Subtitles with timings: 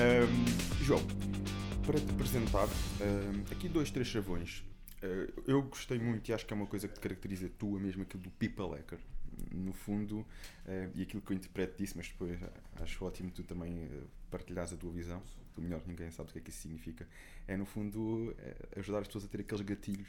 [0.00, 1.00] Ahm, João,
[1.84, 2.66] para te apresentar,
[3.00, 4.64] ahm, aqui dois, três chavões.
[5.02, 5.06] Ah,
[5.46, 8.02] eu gostei muito e acho que é uma coisa que te caracteriza tu, é mesmo
[8.02, 8.98] aquilo do people hacker.
[9.52, 10.26] No fundo,
[10.66, 12.38] ah, e aquilo que eu interpreto disso, mas depois
[12.80, 15.22] acho ótimo tu também ah, partilhares a tua visão.
[15.54, 17.06] Tu melhor ninguém sabe o que é que isso significa.
[17.46, 18.34] É no fundo
[18.76, 20.08] ajudar as pessoas a ter aqueles gatilhos,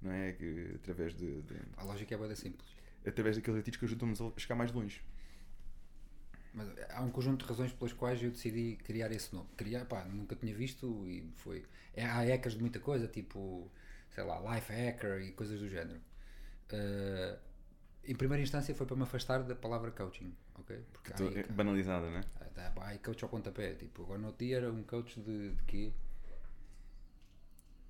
[0.00, 0.32] não é?
[0.32, 2.68] Que, através de, de- A lógica é bem simples.
[3.06, 5.00] através daqueles gatilhos que ajudam-nos a chegar mais longe.
[6.54, 9.48] Mas há um conjunto de razões pelas quais eu decidi criar esse nome.
[9.56, 11.64] Criar, pá, nunca tinha visto e foi.
[11.94, 13.70] É, há hackers de muita coisa, tipo,
[14.10, 16.00] sei lá, life hacker e coisas do género.
[16.72, 17.38] Uh,
[18.04, 20.84] em primeira instância foi para me afastar da palavra coaching, ok?
[20.92, 22.24] Porque aí- é banalizada, não é?
[22.40, 25.62] Ah, tá, coach ao pontapé, tipo, agora no outro dia era um coach de, de
[25.64, 25.92] quê?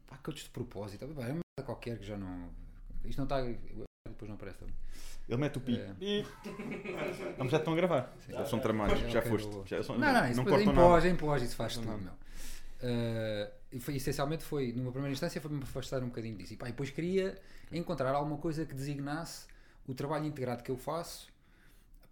[0.06, 2.50] Pá, coach de propósito, pá, é uma merda qualquer que já não.
[3.04, 3.91] Isto não está.
[4.22, 4.74] Depois não aparece também.
[5.28, 5.80] Ele mete o pi.
[5.80, 7.34] É.
[7.38, 8.12] Não, já estão a gravar.
[8.28, 9.50] Já são tramados, É, já foste.
[9.66, 10.94] Já são- Não, não, isso não depois em cortam nada.
[10.94, 11.98] pós, em pós, isso faz tudo, não.
[11.98, 12.12] meu.
[12.12, 16.52] Uh, e foi, essencialmente foi, numa primeira instância, foi me afastar um bocadinho disso.
[16.52, 17.38] E, pá, e depois queria
[17.72, 19.46] encontrar alguma coisa que designasse
[19.86, 21.28] o trabalho integrado que eu faço,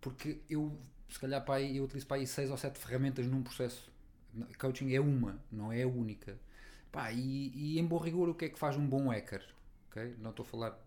[0.00, 0.76] porque eu,
[1.08, 3.90] se calhar, pá, eu utilizo para aí seis ou sete ferramentas num processo.
[4.58, 6.38] Coaching é uma, não é a única.
[6.92, 9.44] Pá, e, e em bom rigor, o que é que faz um bom hacker?
[9.90, 10.14] ok?
[10.20, 10.78] Não estou a falar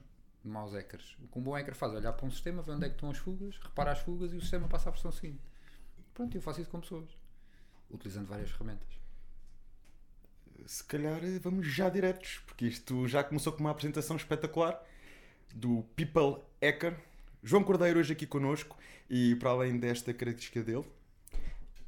[0.43, 1.15] de maus hackers.
[1.23, 2.95] O que um bom hacker faz é olhar para um sistema, ver onde é que
[2.95, 5.41] estão as fugas, repara as fugas e o sistema passa à versão seguinte.
[6.13, 7.09] Pronto, eu faço isso com pessoas,
[7.89, 8.87] utilizando várias ferramentas.
[10.65, 14.81] Se calhar eh, vamos já diretos, porque isto já começou com uma apresentação espetacular
[15.53, 16.97] do People Hacker.
[17.41, 18.77] João Cordeiro hoje aqui connosco
[19.09, 20.85] e para além desta característica dele,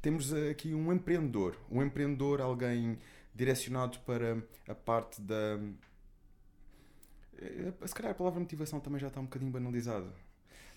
[0.02, 1.56] temos eh, aqui um empreendedor.
[1.70, 2.98] Um empreendedor, alguém
[3.34, 5.58] direcionado para a parte da.
[7.40, 10.12] Eh, Se calhar a palavra motivação também já está um bocadinho banalizada.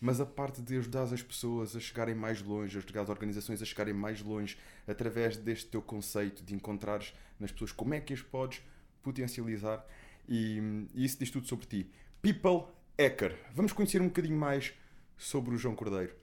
[0.02, 3.66] Mas a parte de ajudar as pessoas a chegarem mais longe, ajudar as organizações a
[3.66, 8.22] chegarem mais longe através deste teu conceito de encontrares nas pessoas como é que as
[8.22, 8.62] podes
[9.04, 9.86] potencializar
[10.28, 11.92] e, e isso diz tudo sobre ti.
[12.22, 13.36] People Hacker.
[13.54, 14.74] Vamos conhecer um bocadinho mais
[15.18, 16.14] sobre o João Cordeiro.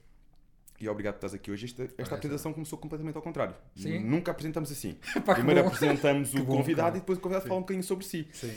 [0.79, 1.65] E obrigado por estás aqui hoje.
[1.65, 3.55] Esta, esta Ora, apresentação começou completamente ao contrário.
[3.75, 3.99] Sim.
[3.99, 4.95] Nunca apresentamos assim.
[5.25, 5.67] Pá, Primeiro bom.
[5.67, 6.97] apresentamos o bom, convidado cara.
[6.97, 7.49] e depois o convidado Sim.
[7.49, 8.27] fala um bocadinho sobre si.
[8.31, 8.55] Sim.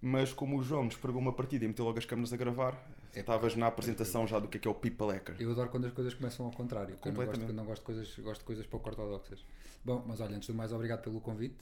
[0.00, 2.72] Mas como o João nos pregou uma partida e meteu logo as câmaras a gravar,
[3.14, 5.34] É, estavas na apresentação já do que é que é o People Hacker.
[5.40, 6.94] Eu adoro quando as coisas começam ao contrário.
[6.94, 7.56] porque Eu não gosto, Completamente.
[7.56, 9.44] não gosto de coisas, gosto de coisas pouco ortodoxas.
[9.84, 11.56] Bom, mas olha, antes do mais, obrigado pelo convite.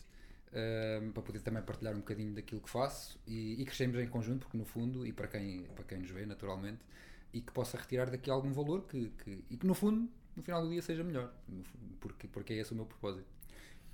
[0.52, 4.40] ehm, para poder também partilhar um bocadinho daquilo que faço e, e crescemos em conjunto,
[4.46, 6.78] porque no fundo, e para quem, para quem nos vê naturalmente,
[7.32, 10.62] e que possa retirar daqui algum valor que, que- e que no fundo, no final
[10.62, 11.30] do dia, seja melhor,
[12.00, 13.26] porque, porque é esse o meu propósito.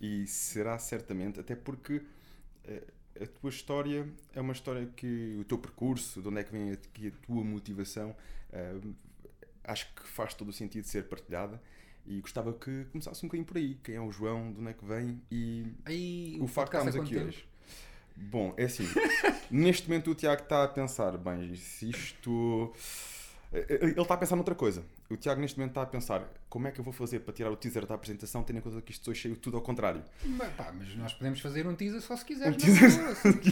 [0.00, 2.02] E será certamente, até porque
[2.64, 2.84] eh,
[3.20, 6.72] a tua história é uma história que o teu percurso, de onde é que vem
[6.72, 8.14] aqui a tua motivação,
[8.52, 8.74] eh,
[9.64, 11.60] acho que faz todo o sentido ser partilhada.
[12.04, 13.78] E gostava que começasse um bocadinho por aí.
[13.82, 16.96] Quem é o João, de onde é que vem e Aí, o facto de estarmos
[16.96, 17.28] aqui tempo?
[17.28, 17.46] hoje.
[18.16, 18.84] Bom, é assim.
[19.50, 22.72] neste momento o Tiago está a pensar, bem, se isto.
[23.52, 24.84] Ele está a pensar noutra coisa.
[25.12, 27.50] O Tiago neste momento está a pensar como é que eu vou fazer para tirar
[27.50, 30.02] o teaser da apresentação, tendo em conta que isto hoje cheio tudo ao contrário.
[30.24, 32.54] Mas, pá, mas nós podemos fazer um teaser só se quiseres.
[32.54, 33.32] Um teaser assim.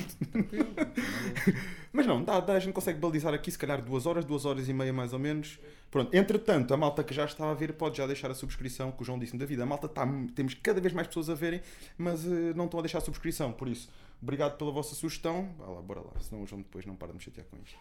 [1.93, 4.69] Mas não, dá, dá, a gente consegue balizar aqui, se calhar duas horas, duas horas
[4.69, 5.59] e meia mais ou menos.
[5.91, 9.03] Pronto, entretanto, a malta que já está a ver pode já deixar a subscrição, que
[9.03, 9.65] o João disse-me da vida.
[9.65, 11.61] A malta está, temos cada vez mais pessoas a verem,
[11.99, 13.53] mas eh, não estão a deixar a subscrição.
[13.53, 13.91] Por isso,
[14.23, 15.53] obrigado pela vossa sugestão.
[15.59, 17.77] Vá lá, bora lá, senão o João depois não para de me chatear com isto.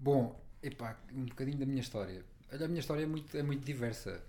[0.00, 2.24] Bom, epá, um bocadinho da minha história.
[2.52, 4.22] Olha, a minha história é muito, é muito diversa.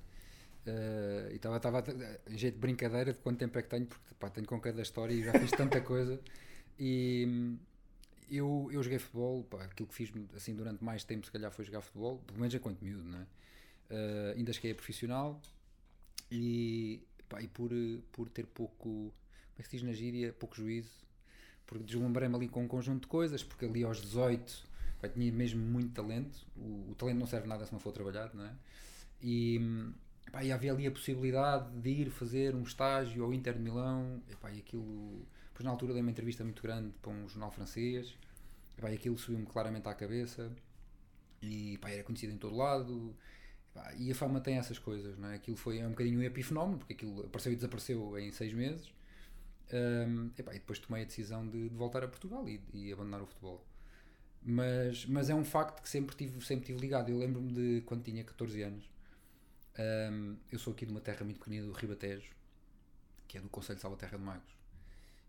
[0.66, 1.83] Eh, e estava estava
[2.29, 4.81] em jeito de brincadeira de quanto tempo é que tenho, porque pá, tenho com cada
[4.81, 6.19] história e já fiz tanta coisa.
[6.79, 7.57] E hum,
[8.31, 11.66] eu, eu joguei futebol, pá, aquilo que fiz assim durante mais tempo, se calhar, foi
[11.66, 13.25] jogar futebol, pelo menos enquanto miúdo, não é?
[13.89, 15.41] Eh, ainda cheguei a profissional
[16.31, 19.13] e, pá, e por, eh, por ter pouco, como
[19.59, 20.91] é que se diz na gíria, pouco juízo,
[21.65, 24.63] porque deslumbrei-me ali com um conjunto de coisas, porque ali aos 18
[25.03, 28.38] pá, tinha mesmo muito talento, o, o talento não serve nada se não for trabalhado,
[28.38, 28.53] não é?
[29.21, 29.59] E,
[30.31, 34.21] pá, e havia ali a possibilidade de ir fazer um estágio ao Inter de Milão,
[34.29, 37.51] e, pá, e aquilo, pois na altura dei uma entrevista muito grande para um jornal
[37.51, 38.17] francês,
[38.77, 40.50] e, pá, e aquilo subiu-me claramente à cabeça,
[41.41, 43.13] e pá, era conhecido em todo lado,
[43.97, 45.35] e a fama tem essas coisas, não é?
[45.35, 48.94] Aquilo foi é um bocadinho um epifenómeno, porque aquilo apareceu e desapareceu em seis meses.
[49.73, 53.25] Um, e depois tomei a decisão de, de voltar a Portugal e, e abandonar o
[53.25, 53.65] futebol.
[54.45, 57.10] Mas, mas é um facto que sempre tive, sempre tive ligado.
[57.10, 58.90] Eu lembro-me de quando tinha 14 anos.
[60.12, 62.30] um, eu sou aqui de uma terra muito pequenina do Ribatejo,
[63.28, 64.54] que é do Conselho de Salvaterra de Magos.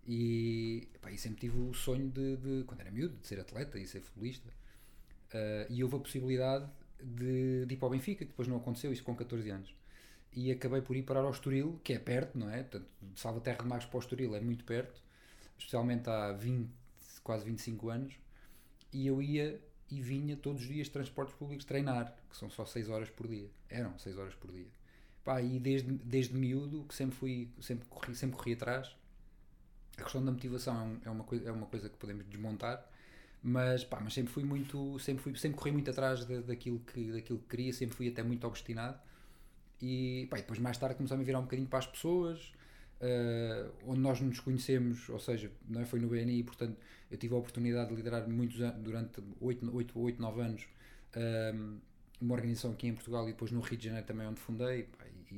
[0.07, 3.79] E, epá, e sempre tive o sonho de, de, quando era miúdo, de ser atleta
[3.79, 4.49] e ser futebolista.
[5.33, 6.69] Uh, e houve a possibilidade
[7.03, 9.75] de, de ir para o Benfica, que depois não aconteceu, isso com 14 anos.
[10.33, 12.63] e acabei por ir parar ao Estoril, que é perto, não é?
[12.63, 15.01] Portanto, de Salvaterra de Magos para o Estoril é muito perto,
[15.59, 16.71] especialmente há 20,
[17.23, 18.15] quase 25 anos,
[18.95, 19.61] e eu ia
[19.91, 23.51] e vinha todos os dias transportes públicos treinar, que são só 6 horas por dia.
[23.69, 24.67] Eram 6 horas por dia.
[25.25, 28.95] Pá, e desde, desde miúdo que sempre fui, sempre corri, sempre corri atrás.
[29.99, 32.85] A questão da motivação é, é, uma, coisa, é uma coisa que podemos desmontar,
[33.43, 37.13] mas, pá, mas sempre fui muito, sempre, fui, sempre corri muito atrás de, daquilo, que,
[37.13, 38.99] daquilo que queria, sempre fui até muito obstinado.
[39.81, 42.53] E, pá, e depois mais tarde começamos a virar um bocadinho para as pessoas,
[43.01, 46.77] uh, onde nós nos conhecemos, ou seja, não é, foi no BNI, portanto
[47.11, 50.67] eu tive a oportunidade de liderar muitos anos, durante 8, 8, 8 9 anos
[51.17, 51.79] um,
[52.21, 54.89] uma organização aqui em Portugal e depois no Rio de Janeiro também onde fundei
[55.31, 55.35] e,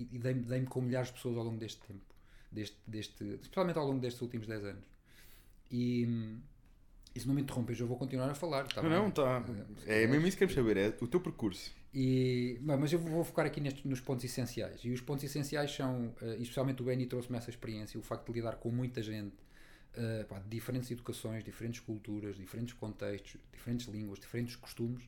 [0.00, 2.04] e, e dei-me dei com milhares de pessoas ao longo deste tempo,
[2.50, 4.84] deste, deste, especialmente ao longo destes últimos 10 anos.
[5.70, 6.38] E,
[7.14, 8.66] e se não me interrompes, eu vou continuar a falar.
[8.68, 8.98] Tá não, bem?
[8.98, 9.44] não, está.
[9.86, 11.72] É, é mesmo isso que queremos saber, é o teu percurso.
[11.94, 14.80] E, mas eu vou focar aqui nestes, nos pontos essenciais.
[14.82, 18.32] E os pontos essenciais são, uh, especialmente o Benny trouxe-me essa experiência, o facto de
[18.32, 19.36] lidar com muita gente
[19.96, 25.04] uh, pá, de diferentes educações, diferentes culturas, diferentes contextos, diferentes línguas, diferentes costumes.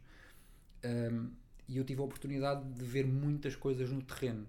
[0.84, 1.30] Um,
[1.66, 4.46] e eu tive a oportunidade de ver muitas coisas no terreno.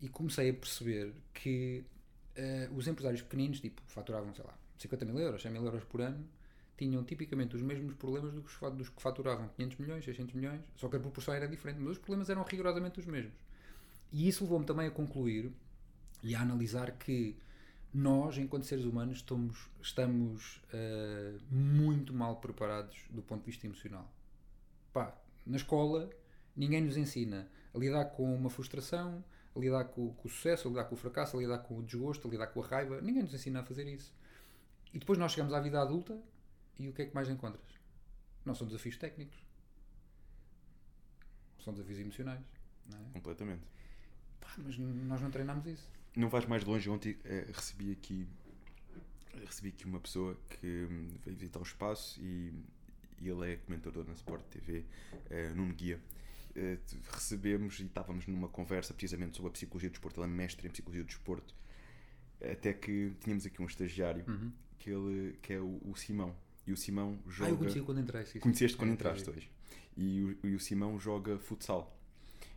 [0.00, 1.84] E comecei a perceber que
[2.36, 6.00] uh, os empresários pequeninos, tipo, faturavam, sei lá, 50 mil euros, 100 mil euros por
[6.00, 6.26] ano,
[6.76, 11.00] tinham tipicamente os mesmos problemas dos que faturavam 500 milhões, 600 milhões, só que a
[11.00, 13.34] proporção era diferente, mas os problemas eram rigorosamente os mesmos.
[14.12, 15.52] E isso levou-me também a concluir
[16.22, 17.36] e a analisar que
[17.92, 24.10] nós, enquanto seres humanos, estamos, estamos uh, muito mal preparados do ponto de vista emocional.
[24.92, 25.14] Pá,
[25.46, 26.08] na escola,
[26.56, 29.22] ninguém nos ensina a lidar com uma frustração,
[29.54, 31.82] a lidar com, com, o sucesso, a lidar com o fracasso, a lidar com o
[31.82, 33.00] desgosto, a lidar com a raiva.
[33.00, 34.14] Ninguém nos ensina a fazer isso.
[34.92, 36.18] E depois nós chegamos à vida adulta
[36.78, 37.64] e o que é que mais encontras?
[38.44, 39.38] Não são desafios técnicos.
[41.62, 42.44] São desafios emocionais.
[42.92, 43.12] É?
[43.12, 43.62] Completamente.
[44.40, 45.88] Pá, mas nós não treinamos isso.
[46.16, 46.90] Não vais mais longe.
[46.90, 48.26] Ontem eh, recebi aqui
[49.46, 52.52] recebi aqui uma pessoa que hum, veio visitar o espaço e,
[53.20, 54.84] e ele é comentador na Sport TV,
[55.30, 56.00] eh, Nuno Guia.
[56.54, 56.78] Eh,
[57.12, 60.20] recebemos e estávamos numa conversa precisamente sobre a psicologia do desporto.
[60.20, 61.54] Ele é mestre em psicologia do desporto.
[62.40, 64.52] Até que tínhamos aqui um estagiário Uhum.
[64.78, 66.36] que, ele, que é o, o Simão.
[66.66, 67.48] E o Simão joga.
[67.48, 68.38] Ah, eu conheci quando sim.
[68.38, 69.32] Conheceste quando É, entraste é.
[69.32, 69.50] hoje.
[69.96, 71.96] E o, e o Simão joga futsal.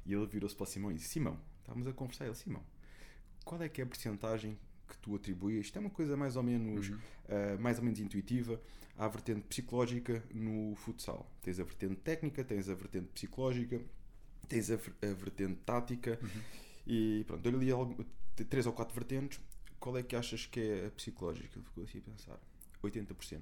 [0.05, 2.25] E ele virou-se para o Simão e disse: Simão, estávamos a conversar.
[2.25, 2.63] Ele, Simão,
[3.43, 4.57] qual é que é a porcentagem
[4.87, 5.65] que tu atribuis?
[5.65, 6.99] Isto é uma coisa mais ou menos, Uhum.
[7.29, 8.61] ah, mais ou menos intuitiva.
[8.97, 11.29] À vertente psicológica no futsal.
[11.41, 13.81] Tens a vertente técnica, tens a vertente psicológica,
[14.47, 16.17] tens a, a vertente tática.
[16.21, 16.41] Uhum.
[16.87, 18.05] E pronto, algo-
[18.35, 19.41] t- três ou quatro vertentes.
[19.79, 21.57] Qual é que achas que é a psicológica?
[21.57, 22.39] Ele ficou assim a pensar:
[22.83, 23.41] 80%.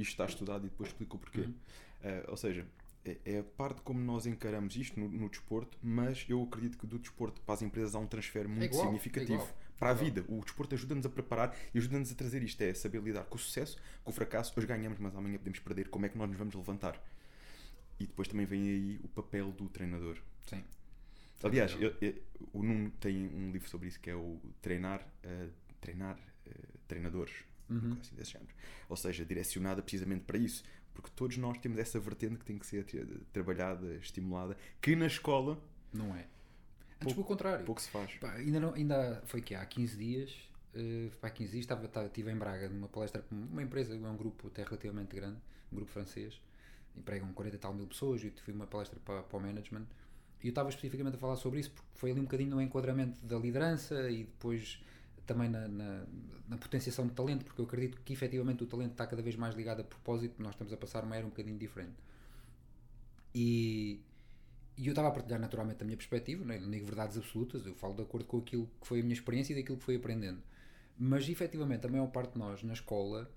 [0.00, 1.40] Isto está estudado e depois explico o porquê.
[1.40, 1.54] Uhum.
[2.02, 2.66] Uh, ou seja,
[3.04, 6.86] é, é a parte como nós encaramos isto no, no desporto, mas eu acredito que
[6.86, 9.92] do desporto para as empresas há um transfer muito igual, significativo é igual, para a
[9.92, 10.04] igual.
[10.04, 10.24] vida.
[10.28, 13.38] O desporto ajuda-nos a preparar e ajuda-nos a trazer isto: é saber lidar com o
[13.38, 14.52] sucesso, com o fracasso.
[14.56, 15.88] Hoje ganhamos, mas amanhã podemos perder.
[15.88, 17.02] Como é que nós nos vamos levantar?
[17.98, 20.16] E depois também vem aí o papel do treinador.
[20.46, 20.62] Sim.
[21.42, 22.14] Aliás, eu- eu-
[22.52, 25.48] o Nuno tem um livro sobre isso que é o Treinar, eh,
[25.80, 26.50] treinar eh,
[26.86, 27.32] Treinadores,
[27.70, 27.96] Uhum.
[28.00, 28.50] assim desse género.
[28.88, 30.62] Ou seja, direcionada precisamente para isso.
[30.92, 35.06] Porque todos nós temos essa vertente que tem que ser tra- trabalhada, estimulada, que na
[35.06, 35.56] escola
[35.92, 36.20] Não é.
[36.20, 37.64] Antes Pouco- pelo contrário.
[37.64, 38.12] pouco se faz.
[38.14, 40.30] Pá, ainda, não, ainda foi que há 15 dias,
[40.74, 43.96] uh, há 15 dias estava, estava, estive em Braga numa palestra com uma empresa, é
[43.98, 45.38] um grupo até relativamente grande,
[45.72, 46.38] um grupo francês,
[46.96, 49.86] empregam 40 e tal mil pessoas, e fui uma palestra para, para o management,
[50.42, 53.24] e eu estava especificamente a falar sobre isso, porque foi ali um bocadinho no enquadramento
[53.24, 54.84] da liderança e depois
[55.30, 56.04] também na, na,
[56.48, 59.54] na potenciação de talento, porque eu acredito que efetivamente o talento está cada vez mais
[59.54, 61.94] ligado a propósito, nós estamos a passar uma era um bocadinho diferente.
[63.32, 64.00] E,
[64.76, 66.58] e eu estava a partilhar naturalmente a minha perspectiva, né?
[66.58, 69.52] não digo verdades absolutas, eu falo de acordo com aquilo que foi a minha experiência
[69.52, 70.42] e daquilo que fui aprendendo.
[70.98, 73.30] Mas efetivamente a maior parte de nós na escola,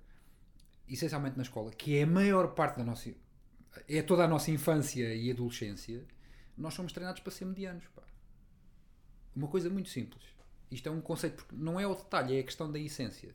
[0.88, 3.14] essencialmente na escola, que é a maior parte da nossa.
[3.88, 6.04] é toda a nossa infância e adolescência,
[6.58, 7.86] nós somos treinados para ser medianos.
[7.94, 8.02] Pá.
[9.36, 10.33] Uma coisa muito simples.
[10.74, 13.34] Isto é um conceito, porque não é o detalhe, é a questão da essência.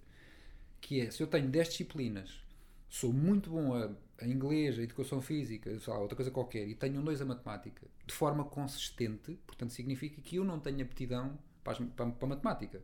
[0.81, 2.41] Que é, se eu tenho 10 disciplinas,
[2.89, 3.91] sou muito bom a,
[4.22, 7.88] a inglês, a educação física, lá, outra coisa qualquer, e tenho um 2 a matemática,
[8.05, 12.29] de forma consistente, portanto significa que eu não tenho aptidão para, as- para, para a
[12.29, 12.81] matemática.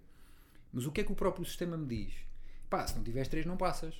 [0.71, 2.13] Mas o que é que o próprio sistema me diz?
[2.69, 3.95] Pá, se não tiveres 3 não passas.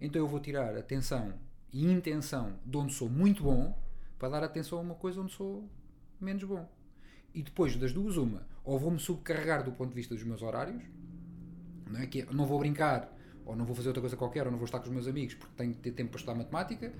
[0.00, 1.34] Então eu vou tirar atenção
[1.72, 3.76] e intenção de onde sou muito bom
[4.18, 5.68] para dar atenção a uma coisa onde sou
[6.20, 6.68] menos bom.
[7.34, 10.82] E depois das duas, uma, ou vou-me subcarregar do ponto de vista dos meus horários,
[11.90, 12.06] não é?
[12.06, 13.12] Que é, não vou brincar,
[13.44, 15.34] ou não vou fazer outra coisa qualquer, ou não vou estar com os meus amigos
[15.34, 16.92] porque tenho que ter tempo para estudar matemática,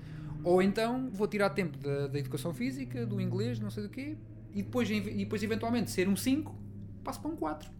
[0.43, 4.17] ou então vou tirar tempo da, da educação física, do inglês, não sei do quê,
[4.53, 6.55] e depois, e depois eventualmente ser um 5,
[7.03, 7.71] passo para um 4.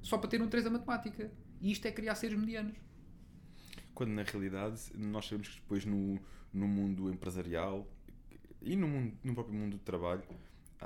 [0.00, 1.30] Só para ter um 3 a matemática.
[1.60, 2.76] E isto é criar seres medianos.
[3.94, 6.20] Quando na realidade nós sabemos que depois no,
[6.52, 7.88] no mundo empresarial
[8.60, 10.22] e no, mundo, no próprio mundo do trabalho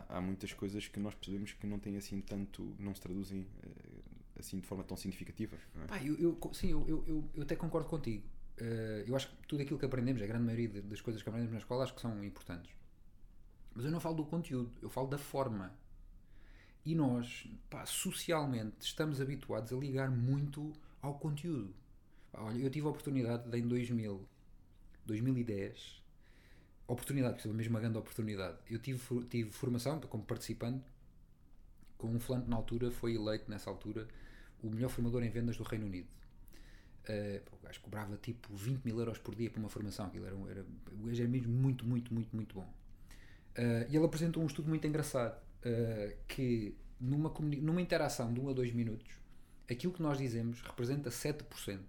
[0.09, 4.39] há, muitas coisas que nós percebemos que não têm assim tanto, não se traduzem eh,
[4.39, 5.57] assim de forma tão significativa.
[5.91, 6.09] é?
[6.09, 8.25] Eu, eu- sim, eu, eu, eu, até concordo contigo.
[8.57, 11.53] Eh, eu acho que tudo aquilo que aprendemos, a grande maioria das coisas que aprendemos
[11.53, 12.73] na escola, acho que são importantes.
[13.75, 15.73] Mas eu não falo do conteúdo, eu falo da forma.
[16.85, 21.75] E nós, pá, socialmente, estamos habituados a ligar muito ao conteúdo.
[22.33, 24.27] Olha, eu tive a oportunidade de, em 2000,
[25.07, 26.03] 2010,
[26.89, 28.59] oportunidade, porque mesmo uma grande oportunidade.
[28.69, 30.85] Eu tive, tive formação como participante
[31.97, 34.07] com um que na altura foi eleito, nessa altura,
[34.63, 36.09] o melhor formador em vendas do Reino Unido.
[37.09, 40.07] Uh, o gajo cobrava tipo 20 mil euros por dia para uma formação.
[40.07, 42.69] Aquilo era, um- era, o gajo era mesmo muito, muito, muito, muito bom.
[43.57, 48.51] Uh, e ele apresentou um estudo muito engraçado uh, que numa, numa interação de 1
[48.51, 49.09] a 2 minutos,
[49.71, 51.81] aquilo que nós dizemos representa 7%.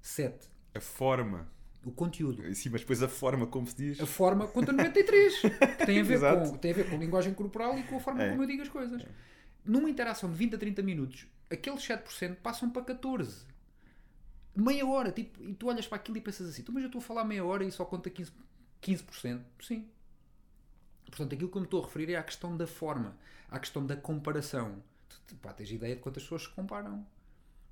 [0.00, 0.48] 7.
[0.74, 1.48] A forma,
[1.84, 2.42] O conteúdo.
[2.54, 4.00] sim, mas depois a forma como se diz.
[4.00, 5.40] A forma conta 93.
[5.40, 6.20] que tem a, ver
[6.50, 8.30] com, tem a ver com linguagem corporal e com a forma É.
[8.30, 9.02] como eu digo as coisas.
[9.64, 13.46] Numa interação de 20 a 30 minutos, aqueles 7% passam para 14.
[14.54, 16.98] Meia hora, tipo, e tu olhas para aquilo e pensas assim, "Tu, mas eu estou
[16.98, 18.32] a falar meia hora e só conta 15%.
[18.82, 19.40] 15%.
[19.62, 19.88] Sim.
[21.06, 23.16] Portanto, aquilo que eu me estou a referir é à questão da forma,
[23.50, 24.82] à questão da comparação.
[25.26, 27.06] Tu, pá, tens ideia de quantas pessoas se comparam.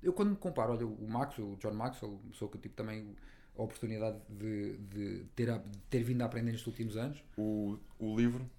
[0.01, 3.15] Eu quando me comparo, olha, o Maxwell, o John Maxwell, pessoa que eu tive também
[3.57, 7.21] a oportunidade de, de ter, a- de ter vindo a aprender nestes últimos anos.
[7.37, 8.49] O, o livro,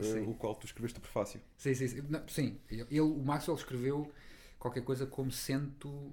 [0.00, 0.20] Sim.
[0.26, 1.40] o qual tu escreveste o prefácio.
[1.56, 2.02] Sim, sim, sim.
[2.08, 2.58] Não, sim.
[2.70, 4.12] Ele, o Maxwell escreveu
[4.58, 6.12] qualquer coisa como cento,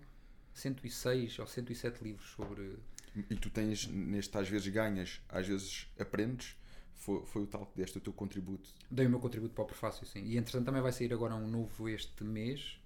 [0.53, 2.77] 106 ou 107 livros sobre.
[3.29, 6.55] E tu tens, neste às vezes ganhas, às vezes aprendes,
[6.95, 8.69] foi, foi o tal que deste o teu contributo.
[8.89, 10.23] Dei o meu contributo para o prefácio, sim.
[10.23, 12.79] E entretanto também vai sair agora um novo este mês,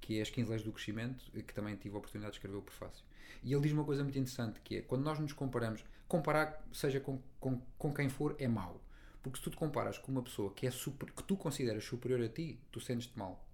[0.00, 2.62] que é As 15 Leis do Crescimento, que também tive a oportunidade de escrever o
[2.62, 3.04] prefácio.
[3.42, 7.00] E ele diz uma coisa muito interessante, que é, quando nós nos comparamos, comparar, seja
[7.00, 8.80] com, com, com quem for, é mau.
[9.22, 12.20] Porque se tu te comparas com uma pessoa que, é super, que tu consideras superior
[12.22, 13.44] a ti, tu sentes-te mal.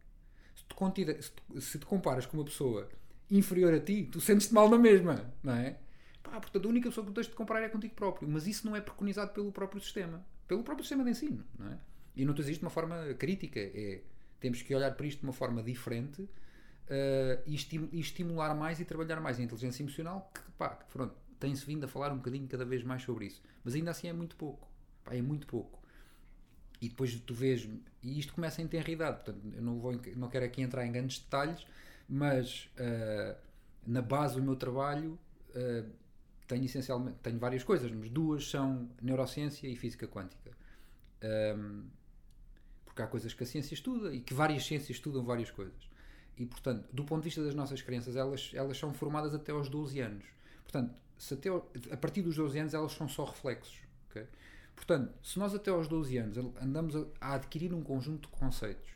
[0.57, 2.89] Se, te contida- se te- se te comparas com uma pessoa
[3.31, 5.79] inferior a ti, tu sentes-te mal na mesma, não é?
[6.23, 8.29] Pá, portanto, a única pessoa que tu tens de comparar é contigo próprio.
[8.29, 10.25] Mas isso não é preconizado pelo próprio sistema.
[10.47, 11.79] Pelo próprio sistema de ensino, não é?
[12.17, 13.61] E não te existe de uma forma crítica.
[13.61, 14.01] É,
[14.41, 16.27] temos que olhar para isto de uma forma diferente
[16.89, 21.15] eh, e, esti- e estimular mais e trabalhar mais a inteligência emocional, que, pá, pronto,
[21.41, 23.43] tem-se vindo a falar um bocadinho cada vez mais sobre isso.
[23.65, 24.69] Mas ainda assim é muito pouco.
[25.05, 25.79] Pá, é muito pouco.
[26.81, 27.69] E depois tu vês,
[28.03, 30.93] e isto começa em tenra idade, portanto, eu não, vou, não quero aqui entrar em
[30.93, 31.67] grandes detalhes,
[32.09, 33.37] mas eh,
[33.87, 35.19] na base do meu trabalho
[35.55, 35.85] eh,
[36.47, 40.53] tenho essencialmente, tenho várias coisas, mas duas são neurociência e física quântica.
[41.23, 41.85] Ahm,
[42.85, 45.88] porque há coisas que a ciência estuda e que várias ciências estudam várias coisas.
[46.39, 49.69] E, portanto, do ponto de vista das nossas crianças, elas, elas são formadas até aos
[49.69, 50.25] 12 anos.
[50.63, 51.49] Portanto, se até
[51.91, 53.77] a partir dos 12 anos, elas são só reflexos.
[54.09, 54.25] ok?
[54.77, 58.89] Portanto, se nós até aos 12 anos andamos a, a adquirir um conjunto de conceitos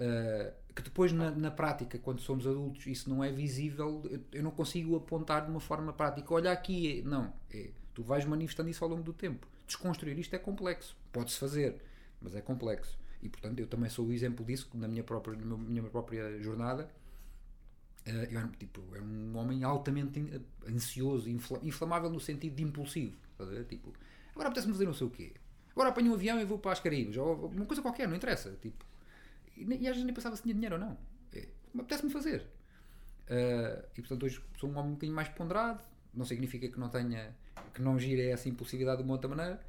[0.00, 4.42] uh, que depois na, na prática, quando somos adultos, isso não é visível, eu, eu
[4.42, 6.32] não consigo apontar de uma forma prática.
[6.34, 7.32] Olha aqui, é- não.
[7.52, 9.46] É, tu vais manifestando isso ao longo do tempo.
[9.66, 10.96] Desconstruir isto é complexo.
[11.12, 11.80] Pode-se fazer,
[12.20, 12.98] mas é complexo.
[13.24, 16.88] E portanto, eu também sou o exemplo disso na minha própria, na minha própria jornada.
[18.06, 20.22] Uh, eu era, tipo, era um homem altamente
[20.68, 23.16] ansioso, infla- inflamável no sentido de impulsivo.
[23.66, 23.94] Tipo,
[24.34, 25.32] agora apetece-me fazer não sei o quê.
[25.72, 27.16] Agora apanho um avião e vou para as Caribes.
[27.16, 28.56] Ou uma coisa qualquer, não interessa.
[28.60, 28.84] Tipo,
[29.56, 30.98] e, e às vezes nem pensava se tinha dinheiro ou não.
[31.32, 32.42] É, apetece-me fazer.
[33.24, 35.82] Uh, e portanto hoje sou um homem um bocadinho mais ponderado.
[36.12, 37.34] Não significa que não tenha,
[37.72, 39.60] que não gire essa impulsividade de uma outra maneira.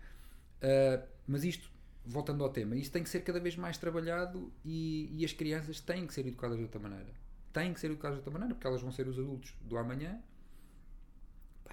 [0.57, 1.71] Uh, mas isto,
[2.05, 5.79] voltando ao tema, isto tem que ser cada vez mais trabalhado e, e as crianças
[5.79, 7.11] têm que ser educadas de outra maneira.
[7.51, 10.21] Têm que ser educadas de outra maneira porque elas vão ser os adultos do amanhã.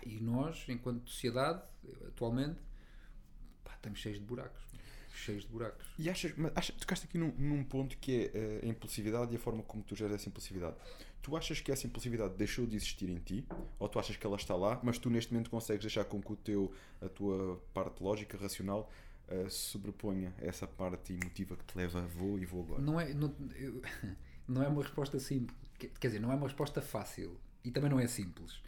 [0.04, 1.62] E nós, enquanto sociedade,
[2.08, 2.58] atualmente,
[3.62, 4.62] pá, estamos cheios de buracos.
[5.14, 5.86] Cheios de buracos.
[5.98, 9.36] E achas, mas achas tocaste aqui num, num ponto que é eh, a impulsividade e
[9.36, 10.76] a forma como tu geras essa impulsividade.
[11.20, 13.46] Tu achas que essa impulsividade deixou de existir em ti?
[13.78, 16.32] Ou tu achas que ela está lá, mas tu neste momento consegues deixar com que
[16.32, 18.90] o teu, a tua parte lógica, racional,
[19.48, 22.82] sobreponha essa parte emotiva que te leva a vou e vou agora?
[22.82, 23.82] Não é, não, eu-
[24.48, 25.56] não é uma resposta simples.
[25.78, 27.38] Quer dizer, não é uma resposta fácil.
[27.64, 28.60] E também não é simples.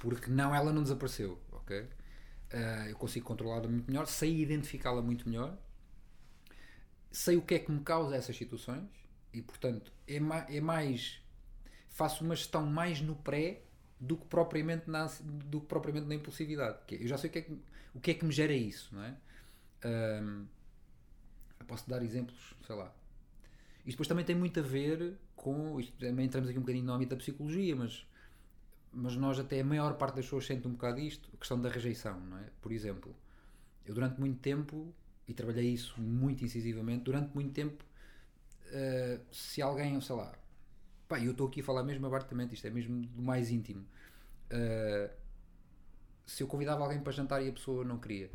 [0.00, 1.40] Porque não, ela não desapareceu.
[1.52, 1.88] ok?
[2.52, 5.58] Ah, eu consigo controlá-la muito melhor, sei identificá-la muito melhor,
[7.10, 8.88] sei o que é que me causa essas situações
[9.32, 11.20] e, portanto, é, ma é mais.
[11.88, 13.62] Faço uma gestão mais no pré
[14.00, 16.78] do que propriamente na, do que propriamente na impulsividade.
[16.92, 17.52] É, Eu já sei o que, é que,
[17.94, 19.16] o que é que me gera isso, não é?
[21.60, 22.92] Eu posso dar exemplos, sei lá.
[23.86, 25.78] Isto depois também tem muito a ver com.
[25.78, 28.06] Isto, também entramos aqui um bocadinho no âmbito da psicologia, mas,
[28.92, 31.68] mas nós, até a maior parte das pessoas sente um bocado isto, a questão da
[31.68, 32.48] rejeição, não é?
[32.62, 33.14] Por exemplo,
[33.84, 34.92] eu durante muito tempo,
[35.28, 37.84] e trabalhei isso muito incisivamente, durante muito tempo,
[38.68, 40.32] uh, se alguém, sei lá,
[41.06, 43.86] pá, eu estou aqui a falar mesmo abertamente, isto é mesmo do mais íntimo.
[44.50, 45.10] Uh,
[46.26, 48.30] se eu convidava alguém para jantar e a pessoa não queria,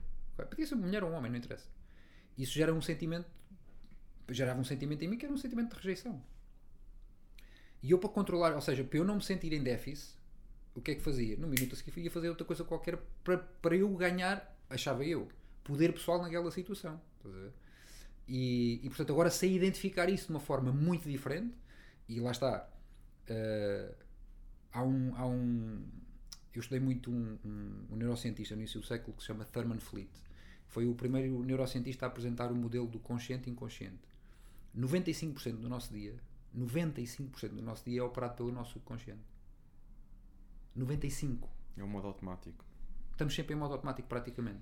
[0.46, 1.68] podia ser uma mulher ou um homem, não interessa.
[2.38, 3.28] Isso gera um sentimento,
[4.30, 6.22] gerava um sentimento em mim que era um sentimento de rejeição.
[7.82, 10.18] E eu, para controlar, ou seja, para eu não me sentir em déficit,
[10.76, 11.38] o que é que fazia?
[11.38, 15.28] No minuto a seguir ia fazer outra coisa qualquer para, para eu ganhar, achava eu,
[15.64, 17.00] poder pessoal naquela situação.
[18.28, 21.54] E, e portanto, agora sei identificar isso de uma forma muito diferente,
[22.08, 22.70] e lá está.
[23.30, 23.96] Uh,
[24.72, 25.84] há um, há um.
[26.54, 29.80] Eu estudei muito um, um, um neurocientista no início do século que se chama Thurman
[29.80, 30.10] Fleet.
[30.70, 34.00] Foi o primeiro neurocientista a apresentar o modelo do consciente e inconsciente.
[34.76, 36.16] 95% do nosso dia
[36.58, 39.22] 95% do nosso dia é operado pelo nosso subconsciente.
[40.78, 41.44] 95%.
[41.78, 42.66] É um modo automático.
[43.12, 44.62] Estamos sempre em modo automático, praticamente.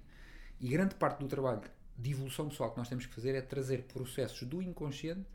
[0.60, 1.62] E grande parte do trabalho
[1.98, 5.26] de evolução pessoal que nós temos que fazer é trazer processos do inconsciente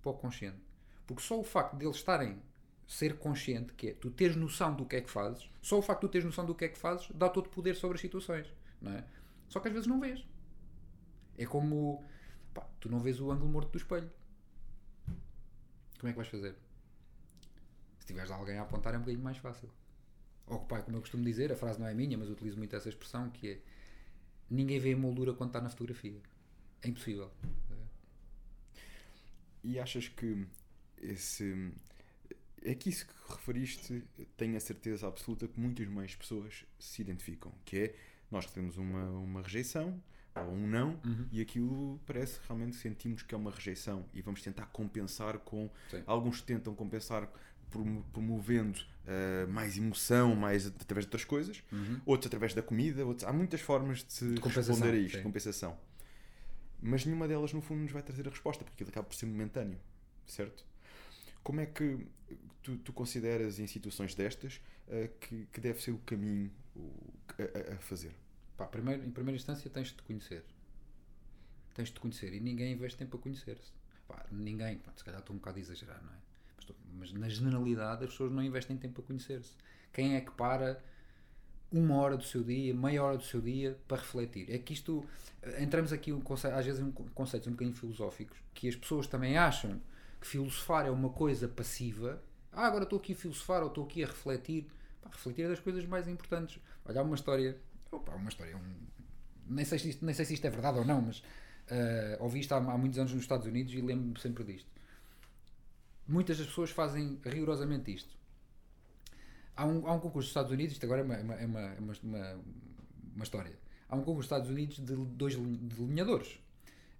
[0.00, 0.58] para o consciente.
[1.06, 2.40] Porque só o facto de eles estarem
[2.86, 6.02] ser consciente, que é tu teres noção do que é que fazes, só o facto
[6.02, 8.00] de tu teres noção do que é que fazes dá todo o poder sobre as
[8.00, 8.46] situações.
[8.80, 9.04] Não é?
[9.48, 10.24] Só que às vezes não vês.
[11.38, 12.04] É como
[12.54, 14.10] pá, tu não vês o ângulo morto do espelho.
[15.98, 16.56] Como é que vais fazer?
[17.98, 19.70] Se tiveres alguém a apontar é um bocadinho mais fácil.
[20.46, 22.88] Ou pai, como eu costumo dizer, a frase não é minha, mas utilizo muito essa
[22.88, 23.60] expressão que é
[24.48, 26.20] ninguém vê a moldura quando está na fotografia.
[26.82, 27.30] É impossível.
[29.64, 30.46] E achas que
[30.98, 31.72] esse
[32.62, 34.04] é que isso que referiste
[34.36, 37.96] tenho a certeza absoluta que muitas mais pessoas se identificam, que é
[38.30, 40.00] nós temos uma, uma rejeição
[40.34, 41.26] ou um não, uhum.
[41.32, 45.70] e aquilo parece realmente sentimos que é uma rejeição e vamos tentar compensar com.
[45.90, 46.02] Sim.
[46.06, 47.30] Alguns tentam compensar
[48.12, 52.00] promovendo uh, mais emoção, mais através de outras coisas, uhum.
[52.06, 55.22] outros através da comida, outros, há muitas formas de se responder a isto, sim.
[55.22, 55.76] compensação.
[56.80, 59.26] Mas nenhuma delas, no fundo, nos vai trazer a resposta, porque aquilo acaba por ser
[59.26, 59.78] momentâneo,
[60.26, 60.64] certo?
[61.42, 62.06] Como é que
[62.62, 66.50] tu, tu consideras em situações destas uh, que, que deve ser o caminho
[67.38, 68.14] a, a fazer?
[68.56, 70.44] Pá, primeiro, em primeira instância tens de conhecer.
[71.74, 73.72] Tens de conhecer e ninguém investe tempo a conhecer-se.
[74.30, 76.16] Ninguém, pronto, se calhar estou um bocado a exagerar, não é?
[76.56, 79.52] Mas, estou, mas na generalidade as pessoas não investem tempo a conhecer-se.
[79.92, 80.82] Quem é que para
[81.70, 84.50] uma hora do seu dia, meia hora do seu dia para refletir?
[84.50, 85.04] É que isto,
[85.58, 89.36] entramos aqui um conceito, às vezes em conceitos um bocadinho filosóficos, que as pessoas também
[89.36, 89.80] acham
[90.20, 92.22] que filosofar é uma coisa passiva.
[92.52, 94.66] Ah, agora estou aqui a filosofar ou estou aqui a refletir.
[95.06, 96.60] Pá, refletir é das coisas mais importantes.
[96.84, 97.56] Olha, uma história
[97.90, 98.56] Opa, uma história.
[98.56, 98.74] Um,
[99.48, 102.40] nem, sei se isto, nem sei se isto é verdade ou não, mas uh, ouvi
[102.40, 104.68] isto há, há muitos anos nos Estados Unidos e lembro-me sempre disto.
[106.06, 108.14] Muitas das pessoas fazem rigorosamente isto.
[109.56, 111.78] Há um, há um concurso dos Estados Unidos, isto agora é uma, é uma, é
[111.78, 112.40] uma, uma,
[113.14, 113.58] uma história.
[113.88, 116.38] Há um concurso dos Estados Unidos de dois delineadores.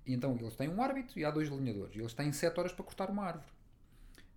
[0.07, 1.95] E então eles têm um árbitro e há dois delineadores.
[1.97, 3.56] E eles têm 7 horas para cortar uma árvore.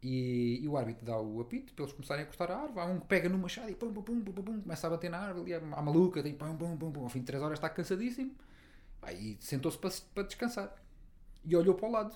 [0.02, 2.80] E, e, o árbitro dá o apito para eles começarem a cortar a árvore.
[2.80, 5.10] Há um que pega no machado e pum, pum, pum, pum, pum, começa a bater
[5.10, 5.52] na árvore.
[5.52, 7.04] E a, maluca tem pum, pum, pum, pum.
[7.04, 8.34] Ao fim de 3 horas está cansadíssimo.
[9.02, 10.74] Aí sentou-se para, para descansar.
[11.44, 12.16] E olhou para o lado.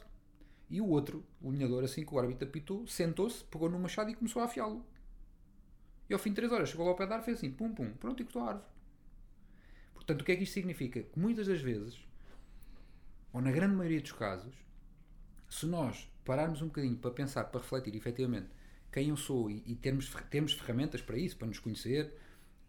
[0.69, 4.15] E o outro, o linhador, assim que o árbitro apitou, sentou-se, pegou no machado e
[4.15, 4.85] começou a afiá-lo.
[6.09, 7.51] E ao fim de 3 horas chegou lá ao pé da árvore e fez assim,
[7.51, 8.67] pum, pum, pronto, e cortou a árvore.
[9.93, 11.01] Portanto, o que é que isto significa?
[11.03, 11.99] Que muitas das vezes,
[13.31, 14.53] ou na grande maioria dos casos,
[15.49, 18.47] se nós pararmos um bocadinho para pensar, para refletir efetivamente
[18.91, 22.13] quem eu sou e, e termos, termos ferramentas para isso, para nos conhecer,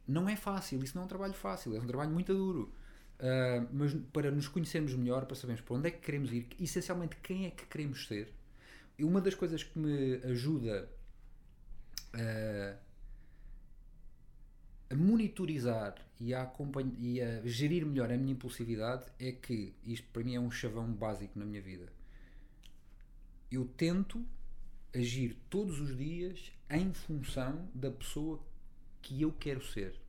[0.07, 0.83] não é fácil.
[0.83, 2.73] Isso não é um trabalho fácil, é um trabalho muito duro.
[3.15, 7.17] Uh, mas para nos conhecermos melhor, para sabermos para onde é que queremos ir, essencialmente
[7.23, 8.33] quem é que queremos ser,
[8.99, 10.89] e uma das coisas que me ajuda
[12.15, 12.77] uh,
[14.91, 16.53] a monitorizar e a,
[16.99, 20.93] e a gerir melhor a minha impulsividade é que isto para mim é um chavão
[20.93, 21.89] básico na minha vida
[23.51, 24.25] eu tento
[24.95, 28.41] agir todos os dias em função da pessoa
[29.03, 30.01] que eu quero ser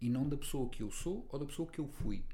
[0.00, 2.24] e não da pessoa que eu sou ou da pessoa que eu fui.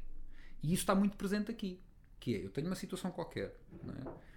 [0.62, 1.81] E isso está muito presente aqui,
[2.18, 4.31] que é, eu tenho uma situação qualquer, é?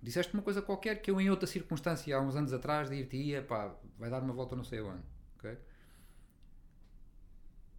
[0.00, 3.74] disseste uma coisa qualquer que eu em outra circunstância há uns anos atrás dir-te-ia, pá,
[3.98, 5.02] vai dar uma volta não sei onde,
[5.36, 5.58] ok?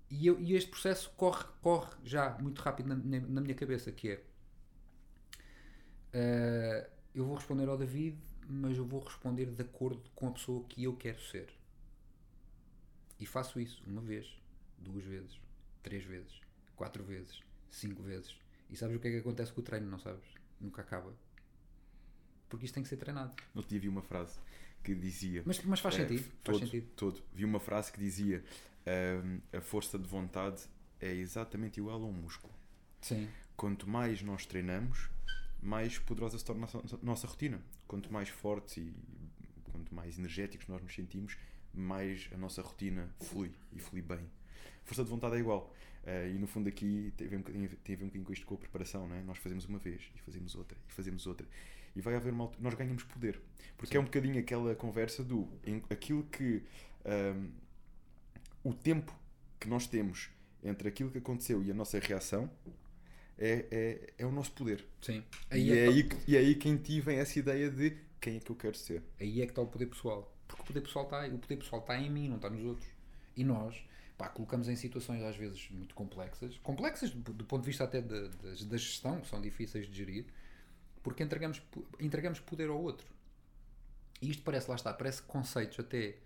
[0.09, 4.11] E, eu, e este processo corre, corre já muito rápido na, na minha cabeça, que
[4.11, 4.23] é
[6.13, 10.63] uh, eu vou responder ao David, mas eu vou responder de acordo com a pessoa
[10.65, 11.49] que eu quero ser.
[13.19, 14.27] E faço isso uma vez,
[14.77, 15.39] duas vezes,
[15.81, 16.41] três vezes,
[16.75, 17.39] quatro vezes,
[17.71, 18.37] cinco vezes.
[18.69, 20.35] E sabes o que é que acontece com o treino, não sabes?
[20.59, 21.13] nunca acaba.
[22.49, 23.33] Porque isto tem que ser treinado.
[23.53, 24.37] No outro dia vi uma frase
[24.83, 25.43] que dizia.
[25.45, 26.31] Mas, mas faz eh, sentido.
[26.43, 26.91] todo, faz sentido.
[26.95, 27.23] todo.
[27.33, 28.43] Vi uma frase que dizia:
[28.85, 30.63] ehm, a força de vontade
[30.99, 32.53] é exatamente igual a um músculo.
[33.01, 33.27] Sim.
[33.55, 35.09] Quanto mais nós treinamos,
[35.65, 37.59] mais poderosa se torna a nossa, nossa rotina.
[37.87, 38.93] Quanto mais fortes e
[39.71, 41.35] quanto mais energéticos nós nos sentimos,
[41.73, 44.29] mais a nossa rotina flui e flui bem.
[44.83, 45.73] Força de vontade é igual.
[46.05, 48.31] Eh, e no fundo aqui tem a, ver um tem a ver um bocadinho com
[48.33, 49.23] isto com a preparação, não é?
[49.23, 51.47] Nós fazemos uma vez e fazemos outra e fazemos outra.
[51.95, 53.41] E vai haver uma nós ganhamos poder.
[53.75, 53.97] Porque Sim.
[53.97, 56.63] é um bocadinho aquela conversa do em- aquilo que
[57.03, 57.49] ahm,
[58.63, 59.13] o tempo
[59.59, 60.29] que nós temos
[60.63, 62.49] entre aquilo que aconteceu e a nossa reação
[63.37, 64.85] é, é, é o nosso poder.
[65.01, 65.23] Sim.
[65.51, 66.77] e, Aí é é, que aí, que- e é aí quem
[67.19, 69.01] essa ideia de quem é que eu quero ser.
[69.01, 70.31] tá- aí é que está o poder pessoal.
[70.47, 72.87] Porque o poder pessoal está o poder pessoal está em mim, não está nos outros.
[73.35, 73.75] E nós
[74.17, 78.01] pá, colocamos em situações às vezes muito complexas, complexas do, do ponto de vista até
[78.01, 80.25] da, da, gestão, que são difíceis de gerir,
[81.03, 81.61] porque entregamos,
[81.99, 83.05] entregamos poder ao outro.
[84.21, 86.17] E isto parece, lá está, parece conceitos até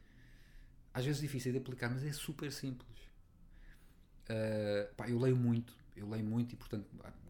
[0.94, 3.00] às vezes difíceis de aplicar, mas é super simples.
[4.30, 6.88] Uh, pá, eu leio muito, eu leio muito e portanto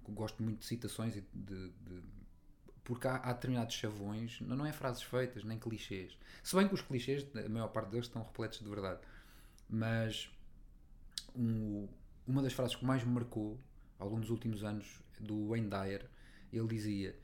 [0.09, 2.03] gosto muito de citações e de, de-
[2.83, 6.17] porque há, há determinados chavões, não, não é frases feitas, nem clichês.
[6.43, 8.99] Se bem que os clichês, a maior parte deles estão repletos de verdade.
[9.69, 10.29] Mas
[11.35, 11.87] um-
[12.27, 13.59] uma das frases que mais me marcou
[13.97, 16.09] ao longo dos últimos anos do Wayne Dyer,
[16.51, 17.15] ele dizia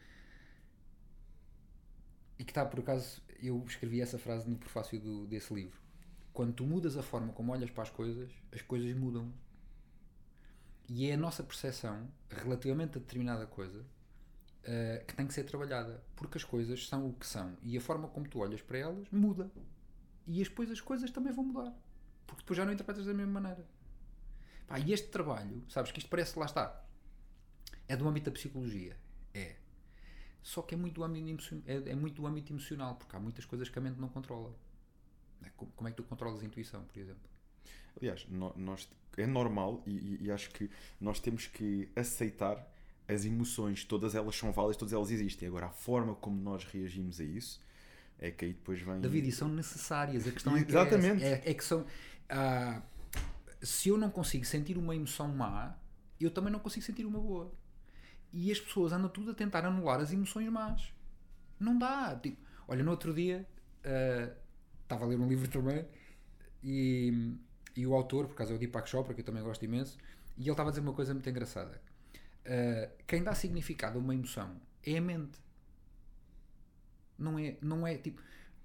[2.37, 5.79] e que está por acaso eu escrevi essa frase no prefácio do, desse livro
[6.33, 9.31] quando tu mudas a forma como olhas para as coisas as coisas mudam
[10.87, 13.85] e é a nossa percepção relativamente a determinada coisa
[14.63, 17.81] eh, que tem que ser trabalhada porque as coisas são o que são e a
[17.81, 19.51] forma como tu olhas para elas muda
[20.27, 21.73] e depois as coisas também vão mudar
[22.27, 23.65] porque depois já não interpretas da mesma maneira
[24.67, 26.83] Pá, e este trabalho, sabes que isto parece, lá está,
[27.87, 28.97] é do âmbito da psicologia.
[29.33, 29.55] É.
[30.41, 33.69] Só que é muito âmbito, é, é muito do âmbito emocional, porque há muitas coisas
[33.69, 34.55] que a mente não controla.
[35.43, 37.29] É co- Como é que tu controlas a intuição, por exemplo?
[37.99, 42.71] Aliás, nós, é normal e, e- e acho que nós temos que aceitar
[43.07, 45.47] as emoções, todas elas são válidas, todas elas existem.
[45.47, 47.61] Agora, a forma como nós reagimos a isso
[48.19, 48.99] é que aí depois vem.
[48.99, 50.27] David, e são necessárias.
[50.27, 51.23] A questão é que, Exatamente.
[51.23, 51.85] É, é, é que são.
[52.29, 52.81] ah,
[53.61, 55.75] se eu não consigo sentir uma emoção má,
[56.19, 57.51] eu também não consigo sentir uma boa.
[58.33, 60.91] E as pessoas andam tudo a tentar anular as emoções más.
[61.59, 62.15] Não dá.
[62.21, 63.47] Tipo, olha, no outro dia
[63.83, 64.31] ah,
[64.83, 65.85] estava a ler um livro também
[66.63, 67.33] e,
[67.75, 69.97] e o autor, por acaso é o Deepak Chopra, que eu também gosto imenso,
[70.37, 71.81] e ele estava a dizer uma coisa muito engraçada.
[72.45, 75.39] Ah, quem dá significado a uma emoção é a mente.
[77.17, 78.21] Não é, não é tipo.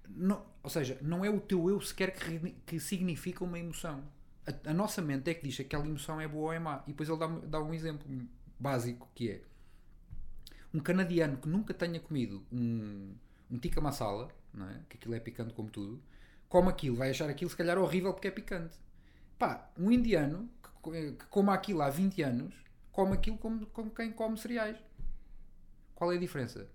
[0.09, 4.03] Não, ou seja, não é o teu eu sequer que, que significa uma emoção.
[4.45, 6.83] A, a nossa mente é que diz que aquela emoção é boa ou é má.
[6.85, 8.07] E depois ele dá, dá um exemplo
[8.59, 9.41] básico que é
[10.73, 13.13] um canadiano que nunca tenha comido um,
[13.49, 14.81] um tikka masala, não é?
[14.87, 16.01] que aquilo é picante como tudo,
[16.47, 18.77] come aquilo, vai achar aquilo se calhar horrível porque é picante.
[19.41, 22.53] Pá, um indiano que, co- que coma aquilo há 20 anos,
[22.91, 24.77] come aquilo como, como quem come cereais.
[25.95, 26.69] Qual é a diferença?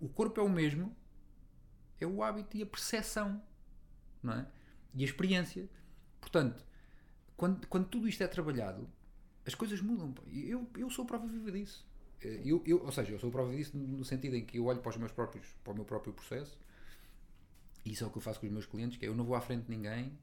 [0.00, 0.94] O corpo é o mesmo,
[2.00, 3.40] é o hábito e a percepção,
[4.22, 4.46] não é?
[4.94, 5.68] E a experiência.
[6.20, 6.64] Portanto,
[7.36, 8.88] quando, quando tudo isto é trabalhado,
[9.46, 10.14] as coisas mudam.
[10.32, 11.86] Eu, eu sou prova viva disso.
[12.22, 14.80] Eh, Eu, eu, ou seja, eu sou prova disso no sentido em que eu olho
[14.80, 16.58] para os meus próprios, para o meu próprio processo
[17.84, 19.24] e isso é o que eu faço com os meus clientes, que é eu não
[19.24, 20.18] vou à frente de ninguém,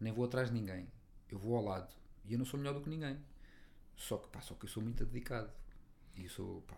[0.00, 0.86] nem vou atrás de ninguém.
[1.32, 1.96] Eu vou ao lado.
[2.26, 3.18] E eu não sou melhor do que ninguém.
[3.96, 5.50] Só que, pá, só que eu sou muito dedicado.
[6.14, 6.76] E sou, pá,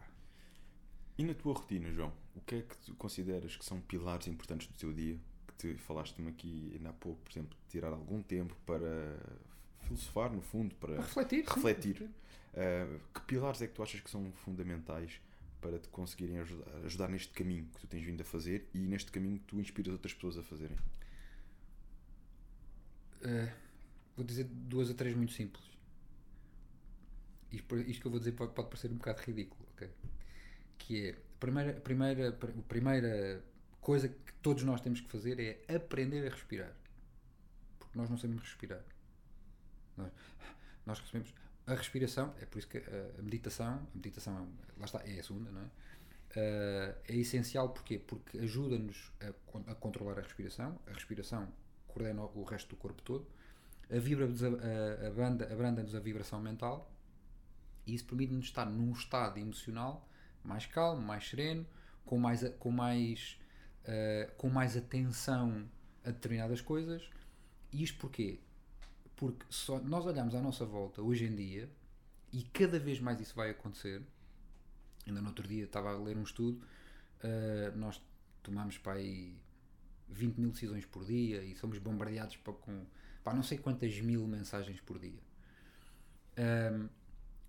[1.18, 4.68] E na tua rotina, João, o que é que tu consideras que são pilares importantes
[4.68, 5.18] do teu dia?
[5.48, 9.18] Que te falaste-me aqui ainda há pouco, por exemplo, tirar algum tempo para
[9.80, 11.44] filosofar, no fundo, para para refletir.
[11.44, 11.54] sim.
[11.54, 12.02] refletir.
[12.02, 15.20] Uh, que pilares é que tu achas que são fundamentais
[15.60, 19.10] para te conseguirem ajudar, ajudar neste caminho que tu tens vindo a fazer e neste
[19.10, 20.76] caminho que tu inspiras outras pessoas a fazerem?
[23.22, 23.63] Uh,
[24.16, 25.64] vou dizer duas ou três muito simples.
[27.50, 29.90] Isto, isto que eu vou dizer pode, pode parecer um bocado ridículo, ok?
[30.79, 33.44] Que é a primeira, a primeira, a primeira
[33.81, 36.74] coisa que todos nós temos que fazer é aprender a respirar.
[37.79, 38.83] Porque nós não sabemos respirar.
[39.96, 40.12] Nós,
[40.87, 41.33] nós recebemos
[41.66, 45.18] a respiração, é por isso que a, a meditação, a meditação é, lá está, é
[45.18, 45.70] a segunda, não é?
[46.37, 47.96] Uh, é essencial porquê?
[47.96, 51.48] Porque ajuda-nos a, a controlar a respiração, a respiração
[51.87, 53.24] coordena o resto do corpo todo,
[53.90, 56.90] a vibra-nos a, a, abranda-nos a vibração mental
[57.87, 60.09] e isso permite-nos estar num estado emocional
[60.44, 61.66] mais calmo, mais sereno,
[62.05, 63.38] com mais, com mais,
[63.85, 65.68] uh, com mais atenção
[66.05, 67.09] a determinadas coisas.
[67.73, 68.38] E isto porquê?
[69.16, 71.68] Porque só nós olhamos à nossa volta hoje em dia
[72.33, 74.03] e cada vez mais isso vai acontecer.
[75.07, 76.62] Ainda no outro dia estava a ler um estudo,
[77.23, 78.01] uh, nós
[78.42, 79.35] tomamos para aí
[80.09, 82.85] 20 mil decisões por dia e somos bombardeados para, com
[83.24, 85.20] para não sei quantas mil mensagens por dia.
[86.38, 86.88] Um,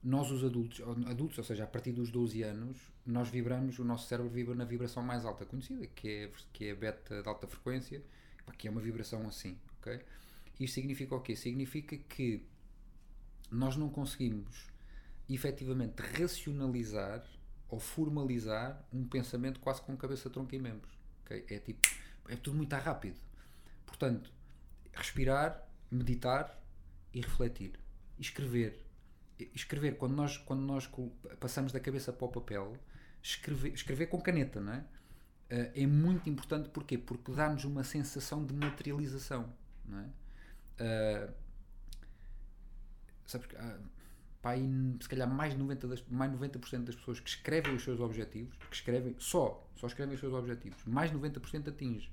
[0.01, 4.07] nós, os adultos, adultos, ou seja, a partir dos 12 anos, nós vibramos, o nosso
[4.07, 7.47] cérebro vibra na vibração mais alta conhecida, que é, que é a beta de alta
[7.47, 8.01] frequência,
[8.57, 9.99] que é uma vibração assim, ok?
[10.59, 11.35] Isto significa o quê?
[11.35, 12.45] Significa que
[13.51, 14.67] nós não conseguimos
[15.27, 17.25] efetivamente racionalizar
[17.67, 21.45] ou formalizar um pensamento quase com cabeça, tronco e membros, ok?
[21.49, 21.81] É tipo,
[22.29, 23.19] é tudo muito rápido.
[23.87, 24.31] Portanto,
[24.95, 26.59] respirar, meditar
[27.13, 27.79] e refletir.
[28.17, 28.85] E escrever
[29.53, 30.89] escrever, quando nós, quando nós
[31.39, 32.73] passamos da cabeça para o papel,
[33.21, 34.85] escrever, escrever com caneta, não é?
[35.51, 36.97] Uh, é muito importante porquê?
[36.97, 39.53] Porque dá-nos uma sensação de materialização,
[39.85, 40.09] não é?
[40.81, 41.33] Uh,
[43.27, 43.79] sabes uh,
[44.41, 47.99] pá, se calhar mais de 90%, das, mais 90 das pessoas que escrevem os seus
[47.99, 52.11] objetivos, que escrevem só, só escrevem os seus objetivos, mais de 90% atinge.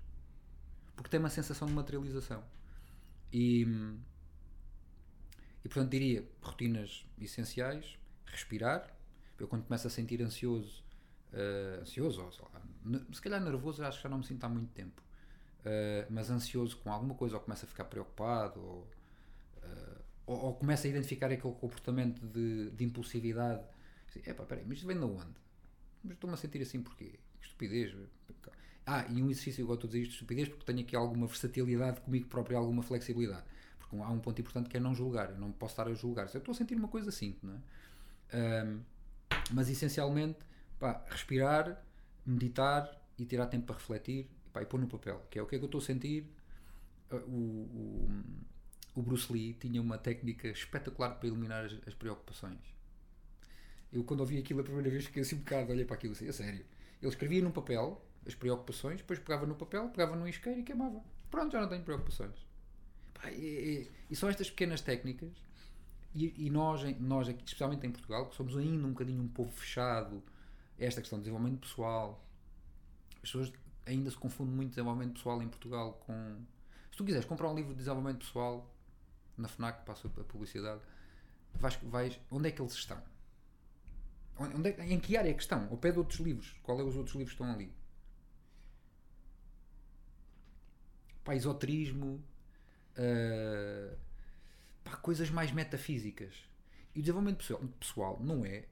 [0.94, 2.44] Porque tem uma sensação de materialização.
[3.32, 3.66] E
[5.64, 8.92] e portanto diria rotinas essenciais, respirar.
[9.38, 10.82] Eu quando começo a sentir ansioso,
[11.32, 12.62] uh, ansioso, ou, lá,
[13.12, 15.02] se calhar nervoso, acho que já não me sinto há muito tempo.
[15.60, 18.88] Uh, mas ansioso com alguma coisa, ou começo a ficar preocupado, ou,
[19.58, 23.64] uh, ou, ou começo a identificar aquele comportamento de, de impulsividade.
[24.08, 25.34] Assim, Epá, peraí, mas isto vem de onde?
[26.02, 27.18] Mas estou-me a sentir assim porquê?
[27.40, 27.94] Que estupidez.
[28.86, 32.00] Ah, e um exercício, eu gosto de dizer isto, estupidez, porque tenho aqui alguma versatilidade
[32.00, 33.44] comigo próprio, alguma flexibilidade
[34.00, 35.30] há um ponto importante que é não julgar.
[35.30, 36.28] Eu não posso estar a julgar.
[36.32, 38.64] Eu estou a sentir uma coisa assim, não é?
[38.64, 38.80] Um,
[39.52, 40.38] mas essencialmente,
[40.78, 41.82] pá, respirar,
[42.24, 45.20] meditar e tirar tempo para refletir pá, e pôr no papel.
[45.30, 46.26] Que é o que é que eu estou a sentir.
[47.10, 48.08] Uh, o,
[48.94, 52.60] o, o Bruce Lee tinha uma técnica espetacular para eliminar as, as, preocupações.
[53.92, 56.28] Eu, quando ouvi aquilo a primeira vez, fiquei assim um bocado, olhei para aquilo assim,
[56.28, 56.64] a sério.
[57.00, 61.02] Ele escrevia num papel as preocupações, depois pegava no papel, pegava no isqueiro e queimava.
[61.30, 62.52] Pronto, já não tenho preocupações
[63.30, 65.30] e, e, são estas pequenas técnicas
[66.14, 69.50] e, e, nós, nós aqui, especialmente em Portugal, que somos ainda um bocadinho um povo
[69.52, 70.22] fechado,
[70.78, 72.24] esta questão do desenvolvimento pessoal,
[73.14, 73.52] as pessoas
[73.86, 76.40] ainda se confundem muito desenvolvimento pessoal em Portugal com.
[76.90, 78.70] Se tu quiseres comprar um livro de desenvolvimento pessoal
[79.36, 80.80] na FNAC, passa a publicidade,
[81.54, 83.02] vais, vais, onde é que eles estão?
[84.38, 85.68] Onde é, em que área é que estão?
[85.70, 86.54] Ao pé de outros livros.
[86.62, 87.72] Qual é os outros livros que estão ali?
[91.24, 92.22] Pá, esoterismo,
[92.96, 93.96] uh,
[94.84, 96.34] pá, coisas mais metafísicas.
[96.94, 98.66] E o desenvolvimento pessoal, pessoal não é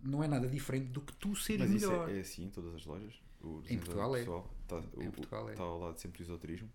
[0.00, 2.06] não é nada diferente do que tu seres Mas melhor.
[2.06, 3.20] Mas é, é assim em todas as lojas?
[3.68, 4.18] em Portugal é.
[4.20, 5.52] Pessoal, tá, em o, Portugal é.
[5.52, 6.70] Está ao lado sempre do esoterismo?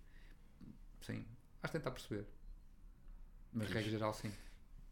[1.02, 1.26] Sim.
[1.62, 2.26] Acho que tentar perceber.
[3.52, 4.32] Mas, regra geral, sim.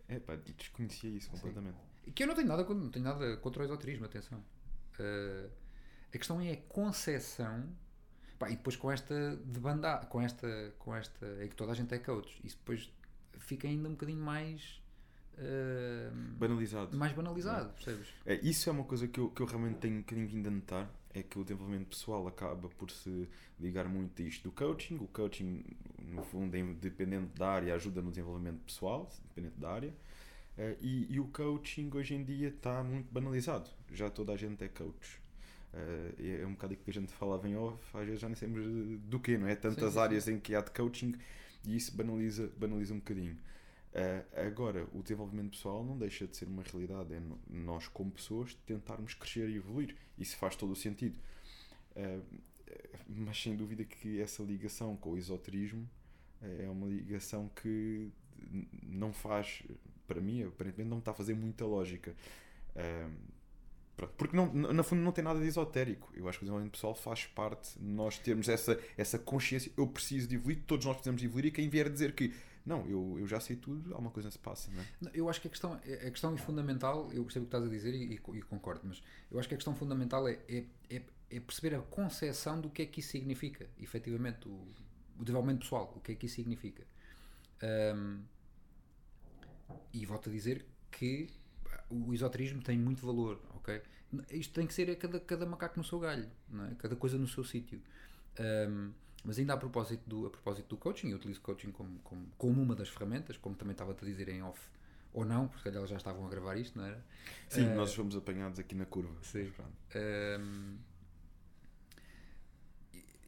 [0.08, 1.78] É pá, desconhecia isso completamente.
[2.06, 2.12] Sim.
[2.12, 4.40] Que eu não tenho nada, não tenho nada contra o esoterismo, atenção.
[5.00, 5.50] Uh,
[6.14, 7.70] a questão é a concepção
[8.42, 11.76] Pá, e depois com esta de banda, com esta, com esta, é que toda a
[11.76, 12.92] gente é coach, isso depois
[13.38, 14.82] fica ainda um bocadinho mais
[15.38, 16.98] uh, banalizado.
[16.98, 17.74] Mais banalizado, é.
[17.74, 18.08] percebes?
[18.26, 20.50] É, isso é uma coisa que eu, que eu realmente tenho um bocadinho vindo a
[20.50, 24.96] notar, é que o desenvolvimento pessoal acaba por se ligar muito a isto do coaching.
[24.96, 25.64] O coaching,
[26.00, 29.94] no fundo, é dependente da área, ajuda no desenvolvimento pessoal, dependente da área.
[30.58, 33.70] Uh, e, e o coaching hoje em dia está muito banalizado.
[33.92, 35.21] Já toda a gente é coach.
[35.74, 38.36] Uh, é um bocado aquilo que a gente falava em off, às vezes já nem
[38.36, 39.56] sabemos do que, não é?
[39.56, 40.34] Tantas sim, áreas sim.
[40.34, 41.16] em que há de coaching
[41.66, 43.38] e isso banaliza, banaliza um bocadinho.
[43.94, 48.54] Uh, agora, o desenvolvimento pessoal não deixa de ser uma realidade, é nós, como pessoas,
[48.66, 49.96] tentarmos crescer e evoluir.
[50.18, 51.18] Isso faz todo o sentido.
[51.96, 52.42] Uh,
[53.08, 55.90] mas sem dúvida que essa ligação com o esoterismo
[56.42, 58.10] é uma ligação que
[58.84, 59.62] não faz,
[60.08, 62.16] para mim, aparentemente, não está a fazer muita lógica.
[62.76, 63.12] Uh,
[64.02, 66.12] Pronto, porque não, no fundo não tem nada de esotérico.
[66.16, 69.72] Eu acho que o desenvolvimento pessoal faz parte de nós termos essa, essa consciência.
[69.78, 71.46] Eu preciso de evoluir, todos nós precisamos de evoluir.
[71.46, 72.34] E quem vier dizer que
[72.66, 74.72] não, eu, eu já sei tudo, alguma coisa se passa.
[74.72, 75.12] Não é?
[75.14, 77.94] Eu acho que a questão, a questão fundamental, eu percebo o que estás a dizer
[77.94, 81.40] e, e, e, concordo, mas eu acho que a questão fundamental é, é, é, é
[81.40, 84.68] perceber a concepção do que é que isso significa, efetivamente, o,
[85.20, 86.84] o desenvolvimento pessoal, o que é que isso significa.
[87.96, 88.22] Um,
[89.94, 91.30] e volto a dizer que
[91.92, 93.82] o esoterismo tem muito valor, ok?
[94.32, 96.30] Isto tem que ser cada, cada macaco no seu galho,
[96.70, 96.76] é?
[96.76, 97.82] cada coisa no seu sítio.
[98.40, 98.92] Um,
[99.24, 102.62] mas ainda a propósito, do, a propósito do coaching, eu utilizo coaching como, como, como
[102.62, 104.60] uma das ferramentas, como também estava a dizer em off,
[105.14, 107.04] ou não, porque elas já estavam a gravar isto, não era?
[107.48, 109.16] Sim, uh, nós fomos apanhados aqui na curva.
[109.22, 109.52] Sim.
[109.96, 110.78] Um,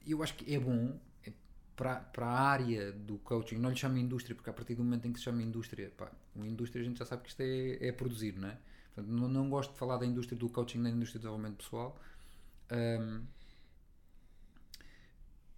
[0.05, 0.99] eu acho que é bom
[1.75, 5.07] para, para a área do coaching, não lhe chamo indústria, porque a partir do momento
[5.07, 7.87] em que se chama indústria, pá, uma indústria a gente já sabe que isto é,
[7.87, 8.57] é produzir, não é?
[8.93, 11.57] Portanto, não, não gosto de falar da indústria do coaching nem da indústria do desenvolvimento
[11.57, 11.99] pessoal.
[12.71, 13.23] Um,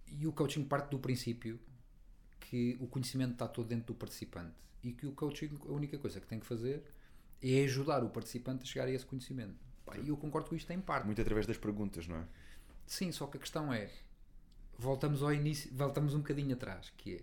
[0.06, 1.60] e o coaching parte do princípio
[2.40, 6.20] que o conhecimento está todo dentro do participante e que o coaching, a única coisa
[6.20, 6.84] que tem que fazer
[7.42, 9.56] é ajudar o participante a chegar a esse conhecimento.
[10.02, 11.06] E eu concordo com isto em parte.
[11.06, 12.24] Muito através das perguntas, não é?
[12.86, 13.90] Sim, só que a questão é,
[14.78, 17.20] voltamos ao início, voltamos um bocadinho atrás, que é,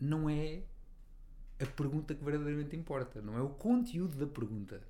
[0.00, 0.62] não é
[1.60, 4.82] a pergunta que verdadeiramente importa, não é o conteúdo da pergunta,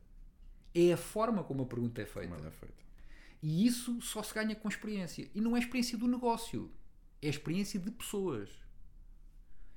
[0.74, 2.34] é a forma como a pergunta é feita.
[2.34, 2.88] É feita.
[3.42, 5.30] E isso só se ganha com experiência.
[5.34, 6.70] E não é a experiência do negócio,
[7.22, 8.50] é a experiência de pessoas.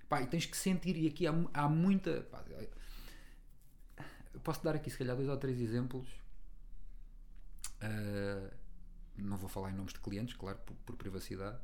[0.09, 2.21] Pá, e tens que sentir, e aqui há, há muita.
[2.23, 2.43] Pá,
[4.43, 6.09] posso dar aqui, se calhar, dois ou três exemplos.
[7.81, 8.51] Uh,
[9.17, 11.59] não vou falar em nomes de clientes, claro, por, por privacidade,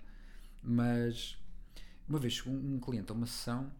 [0.61, 1.37] mas
[2.07, 3.71] uma vez um, um cliente a uma sessão,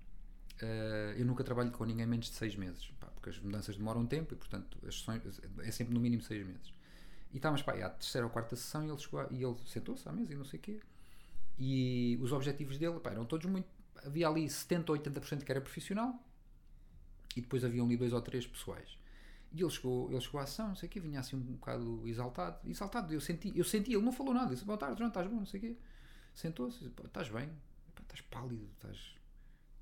[0.61, 4.05] uh, eu nunca trabalho com ninguém menos de seis meses, pá, porque as mudanças demoram
[4.05, 5.21] tempo e, portanto, as sessões
[5.59, 6.73] é sempre no mínimo seis meses.
[7.31, 10.07] E estávamos, pá, à terceira ou quarta sessão e ele, chegou a, e ele sentou-se
[10.07, 10.79] à mesa e não sei o quê.
[11.59, 13.67] E os objetivos dele, pá, eram todos muito.
[14.05, 16.23] Havia ali 70 ou 80% que era profissional
[17.35, 18.97] e depois haviam ali dois ou três pessoais.
[19.51, 22.07] E ele chegou, ele chegou à ação, não sei o quê, vinha assim um bocado
[22.07, 22.69] exaltado.
[22.69, 24.49] Exaltado, eu senti, eu senti, ele não falou nada.
[24.49, 25.77] disse: Boa tarde, João, estás bom, não sei o quê.
[26.37, 27.49] Sentou-se, estás bem,
[27.99, 28.95] estás pálido, estás.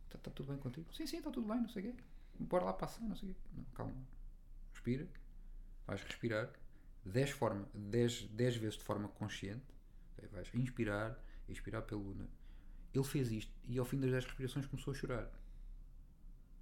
[0.05, 0.87] Está, está tudo bem contigo?
[0.93, 2.03] Sim, sim, está tudo bem, não sei o quê.
[2.39, 3.39] Bora lá passar, não sei o quê.
[3.57, 4.07] Não, calma.
[4.71, 5.05] Respira.
[5.85, 6.49] Vais respirar
[7.03, 9.65] 10 forma, 10, 10 vezes de forma consciente.
[10.31, 12.15] Vais inspirar, expirar pelo.
[12.93, 15.29] Ele fez isto e ao fim das 10 respirações começou a chorar.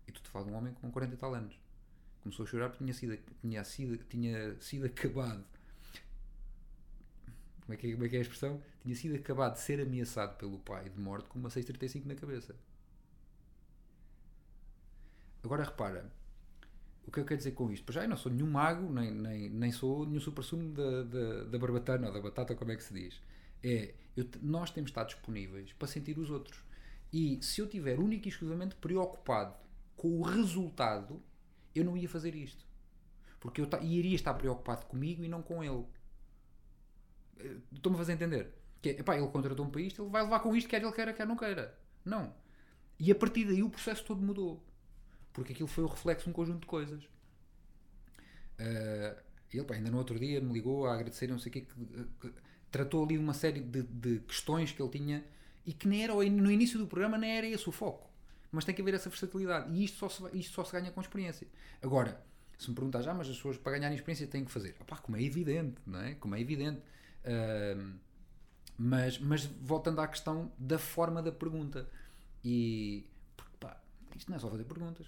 [0.08, 1.56] E tu te falas de um homem com 40 e tal anos.
[2.23, 5.45] Começou a chorar porque tinha sido, tinha sido, tinha sido acabado.
[7.65, 8.62] Como é, que é, como é que é a expressão?
[8.82, 12.56] Tinha sido acabado de ser ameaçado pelo pai de morte com uma 635 na cabeça.
[15.43, 16.12] Agora repara,
[17.06, 17.84] o que eu quero dizer com isto?
[17.86, 21.43] Pois já eu não sou nenhum mago, nem, nem, nem sou nenhum super-sumo da, da,
[21.45, 23.21] da barbatana ou da batata, como é que se diz.
[23.62, 26.63] É, eu, nós temos de estar disponíveis para sentir os outros.
[27.12, 29.56] E se eu estiver único e exclusivamente preocupado
[29.95, 31.21] com o resultado,
[31.76, 32.65] eu não ia fazer isto.
[33.39, 35.86] Porque eu iria estar preocupado comigo e não com ele.
[37.39, 38.54] Eh, estou-me a fazer entender?
[38.82, 41.13] Que é, epá, ele contratou-me para isto, ele vai levar com isto, quer ele queira,
[41.13, 41.78] quer não queira.
[42.04, 42.34] Não.
[43.00, 44.63] E a partir daí o processo todo mudou.
[45.32, 47.04] Porque aquilo foi o reflexo de um conjunto de coisas.
[48.60, 49.19] Uh,
[49.52, 52.06] ele, pá, ainda no outro dia, me ligou a agradecer, não sei o quê, que,
[52.22, 52.34] que,
[52.72, 55.24] tratou ali uma série de, de, questões que ele tinha
[55.65, 58.10] e que nem era, no início do programa nem era esse o foco.
[58.52, 59.72] Mas tem que haver essa versatilidade.
[59.74, 61.48] E isto só se, isto só se ganha com experiência.
[61.82, 62.24] Agora,
[62.58, 64.76] se me perguntas, ah, mas as pessoas para ganharem experiência têm que fazer.
[64.80, 66.15] Opá, como é evidente, não é?
[66.15, 66.82] Como é evidente.
[67.25, 67.93] Uh,
[68.77, 71.89] mas, mas voltando à questão da forma da pergunta.
[72.43, 73.05] E,
[73.38, 73.79] porque, pá,
[74.15, 75.07] isto não é só fazer perguntas.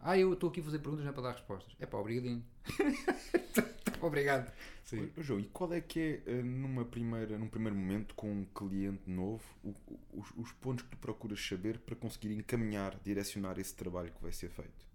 [0.00, 1.74] Ah, eu estou aqui a fazer perguntas, não é para dar respostas.
[1.80, 2.44] É pá, obrigadinho.
[4.00, 4.52] Obrigado.
[4.84, 5.10] Sim.
[5.16, 8.44] Ô, João, e qual é que é, eh, numa primeira, num primeiro momento, com um
[8.44, 9.74] cliente novo, o,
[10.12, 14.32] os, os pontos que tu procuras saber para conseguir encaminhar, direcionar esse trabalho que vai
[14.32, 14.86] ser feito?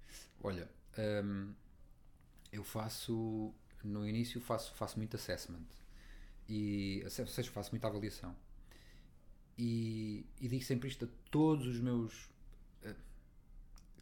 [0.41, 1.53] Olha, hum,
[2.53, 5.80] eu faço, no início, faço, faço muito assessment.
[6.51, 8.35] E, ou seja, faço muita avaliação.
[9.57, 12.25] E, e digo sempre isto a todos os meus
[12.83, 12.95] uh,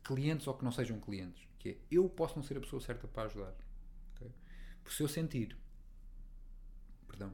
[0.03, 3.07] clientes ou que não sejam clientes, que é, eu posso não ser a pessoa certa
[3.07, 3.55] para ajudar
[4.89, 5.55] porque se eu sentir,
[7.07, 7.31] perdão,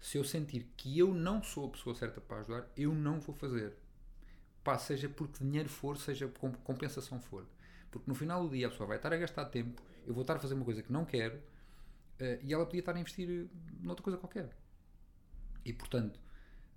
[0.00, 3.34] se eu sentir que eu não sou a pessoa certa para ajudar, eu não vou
[3.34, 3.74] fazer.
[4.62, 7.44] Pá, seja porque dinheiro for, seja por compensação for.
[7.90, 10.36] Porque no final do dia a pessoa vai estar a gastar tempo, eu vou estar
[10.36, 11.42] a fazer uma coisa que não quero
[12.20, 13.48] uh, e ela podia estar a investir
[13.80, 14.50] noutra coisa qualquer.
[15.64, 16.18] E portanto,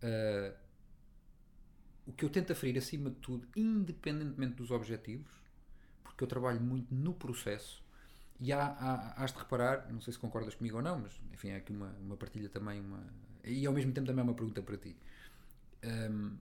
[0.03, 0.55] uh,
[2.05, 5.31] o que eu tento aferir acima de tudo, independentemente dos objetivos,
[6.03, 7.83] porque eu trabalho muito no processo,
[8.39, 11.49] e há, há, has de reparar, não sei se concordas comigo ou não, mas enfim,
[11.49, 13.03] é aqui uma, uma partilha também, uma,
[13.43, 14.95] e ao mesmo tempo também é uma pergunta para ti.
[15.83, 16.37] Um,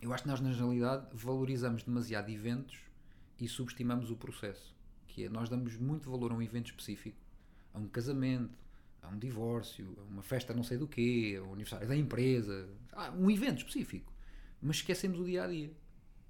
[0.00, 2.78] eu acho que nós, na generalidade, valorizamos demasiado eventos
[3.38, 4.74] e subestimamos o processo.
[5.06, 7.18] Que é, nós damos muito valor a um evento específico,
[7.72, 8.58] a um casamento,
[9.02, 13.10] a um divórcio, a uma festa não sei do quê, ao aniversário da empresa, a
[13.10, 14.12] um evento específico.
[14.60, 15.72] Mas esquecemos o dia a dia.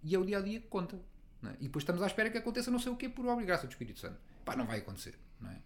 [0.02, 0.96] E é o dia a dia que conta.
[1.42, 1.56] É?
[1.60, 3.66] E depois estamos à espera que aconteça não sei o quê por obra e graça
[3.66, 4.18] do Espírito Santo.
[4.44, 5.18] Pá, não vai acontecer.
[5.40, 5.60] Não é?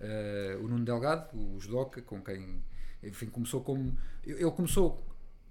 [0.00, 2.62] Uh, o Nuno Delgado, o judoca, com quem
[3.02, 3.96] enfim, começou como.
[4.24, 5.06] Ele começou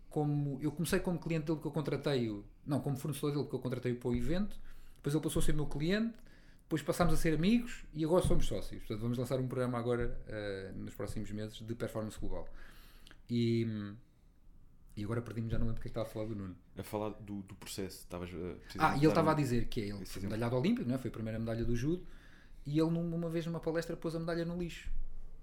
[0.09, 0.59] como.
[0.61, 3.93] Eu comecei como cliente dele que eu contratei, não, como fornecedor dele que eu contratei
[3.93, 4.59] para o evento,
[4.97, 6.15] depois ele passou a ser meu cliente,
[6.67, 8.81] depois passámos a ser amigos e agora somos sócios.
[8.81, 12.47] Portanto, vamos lançar um programa agora, uh, nos próximos meses, de performance global.
[13.29, 13.65] E.
[14.97, 16.55] E agora perdi-me, já não lembro porque é estava a falar do Nuno.
[16.75, 17.99] A falar do, do processo.
[17.99, 20.95] Estavas, uh, ah, e ele estava a dizer que é, ele foi medalhado olímpico, não
[20.95, 20.97] é?
[20.97, 22.03] foi a primeira medalha do judo
[22.65, 24.89] E ele, numa vez numa palestra, pôs a medalha no lixo.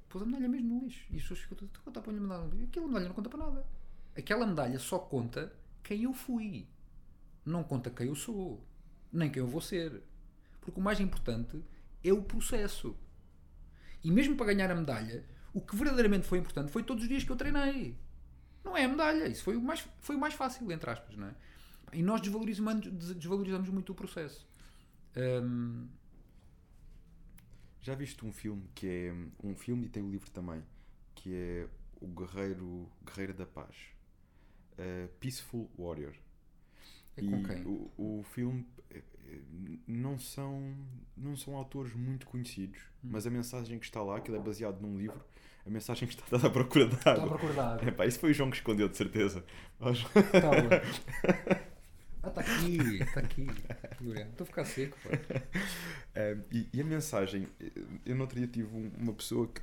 [0.08, 1.06] Pôs a medalha mesmo no lixo.
[1.08, 2.64] E as pessoas ficam tudo, conta põe a medalha no lixo.
[2.64, 3.66] Aquela medalha não conta para nada.
[4.18, 5.52] Aquela medalha só conta
[5.84, 6.66] quem eu fui.
[7.46, 8.60] Não conta quem eu sou.
[9.12, 10.02] Nem quem eu vou ser.
[10.64, 11.62] Porque o mais importante
[12.02, 12.96] é o processo.
[14.02, 17.24] E mesmo para ganhar a medalha, o que verdadeiramente foi importante foi todos os dias
[17.24, 17.96] que eu treinei.
[18.64, 19.28] Não é a medalha.
[19.28, 21.34] Isso foi o mais, foi o mais fácil, entre aspas, não é?
[21.92, 22.86] E nós desvalorizamos,
[23.16, 24.46] desvalorizamos muito o processo.
[25.16, 25.86] Hum,
[27.80, 29.12] Já viste um filme que é
[29.46, 30.62] um filme e tem o livro também,
[31.14, 31.68] que é
[32.00, 33.76] o Guerreiro, Guerreiro da Paz,
[34.76, 36.14] Uh, Peaceful Warrior.
[37.16, 37.64] É com quem?
[37.64, 38.66] O, o filme
[39.86, 40.74] não são
[41.16, 43.10] não são autores muito conhecidos, Hum.
[43.12, 45.20] mas a mensagem que está lá, que ele é baseado num livro,
[45.66, 47.38] a mensagem que está dada à procura de Está a água.
[47.38, 47.88] procurar água.
[47.88, 49.44] Epá, isso foi o João que escondeu, de certeza.
[49.78, 51.60] Mas- Tá.
[52.22, 53.46] Ah, está aqui, está aqui.
[54.00, 54.96] Estou a ficar seco.
[55.02, 55.10] Pá.
[56.50, 57.46] E, e a mensagem,
[58.06, 59.60] eu não teria tive um- uma pessoa que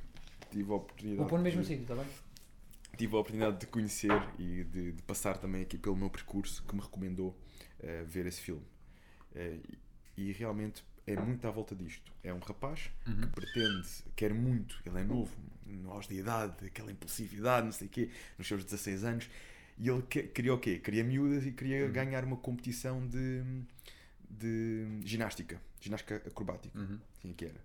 [0.50, 1.18] tive a oportunidade.
[1.18, 2.06] Vou pôr no mesmo de- sítio, está bem?
[2.96, 6.74] tive a oportunidade de conhecer e de, de passar também aqui pelo meu percurso que
[6.76, 7.36] me recomendou
[7.80, 8.62] eh, ver esse filme.
[9.34, 9.58] Eh,
[10.16, 12.12] e, realmente é muito à volta disto.
[12.22, 13.22] É um rapaz Uhum.
[13.22, 15.34] que pretende, quer muito, ele é novo,
[15.66, 19.28] no auge de idade, aquela impulsividade, não sei o quê, nos seus 16 anos,
[19.78, 20.78] e ele que- queria o quê?
[20.78, 21.92] Queria miúdas e queria Uhum.
[21.92, 23.42] ganhar uma competição de,
[24.30, 26.98] de ginástica, ginástica acrobática, Uhum.
[27.18, 27.60] assim que era.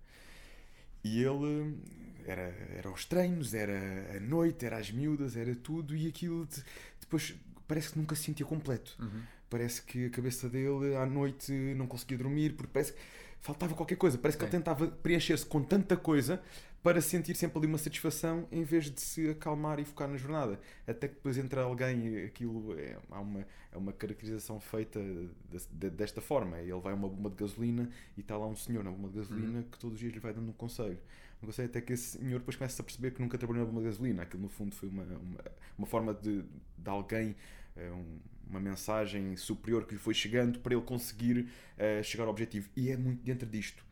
[1.04, 1.78] E ele
[2.26, 2.42] era,
[2.76, 6.64] era aos treinos, era a noite, era às miúdas, era tudo, e aquilo de-
[7.00, 7.34] depois
[7.66, 8.96] parece que nunca se sentia completo.
[8.98, 9.22] Uhum.
[9.50, 12.98] Parece que a cabeça dele à noite não conseguia dormir, porque parece que
[13.40, 14.18] faltava qualquer coisa.
[14.18, 14.48] Parece que Sim.
[14.50, 16.42] ele tentava preencher-se com tanta coisa
[16.82, 20.60] para sentir sempre ali uma satisfação em vez de se acalmar e focar na jornada.
[20.86, 23.40] Até que depois entra alguém, aquilo é, há uma,
[23.72, 26.58] é uma caracterização feita de- de- desta forma.
[26.60, 29.16] Ele vai a uma bomba de gasolina e está lá um senhor na bomba de
[29.18, 30.98] gasolina que todos os dias lhe vai dando um conselho.
[31.42, 33.80] Um conselho até que esse senhor depois começa a perceber que nunca trabalhou na bomba
[33.82, 34.22] de gasolina.
[34.22, 35.40] Aquilo no fundo foi uma, uma,
[35.78, 37.34] uma forma de, de alguém,
[37.76, 38.18] eh, um-
[38.48, 42.68] uma mensagem superior que lhe foi chegando para ele conseguir eh, chegar ao objetivo.
[42.76, 43.84] E é muito dentro disto.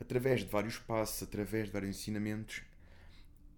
[0.00, 2.62] Através de vários passos, através de vários ensinamentos,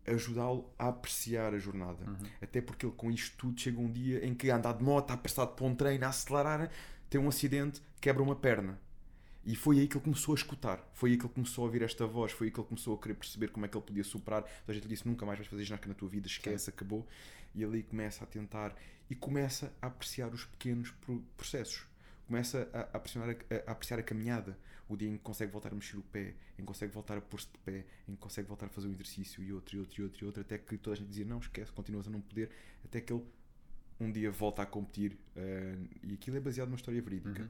[0.07, 2.05] ajudá-lo a apreciar a jornada.
[2.07, 2.29] Uhum.
[2.43, 5.53] Até porque ele com isto tudo chega um dia em que anda de moto, apressado
[5.53, 6.71] para um treino, a acelerar,
[7.09, 8.79] tem um acidente, quebra uma perna.
[9.47, 11.83] E foi aí que ele começou a escutar, foi aí que ele começou a ouvir
[11.83, 14.05] esta voz, foi aí que ele começou a querer perceber como é que ele podia
[14.05, 14.41] superar.
[14.41, 17.07] Então a gente lhe disse: nunca mais vais fazer ginástica na tua vida, esquece, acabou.
[17.55, 18.75] E ali começa a tentar
[19.09, 21.87] e começa a apreciar os pequenos pro- processos,
[22.27, 25.75] começa a, a, apreciar a, apreciar a caminhada, o dia em que consegue voltar a
[25.75, 28.67] mexer o pé, em que consegue voltar a pôr-se de pé, em que consegue voltar
[28.67, 30.95] a fazer um exercício e outro, e outro, e outro, e outro, até que toda
[30.95, 32.51] a gente dizia: não, esquece, continuas a não poder,
[32.85, 33.23] até que ele
[34.01, 35.17] um dia volta a competir.
[35.37, 37.43] eh, e aquilo é baseado numa história verídica.
[37.43, 37.49] Uhum.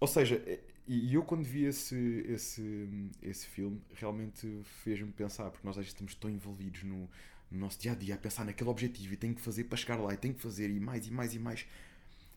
[0.00, 1.96] Ou seja, e e eu quando vi esse,
[2.28, 2.88] esse,
[3.22, 7.08] esse filme, realmente fez-me pensar, porque nós às vezes estamos tão envolvidos no,
[7.54, 9.96] no nosso dia a dia, a pensar naquele objetivo e tenho que fazer para chegar
[9.96, 11.66] lá, e tenho que fazer e mais e mais e mais,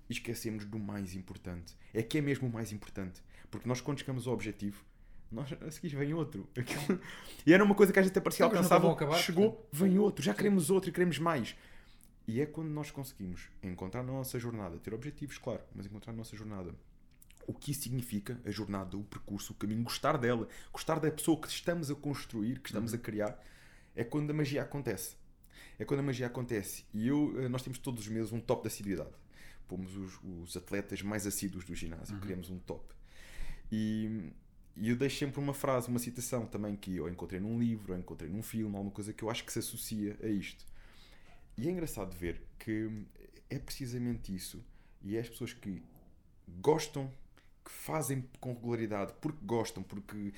[0.10, 1.76] e esquecemos do mais importante.
[1.94, 4.84] É que é mesmo o mais importante, porque nós quando chegamos ao objetivo,
[5.32, 6.48] nós, a seguir vem outro.
[6.58, 7.02] Aquilo-
[7.46, 8.90] E era uma coisa que a gente até parecia vão alcançável.
[8.92, 9.70] acabar, Chegou, portanto.
[9.74, 11.56] vem outro, já queremos outro e queremos mais.
[12.28, 16.18] E é quando nós conseguimos encontrar na nossa jornada, ter objetivos, claro, mas encontrar na
[16.18, 16.74] nossa jornada
[17.46, 21.40] o que isso significa, a jornada, o percurso, o caminho, gostar dela, gostar da pessoa
[21.40, 23.42] que estamos a construir, que estamos a criar,
[23.98, 25.18] é quando a magia acontece.
[25.80, 26.86] É quando a magia acontece.
[26.94, 29.12] E eu, eh, nós temos todos os meses um top da assiduidade.
[29.68, 32.86] Pomos os, os atletas mais assíduos do ginásio, criamos um top.
[33.72, 34.32] E,
[34.78, 38.00] e eu deixo sempre uma frase, uma citação também que eu encontrei num livro, ou
[38.00, 40.66] encontrei num filme, alguma coisa que eu acho que se associa a isto.
[41.58, 42.90] E é engraçado ver que
[43.50, 44.64] é precisamente isso.
[45.02, 45.84] E é as pessoas que
[46.62, 47.12] gostam,
[47.66, 50.34] que fazem com regularidade, porque gostam, porque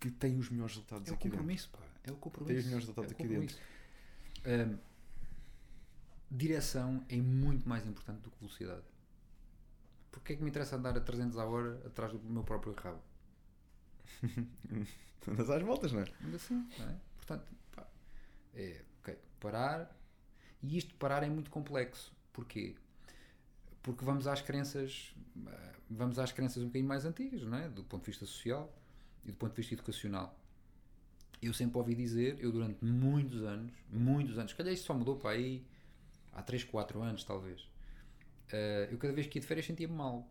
[0.00, 1.38] que têm os melhores resultados É o aqui dentro.
[1.38, 1.78] compromisso, pá.
[2.04, 2.52] É o compromisso.
[2.52, 3.60] Tem os melhores resultados É aqui compromisso.
[4.46, 4.78] Hum,
[6.30, 8.82] direção é muito mais importante do que velocidade.
[10.10, 13.02] Porque é que me interessa andar a 300 a hora atrás do meu próprio rabo?
[15.28, 16.06] Andas às voltas, não é?
[16.22, 16.96] Ainda assim, não é?
[17.16, 17.86] Portanto, pá,
[18.54, 19.96] é, ok, parar.
[20.62, 22.12] E isto parar é muito complexo.
[22.32, 22.74] Porquê?
[23.82, 25.14] Porque vamos às crenças,
[25.46, 27.68] ah, vamos às crenças um bocadinho mais antigas, não é?
[27.68, 28.72] Do ponto de vista social
[29.24, 30.38] e do ponto de vista educacional.
[31.42, 35.16] Eu sempre ouvi dizer, eu durante muitos anos, muitos anos, se calhar isto só mudou
[35.16, 35.66] para aí
[36.32, 37.68] há 3, 4 anos talvez.
[38.52, 40.28] ah, eu cada vez que ia de férias sentia-me mal.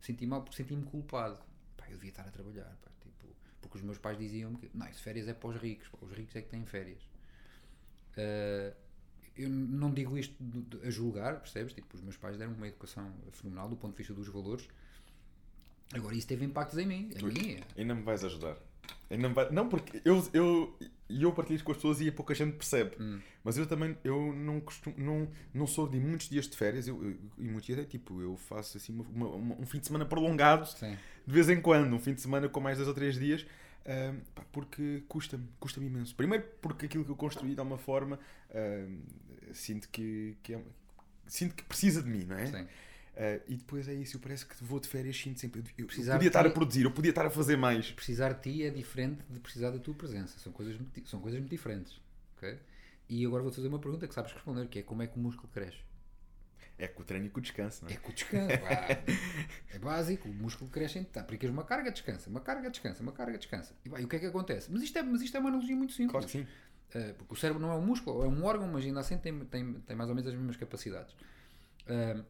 [0.00, 1.40] Sentia-me mal porque sentia-me culpado.
[1.76, 3.26] Pá, eu devia estar a trabalhar, pá, tipo,
[3.60, 6.12] porque os meus pais diziam-me que não, isso férias é para os ricos, pá, os
[6.12, 7.02] ricos é que têm férias.
[8.16, 8.72] Ah,
[9.36, 10.36] eu não digo isto
[10.84, 11.72] a julgar, percebes?
[11.72, 14.68] Tipo, os meus pais deram uma educação fenomenal do ponto de vista dos valores,
[15.92, 17.10] Agora isso teve impactos em mim.
[17.16, 17.60] A mim.
[17.76, 18.56] Ainda me vais ajudar.
[19.32, 19.50] Vai...
[19.50, 20.76] Não, porque eu, eu,
[21.08, 22.96] eu partilho com as pessoas e a pouca gente percebe.
[23.00, 23.20] Hum.
[23.44, 26.88] Mas eu também eu não, costumo, não, não sou de muitos dias de férias.
[26.88, 29.86] Eu, eu- e muitos dias é tipo, eu faço assim uma- uma- um fim de
[29.86, 30.96] semana prolongado Sim.
[31.26, 33.46] de vez em quando, um fim de semana com mais dois ou três dias,
[33.86, 36.14] ahm, pá, porque custa-me, custa-me imenso.
[36.16, 38.18] Primeiro porque aquilo que eu construí de alguma forma
[38.54, 38.98] ahm,
[39.52, 40.62] sinto que, que é-
[41.26, 42.46] sinto que precisa de mim, não é?
[42.46, 42.66] Sim.
[43.16, 45.60] Ah, e depois é isso, eu parece que vou de férias, sinto sempre.
[45.60, 47.90] Eu, eu podia estar a produzir, eu podia estar a fazer mais.
[47.92, 50.38] Precisar de ti é diferente de precisar da tua presença.
[50.38, 52.00] São coisas muito, são coisas muito diferentes.
[52.36, 52.58] ok?
[53.08, 55.20] E agora vou-te fazer uma pergunta que sabes responder, que é como é que o
[55.20, 55.78] músculo cresce?
[56.76, 57.94] É com o treino e com o descanso, não é?
[57.94, 58.52] É com o descanso.
[59.72, 63.38] é básico, o músculo cresce tá, aplicas uma carga, descansa, uma carga, descansa, uma carga,
[63.38, 63.74] descansa.
[63.84, 64.72] E, pá, e o que é que acontece?
[64.72, 66.10] Mas isto é, mas isto é uma analogia muito simples.
[66.10, 66.42] Claro que sim.
[66.42, 69.38] Uh, porque o cérebro não é um músculo, é um órgão, mas ainda assim tem,
[69.44, 71.14] tem, tem mais ou menos as mesmas capacidades.
[71.82, 72.24] Uh,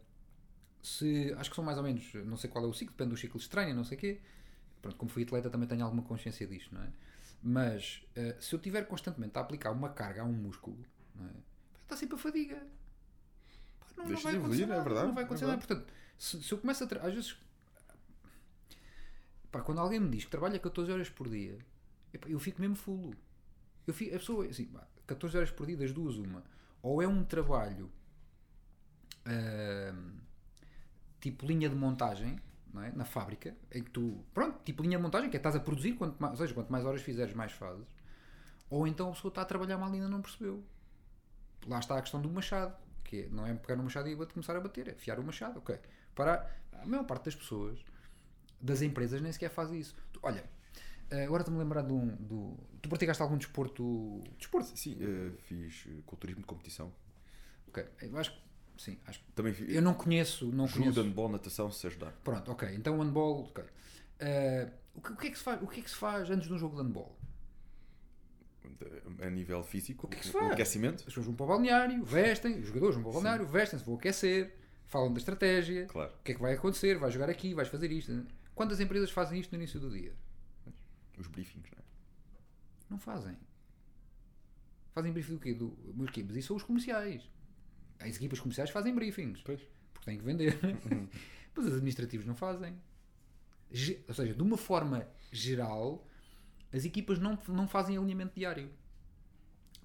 [0.85, 3.17] se, acho que são mais ou menos, não sei qual é o ciclo, depende do
[3.17, 4.21] ciclo de treino, não sei o quê.
[4.83, 6.89] Pronto, como fui atleta também tenho alguma consciência disto, não é?
[7.43, 10.77] Mas uh, se eu estiver constantemente a aplicar uma carga a um músculo,
[11.15, 11.31] não é?
[11.83, 12.67] está sempre a fadiga.
[13.81, 15.59] Pá, não, não vai evoluir, é nada, verdade, não vai é acontecer nada.
[15.59, 16.87] Portanto, se, se eu começo a.
[16.87, 17.37] tra- Às vezes.
[19.51, 21.57] Pá, quando alguém me diz que trabalha 14 horas por dia,
[22.13, 23.15] epá, eu fico mesmo fulo.
[23.87, 26.45] Eu fico, a pessoa, assim, pá, 14 horas por dia, das duas, uma.
[26.83, 27.91] Ou é um trabalho
[29.27, 30.24] ahm,
[31.25, 32.39] tipo linha de montagem,
[32.83, 32.93] é?
[32.93, 35.93] na fábrica, em que tu, pronto, tipo linha de montagem, que é estás a produzir,
[35.95, 37.87] quanto mais, ou seja, quanto mais horas fizeres, mais fazes.
[38.69, 40.63] Ou então a pessoa está a trabalhar mal e ainda não percebeu.
[41.67, 44.55] Lá está a questão do machado, que é- não é pegar no machado e começar
[44.55, 45.79] a bater, é afiar o machado, ok.
[46.15, 47.79] Para a maior parte das pessoas,
[48.61, 49.97] das empresas, nem sequer faz isso.
[50.23, 50.45] Olha,
[51.11, 52.09] eh, agora estou-me a lembrar de um.
[52.17, 54.21] Do, tu praticaste algum desporto.
[54.37, 54.77] Desporto?
[54.77, 56.93] Sim, eh, fiz eh, culturismo de competição.
[57.69, 58.45] Ok, eu acho que.
[58.77, 59.33] Sim, acho que.
[59.33, 60.47] Também Eu não conheço.
[60.53, 61.03] Não judo, conheço.
[61.03, 62.13] handball, natação, se ajudar.
[62.25, 62.69] Pronto, ok.
[62.75, 63.45] Então handball.
[63.45, 63.65] ok.
[64.19, 66.31] Eh, o, que, o que é que se faz, o que é que se faz
[66.31, 67.17] antes de um jogo de handball?
[69.23, 70.53] A nível físico, O que é que se o faz?
[70.53, 73.85] aquecimento, As pessoas vão para o balneário, vestem, os jogadores vão para o balneário, vestem-se,
[73.85, 74.57] vão aquecer,
[74.87, 76.13] falam da estratégia, claro.
[76.19, 78.27] o que é que vai acontecer, vais jogar aqui, vais fazer isto.
[78.55, 80.13] Quantas empresas fazem isto no início do dia?
[81.19, 81.83] Os briefings, não é?
[82.91, 83.37] Não fazem.
[84.93, 85.55] Fazem briefing do quê?
[85.55, 86.25] Do, mas quê?
[86.27, 87.31] Mas isso são os comerciais.
[88.01, 89.41] As equipas comerciais fazem briefings.
[89.43, 89.61] Pois.
[89.93, 90.59] Porque têm que vender.
[90.65, 91.09] Uhum.
[91.55, 92.77] mas os administrativos não fazem.
[93.71, 96.07] Ge- Ou seja, de uma forma geral,
[96.73, 98.71] as equipas não, não fazem alinhamento diário.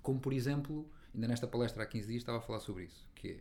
[0.02, 3.08] Como, por exemplo, ainda nesta palestra há 15 dias estava a falar sobre isso.
[3.16, 3.40] Que é,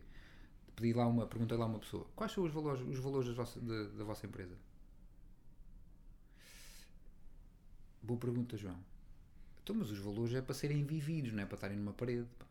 [0.75, 3.59] pedi lá uma, perguntei lá a uma pessoa, quais são os valores, os valores vossa-
[3.59, 4.55] da, da vossa empresa?
[8.01, 8.77] Boa pergunta, João.
[9.63, 12.27] Então, mas os valores é para serem vividos, não é para estarem numa parede.
[12.37, 12.45] pá.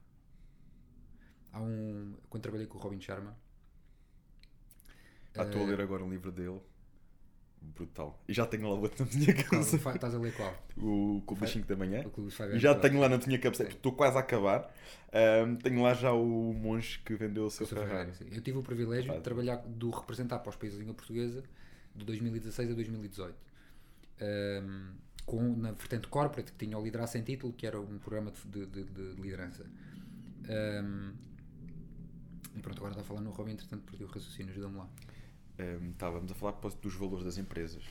[1.52, 2.14] Há um.
[2.28, 3.36] Quando trabalhei com o Robin Sharma,
[5.36, 6.60] Ah, Estou a Eh, ler agora um livro dele.
[7.60, 8.20] Brutal.
[8.28, 9.76] E já tenho lá outro na minha casa.
[9.76, 10.54] estás a ler qual?
[10.76, 12.04] O Clube das 5 da manhã.
[12.16, 13.72] O E já tenho lá na minha cabeceira.
[13.72, 14.72] Estou quase a acabar.
[15.12, 18.12] Ahm, tenho lá já o monge que vendeu o seu O Ferrari.
[18.30, 19.22] Eu tive o privilégio de Faz.
[19.22, 21.42] trabalhar, de representar para os países de língua portuguesa
[21.94, 23.34] de 2016 a 2018.
[24.20, 24.94] Ahm,
[25.26, 28.66] com, na vertente corporate, que tinha o Liderar Sem Título, que era um programa de,
[28.66, 29.66] de- de- de liderança.
[30.48, 31.12] Ahm,
[32.54, 34.88] e pronto, agora está a falar no Robin, entretanto perdi o raciocínio, ajuda-me lá.
[35.58, 37.84] Ahm, Estávamos a falar dos valores das empresas.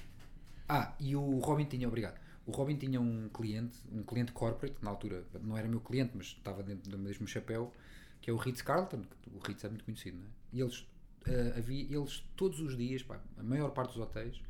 [0.67, 2.19] Ah, e o Robin tinha, obrigado.
[2.45, 6.27] O Robin tinha um cliente, um cliente corporate, na altura não era meu cliente, mas
[6.27, 7.73] estava dentro do mesmo chapéu,
[8.21, 10.29] que é o Ritz Carlton, que o Ritz é muito conhecido, não é?
[10.53, 10.87] E eles,
[11.25, 14.41] ah, havia, eles todos os dias, pá, a maior parte dos hotéis,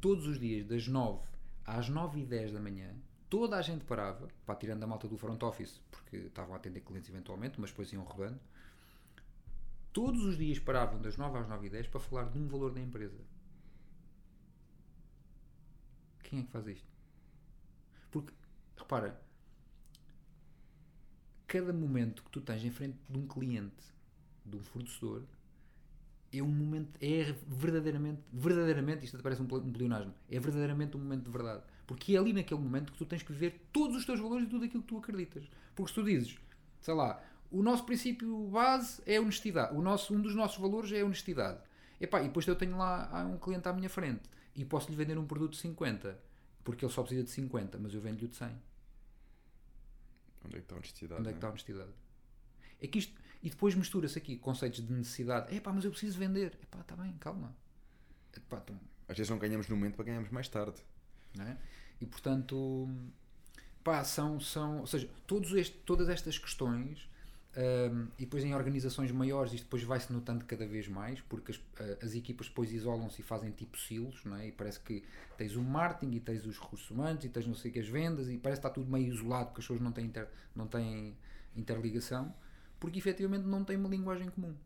[0.00, 1.20] todos os dias, das 9
[1.66, 2.94] às 9 e 10 da manhã,
[3.30, 6.80] toda a gente parava, pá, tirando a malta do front office, porque estavam a atender
[6.80, 8.38] clientes eventualmente, mas depois iam rodando.
[9.94, 12.70] Todos os dias paravam das 9 às 9 e 10 para falar de um valor
[12.72, 13.16] da empresa.
[16.24, 16.86] Quem é que faz isto?
[18.10, 18.32] Porque,
[18.76, 19.20] repara,
[21.46, 23.84] cada momento que tu tens em frente de um cliente,
[24.44, 25.22] de um fornecedor,
[26.32, 31.00] é um momento, é verdadeiramente, verdadeiramente, isto até parece um ple- pleonasmo, é verdadeiramente um
[31.00, 31.62] momento de verdade.
[31.86, 34.50] Porque é ali naquele momento que tu tens que viver todos os teus valores e
[34.50, 35.44] tudo aquilo que tu acreditas.
[35.76, 36.36] Porque se tu dizes,
[36.80, 40.92] sei lá, o nosso princípio base é a honestidade, o nosso, um dos nossos valores
[40.92, 41.60] é a honestidade.
[42.00, 44.22] Epá, e depois eu tenho lá um cliente à minha frente
[44.54, 46.18] e posso lhe vender um produto de 50
[46.64, 48.48] porque ele só precisa de 50, mas eu vendo-lhe o de 100.
[50.46, 51.20] Onde é que está a honestidade?
[51.20, 51.90] Onde é que está não a honestidade?
[52.80, 55.54] É que isto, e depois mistura-se aqui conceitos de necessidade.
[55.54, 56.58] Epá, mas eu preciso vender.
[56.62, 57.54] Epá, está bem, calma.
[58.34, 60.82] Epá, então, Às vezes não ganhamos no momento para ganharmos mais tarde.
[61.38, 61.56] é?
[62.00, 62.88] E portanto,
[63.82, 67.08] pá, são, são, ou seja, todos este, todas estas questões
[67.56, 71.56] Um, e depois em organizações maiores isto depois vai-se notando cada vez mais porque as,
[71.56, 74.48] uh, as equipas depois isolam-se e fazem tipo silos não é?
[74.48, 75.04] e parece que
[75.38, 78.28] tens o marketing e tens os recursos humanos e tens não sei que as vendas
[78.28, 81.16] e parece que está tudo meio isolado porque as pessoas não têm, inter, não têm
[81.54, 82.34] interligação
[82.80, 84.56] porque efetivamente não têm uma linguagem comum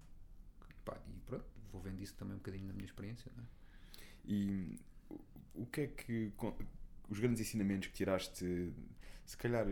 [0.82, 3.42] Pá, e pronto, vou vendo isso também um bocadinho na minha experiência é?
[4.24, 4.78] E
[5.54, 6.32] o que é que
[7.10, 8.72] os grandes ensinamentos que tiraste
[9.26, 9.66] se calhar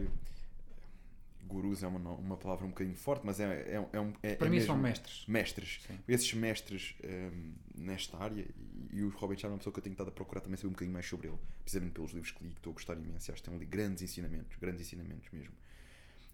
[1.46, 4.46] gurus é uma, uma palavra um bocadinho forte, mas é, é, é, um, é Para
[4.46, 5.24] é mim mesmo, são mestres.
[5.26, 5.80] Mestres.
[5.86, 5.98] Sim.
[6.06, 9.82] Esses mestres um, nesta área, e, e o Robert Sharma é uma pessoa que eu
[9.82, 12.44] tenho estado a procurar também saber um bocadinho mais sobre ele, precisamente pelos livros que
[12.44, 13.32] li, que estou a gostar imenso.
[13.32, 15.54] Acho que tem ali grandes ensinamentos, grandes ensinamentos mesmo.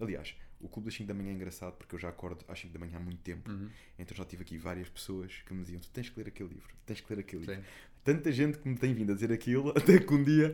[0.00, 2.72] Aliás, o Clube das 5 da Manhã é engraçado porque eu já acordo às 5
[2.72, 3.68] da manhã há muito tempo, Uhum.
[3.98, 6.74] então já tive aqui várias pessoas que me diziam: Tu tens que ler aquele livro,
[6.86, 7.64] tens que ler aquele livro
[8.04, 10.50] tanta gente que me tem vindo a dizer aquilo, até que um dia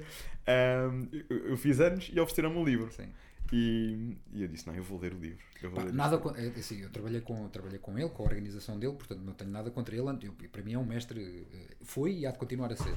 [1.28, 2.92] eu, eu fiz anos e ofereceram-me um livro.
[2.92, 3.08] Sim.
[3.52, 5.38] E, e eu disse: Não, eu vou ler o livro.
[5.74, 8.22] Pá, ler nada este con- é assim, eu trabalhei com, eu trabalhei com ele, com
[8.22, 10.04] a organização dele, portanto não tenho nada contra ele.
[10.22, 12.94] Eu, para mim é um mestre, eh, foi e há de continuar a ser.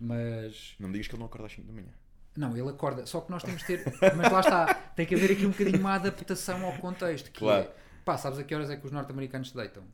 [0.00, 0.76] Mas livro.
[0.80, 1.88] Não me digas que ele não acorda às 5 da manhã.
[2.36, 3.84] não, ele acorda, só que nós temos de ter,
[4.16, 7.30] mas lá está, tem que haver aqui um bocadinho uma adaptação ao contexto.
[7.30, 7.62] Que Claro.
[7.68, 7.72] é,
[8.04, 9.84] pá, sabes a que horas é que os norte-americanos se deitam?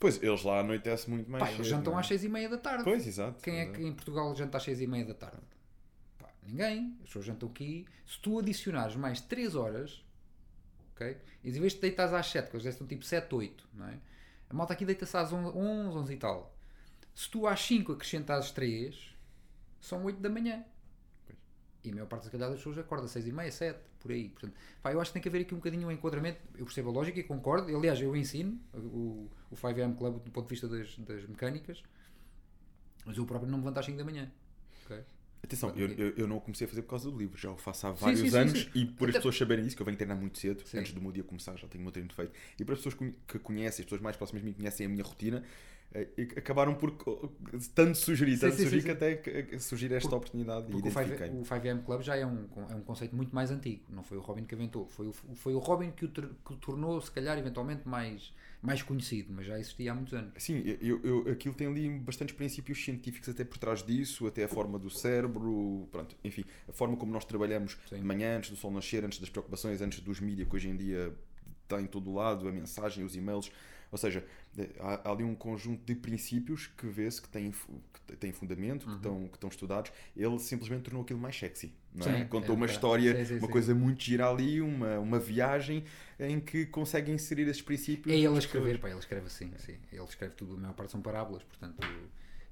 [0.00, 1.44] Pois, eles lá anoitece muito mais.
[1.44, 2.00] Pá, eles jantam não é?
[2.00, 2.82] às seis e meia da tarde.
[2.82, 3.40] Pois, exato.
[3.40, 5.38] Quem é que em Portugal janta às 6 e meia da tarde?
[6.42, 6.96] Ninguém.
[7.00, 7.86] As pessoas jantam aqui.
[8.06, 10.04] Se tu adicionares mais 3 horas,
[10.94, 11.16] ok?
[11.44, 13.98] E em vez de deitares às 7, que eles estão tipo 7, 8, não é?
[14.48, 16.54] A malta aqui deita-se às 11, 11, 11 e tal.
[17.14, 19.14] Se tu às 5 acrescentares 3,
[19.80, 20.64] são 8 da manhã.
[21.84, 24.12] E a maior parte, se calhar, das pessoas acorda às 6 e meia, 7, por
[24.12, 24.28] aí.
[24.28, 26.40] Portanto, pá, eu acho que tem que haver aqui um bocadinho um enquadramento.
[26.56, 27.74] Eu percebo a lógica e concordo.
[27.74, 31.82] Aliás, eu ensino o, o 5am Club do ponto de vista das, das mecânicas,
[33.04, 34.30] mas eu próprio não me levanto às 5 da manhã.
[34.84, 35.04] ok?
[35.44, 37.56] Atenção, eu, eu, eu não o comecei a fazer por causa do livro, já o
[37.56, 38.70] faço há vários sim, sim, anos sim.
[38.76, 41.00] e por as Até- pessoas saberem isso, que eu venho treinar muito cedo, antes do
[41.00, 42.32] meu dia começar, já tenho o meu treino feito.
[42.58, 42.94] E para as pessoas
[43.26, 45.42] que conhecem, as pessoas mais próximas de mim conhecem a minha rotina,
[45.94, 46.92] eh, e acabaram por
[47.74, 51.28] tanto sugerir, tanto sim, sugerir que até surgir esta oportunidade e Porque o 5, identifiquei.
[51.40, 53.82] o 5am Club já é um, é um conceito muito mais antigo.
[53.90, 54.86] Não foi o Robin que inventou.
[54.86, 58.32] Foi o, foi o Robin que o, que o tornou, se calhar, eventualmente mais,
[58.62, 59.32] mais conhecido.
[59.34, 60.32] Mas já existia há muitos anos.
[60.38, 64.48] Sim, eu, eu, aquilo tem ali bastantes princípios científicos até por trás disso, até a
[64.48, 67.96] forma do cérebro, pronto, enfim, a forma como nós trabalhamos Sim.
[67.96, 70.76] de manhã, antes do sol nascer, antes das preocupações, antes dos mídias que hoje em
[70.76, 71.12] dia
[71.64, 73.50] está em todo o lado, a mensagem, os e-mails,
[73.92, 74.24] ou seja,
[74.80, 77.52] há, há ali um conjunto de princípios que vê-se que têm,
[78.08, 82.06] que têm fundamento, que, estão, que estão estudados, ele simplesmente tornou aquilo mais sexy, não
[82.06, 82.20] é?
[82.20, 85.84] Sim, Contou é uma história, Sim, sim, uma coisa muito gira ali, uma, uma viagem
[86.18, 88.14] em que consegue inserir esses princípios.
[88.14, 89.76] É ele a escrever, pá, ele escreve assim, sim.
[89.92, 91.86] Ele escreve tudo, a maior parte são parábolas, portanto,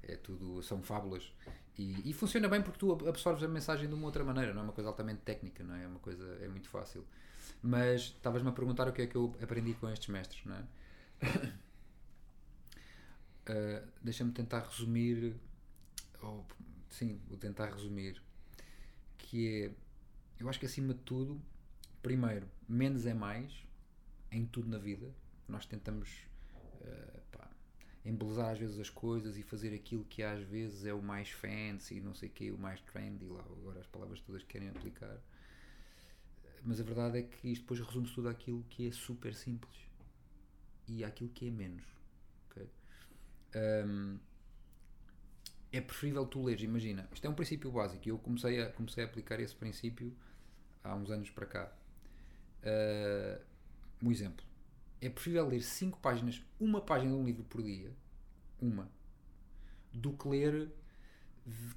[0.03, 1.33] é tudo, são fábulas.
[1.75, 4.63] E, e funciona bem porque tu absorves a mensagem de uma outra maneira, não é
[4.65, 5.85] uma coisa altamente técnica, não é?
[5.85, 7.03] É uma coisa, é muito fácil.
[7.63, 10.63] Mas estavas-me a perguntar o que é que eu aprendi com estes mestres, não é?
[13.45, 15.35] Ah, Deixa-me tentar resumir,
[16.21, 16.45] ou,
[16.89, 18.21] sim, vou tentar resumir,
[19.17, 19.71] que é,
[20.39, 21.41] eu acho que acima de tudo,
[22.01, 23.51] primeiro, menos é mais,
[24.31, 25.13] em tudo na vida.
[25.47, 26.09] Nós tentamos
[26.81, 27.49] eh, pá,
[28.05, 31.99] embelezar às vezes as coisas e fazer aquilo que às vezes é o mais fancy,
[31.99, 35.17] não sei o quê, o mais trendy, lá agora as palavras todas que querem aplicar.
[36.63, 39.90] Mas a verdade é que isto depois resume-se tudo àquilo que é super simples
[40.87, 41.83] e àquilo que é menos.
[42.49, 42.69] ok?
[43.55, 44.17] Ahm,
[45.71, 49.03] é preferível tu leres, imagina, isto é um princípio básico e eu comecei a, comecei
[49.03, 50.13] a aplicar esse princípio
[50.83, 51.71] há uns anos para cá.
[52.63, 53.39] Ah,
[54.01, 54.45] um exemplo.
[54.99, 57.91] É preferível ler 5 páginas, uma página de um livro por dia,
[58.59, 58.89] uma,
[59.91, 60.71] do que ler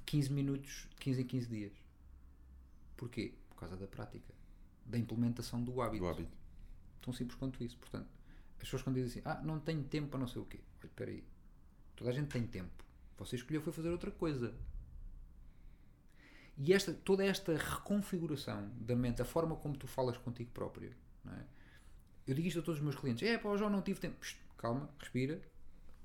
[0.05, 1.73] 15 minutos, 15 em 15 dias.
[2.95, 3.33] Porquê?
[3.49, 4.33] Por causa da prática,
[4.85, 6.03] da implementação do hábito.
[6.03, 6.37] Do hábito.
[7.01, 7.77] Tão simples quanto isso.
[7.77, 8.07] Portanto,
[8.65, 10.59] as pessoas quando dizem assim, ah, não tenho tempo para não sei o quê.
[10.79, 11.23] Olha, espera aí.
[11.95, 12.83] Toda a gente tem tempo.
[13.17, 14.55] Você escolheu foi fazer outra coisa.
[16.57, 20.95] E esta, toda esta reconfiguração da mente, a forma como tu falas contigo próprio,
[21.27, 21.43] é?
[22.25, 24.15] eu digo isto a todos os meus clientes: é pá, João, não tive tempo.
[24.19, 25.39] Psst, calma, respira.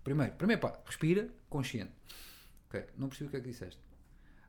[0.04, 1.92] Primeiro, primeiro pá, respira, consciente.
[2.68, 3.80] Ok, não percebi o que é que disseste.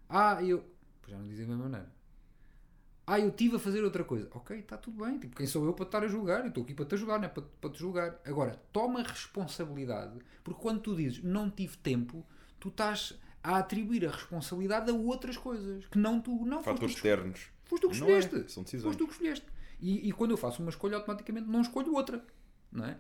[0.09, 0.69] Ah, eu.
[1.01, 1.91] Pois já não dizem da mesma maneira.
[3.05, 4.29] Ah, eu estive a fazer outra coisa.
[4.33, 5.17] Ok, está tudo bem.
[5.19, 6.41] Tipo, quem sou eu para estar a julgar?
[6.41, 8.19] Eu estou aqui para te ajudar, não é para, para te julgar.
[8.25, 12.25] Agora, toma responsabilidade, porque quando tu dizes não tive tempo,
[12.59, 16.45] tu estás a atribuir a responsabilidade a outras coisas que não tu.
[16.45, 17.47] Não, Fatores externos.
[17.65, 18.51] foste tu que é, escolheste.
[18.51, 18.83] são decisões.
[18.89, 19.45] Foste tu que escolheste.
[19.79, 22.23] E, e quando eu faço uma escolha, automaticamente não escolho outra.
[22.71, 22.97] Não é?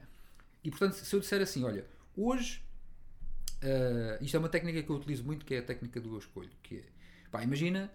[0.63, 1.85] E portanto, se eu disser assim, olha,
[2.17, 2.63] hoje.
[3.61, 6.17] eh, isto é uma técnica que eu utilizo muito, que é a técnica do eu
[6.17, 6.49] escolho.
[6.63, 6.83] Que é,
[7.29, 7.91] pá, imagina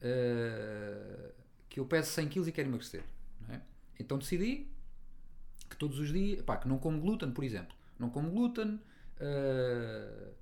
[0.00, 1.32] eh,
[1.70, 3.04] que eu peso 100 kg e quero emagrecer.
[3.48, 3.60] É?
[3.98, 4.68] Então decidi,
[5.70, 7.74] que todos os dias, pá, que não como glúten, por exemplo.
[7.98, 8.80] Não como glúten,
[9.20, 10.34] uh,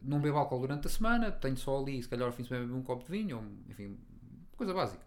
[0.00, 2.66] não bebo álcool durante a semana, tenho só ali, se calhar ao fim de semana
[2.66, 3.98] bebo um copo de vinho, ou, enfim,
[4.56, 5.04] coisa básica.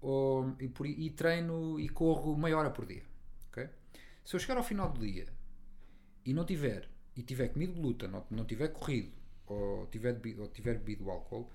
[0.00, 3.02] Ou, e, por, e, treino e corro meia hora por dia.
[3.50, 3.68] Okay?
[4.24, 5.26] Se eu chegar ao final do dia
[6.24, 9.12] e não tiver, e tiver comido glúten, ou não tiver corrido,
[9.46, 11.50] ou tiver ou tiver bebido álcool,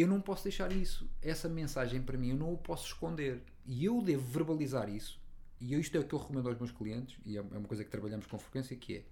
[0.00, 3.42] eu não posso deixar isso, essa mensagem para mim, eu não o posso esconder.
[3.64, 5.20] E eu devo verbalizar isso.
[5.60, 7.84] E isto é o que eu recomendo aos meus clientes, e é, é uma coisa
[7.84, 9.04] que trabalhamos com frequência, que é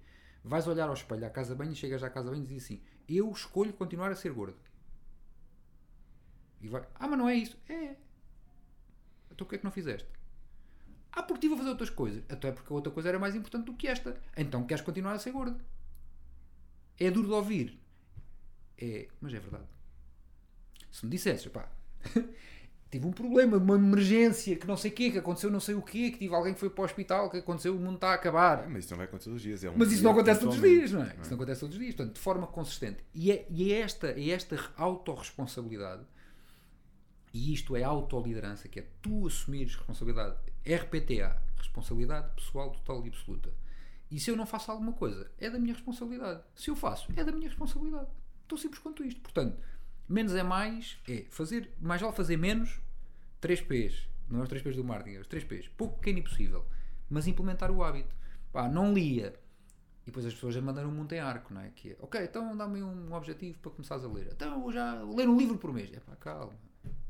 [0.46, 2.82] vais olhar ao espelho à casa bem e chegas à casa bem e dizes assim,
[3.08, 4.56] eu escolho continuar a ser gordo.
[6.60, 7.58] E vai, ah, mas não é isso.
[7.68, 7.96] É.
[9.30, 10.08] Então o que é que não fizeste?
[11.12, 12.22] Ah, porque estive a fazer outras coisas.
[12.28, 14.20] Até porque a outra coisa era mais importante do que esta.
[14.36, 15.60] Então queres continuar a ser gordo.
[16.98, 17.80] É duro de ouvir.
[18.78, 19.75] É, mas é verdade.
[20.96, 21.68] Se me dissesses, pá,
[22.90, 25.82] tive um problema, uma emergência, que não sei o quê, que aconteceu não sei o
[25.82, 28.14] quê, que tive alguém que foi para o hospital, que aconteceu, o mundo está a
[28.14, 28.64] acabar.
[28.64, 29.62] É, mas isso não vai acontecer todos os dias.
[29.62, 31.04] É um mas isso não acontece todos os dias, não é?
[31.04, 31.20] não é?
[31.20, 31.94] Isso não acontece todos os dias.
[31.94, 33.04] Portanto, de forma consistente.
[33.14, 36.02] E é, e é esta, é esta autorresponsabilidade,
[37.34, 40.36] e isto é autoliderança, que é tu assumires responsabilidade.
[40.64, 43.52] RPTA, responsabilidade pessoal total e absoluta.
[44.10, 46.40] E se eu não faço alguma coisa, é da minha responsabilidade.
[46.54, 48.08] Se eu faço, é da minha responsabilidade.
[48.48, 49.20] Tão simples quanto isto.
[49.20, 49.60] Portanto,
[50.08, 52.80] menos é mais, é fazer, mais vale fazer menos,
[53.40, 56.18] 3 P's, não é os 3 P's do marketing, é os 3 P's, pouco pequeno
[56.18, 56.64] e possível,
[57.08, 58.14] mas implementar o hábito.
[58.52, 59.34] Pá, não lia.
[60.02, 61.70] E depois as pessoas já mandaram um monte em arco, não é?
[61.74, 64.28] Que é, ok, então dá-me um objetivo para começares a ler.
[64.32, 65.90] Então vou já ler um livro por mês.
[65.92, 66.52] É pá, calma.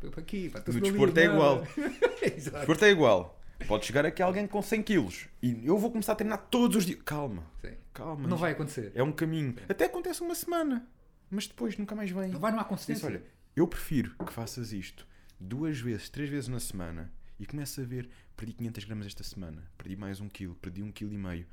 [0.00, 1.58] Para aqui, pá, No desporto é igual.
[1.76, 3.38] no desporto é igual.
[3.66, 6.86] Pode chegar aqui alguém com 100 quilos e eu vou começar a treinar todos os
[6.86, 7.00] dias.
[7.04, 7.72] Calma, Sim.
[7.92, 8.28] calma.
[8.28, 8.92] Não vai acontecer.
[8.94, 9.54] É um caminho.
[9.68, 10.86] Até acontece uma semana,
[11.30, 12.30] mas depois nunca mais vem.
[12.30, 13.06] Não vai, não há Disse, consistência.
[13.06, 13.22] olha,
[13.54, 15.06] eu prefiro que faças isto
[15.38, 19.62] duas vezes, três vezes na semana e começa a ver, perdi 500 gramas esta semana,
[19.76, 21.46] perdi mais um quilo, perdi um quilo e meio,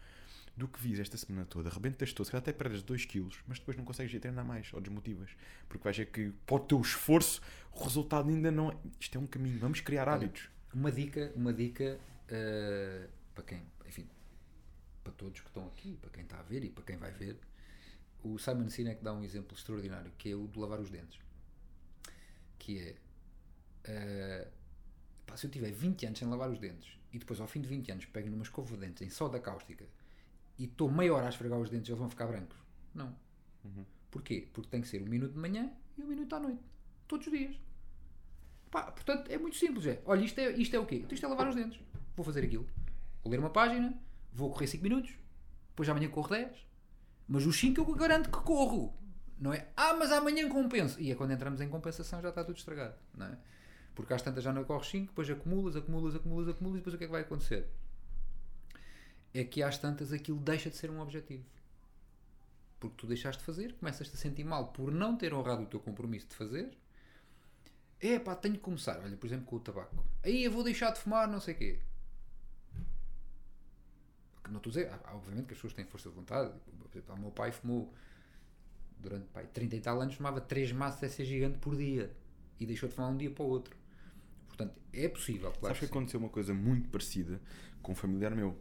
[0.56, 3.60] do que vis esta semana toda, arrebentas todo, se calhar até perdes 2 quilos, mas
[3.60, 5.32] depois não consegues ir treinar mais, ou desmotivas,
[5.68, 8.78] porque vais ver que para o teu esforço o resultado ainda não é.
[9.00, 10.50] Isto é um caminho, vamos criar hábitos.
[10.74, 12.00] Uma dica, uma dica
[12.30, 14.08] eh, para quem, enfim,
[15.04, 17.38] para todos que estão aqui, para quem está a ver e para quem vai ver,
[18.24, 21.20] o Simon Sinek dá um exemplo extraordinário, que é o de lavar os dentes.
[22.58, 22.96] Que é,
[23.84, 24.48] eh,
[25.26, 27.68] pá, se eu tiver 20 anos sem lavar os dentes e depois ao fim de
[27.68, 29.86] 20 anos pego numa escova de dentes em soda cáustica
[30.58, 32.58] e estou meia hora a esfregar os dentes, eles vão ficar brancos.
[32.94, 33.16] Não.
[33.66, 33.86] Uhum.
[34.10, 34.48] Porquê?
[34.54, 36.62] Porque tem que ser um minuto de manhã e um minuto à noite.
[37.08, 37.56] Todos os dias.
[38.72, 39.86] Pá, portanto, é muito simples.
[39.86, 40.96] É, olha, isto é, isto é o quê?
[40.98, 41.80] Então isto é lavar os dentes.
[42.16, 42.68] Vou fazer aquilo.
[43.24, 43.94] Vou ler uma página,
[44.32, 45.14] vou correr 5 minutos,
[45.70, 46.73] depois amanhã corro 10.
[47.28, 48.94] Mas os 5 eu garanto que corro.
[49.40, 49.68] Não é?
[49.76, 51.00] Ah, mas amanhã compenso.
[51.02, 52.96] E é quando entramos em compensação já está tudo estragado.
[53.14, 53.38] Não é?
[53.96, 56.98] Porque às tantas já não corres 5, depois acumulas, acumulas, acumulas, acumulas e depois o
[56.98, 57.68] que é que vai acontecer?
[59.34, 61.44] É que às tantas aquilo deixa de ser um objetivo.
[62.80, 65.80] Porque tu deixaste de fazer, começas-te a sentir mal por não ter honrado o teu
[65.80, 66.78] compromisso de fazer.
[68.00, 69.00] É pá, tenho que começar.
[69.00, 70.04] Olha, por exemplo, com o tabaco.
[70.24, 71.80] Aí eu vou deixar de fumar, não sei o quê.
[74.44, 76.52] Que Não estou a dizer, obviamente que as pessoas têm força de vontade.
[76.80, 77.94] Por exemplo, o meu pai fumou
[79.00, 82.12] durante pá, 30 e tal anos, fumava 3 maços essa gigante por dia
[82.60, 83.76] e deixou de fumar um dia para o outro.
[84.48, 85.62] Portanto, é possível, claro.
[85.62, 87.40] Sabes que que aconteceu uma coisa muito parecida
[87.82, 88.56] com um familiar meu,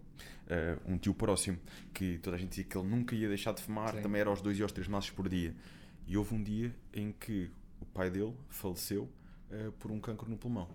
[0.48, 1.58] eh, um tio próximo,
[1.94, 4.02] que toda a gente dizia que ele nunca ia deixar de fumar, Sim.
[4.02, 5.54] também era aos dois e aos três maços por dia.
[6.06, 9.08] E houve um dia em que o pai dele faleceu
[9.50, 10.68] eh, por um cancro no pulmão.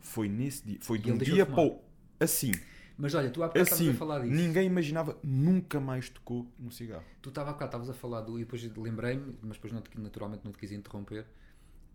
[0.00, 1.82] Foi nesse dia, foi de E um ele deixou dia de para o.
[2.20, 2.52] Assim,
[2.98, 4.34] Mas olha, tu há bocado assim, estavas a falar disso.
[4.34, 7.04] ninguém imaginava, nunca mais tocou no cigarro.
[7.22, 8.38] Tu estava há bocado, estavas a falar do.
[8.38, 11.24] E depois lembrei-me, mas depois não te- naturalmente não te quis interromper,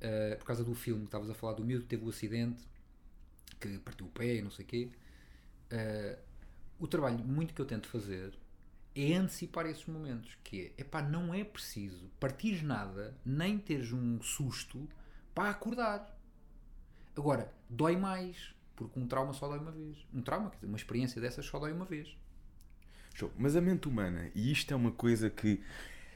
[0.01, 2.63] eh, por causa do filme, estavas a falar do miúdo que teve o acidente,
[3.59, 4.89] que partiu o pé e não sei o quê.
[5.71, 6.17] Eh,
[6.79, 8.33] o trabalho muito que eu tento fazer
[8.95, 14.21] é antecipar esses momentos, que é, epá, não é preciso partires nada, nem teres um
[14.21, 14.87] susto
[15.33, 16.17] para acordar.
[17.15, 19.97] Agora, dói mais, porque um trauma só dói uma vez.
[20.13, 22.15] Um trauma, quer dizer, uma experiência dessas só dói uma vez.
[23.13, 23.31] Show.
[23.37, 25.61] Mas a mente humana, e isto é uma coisa que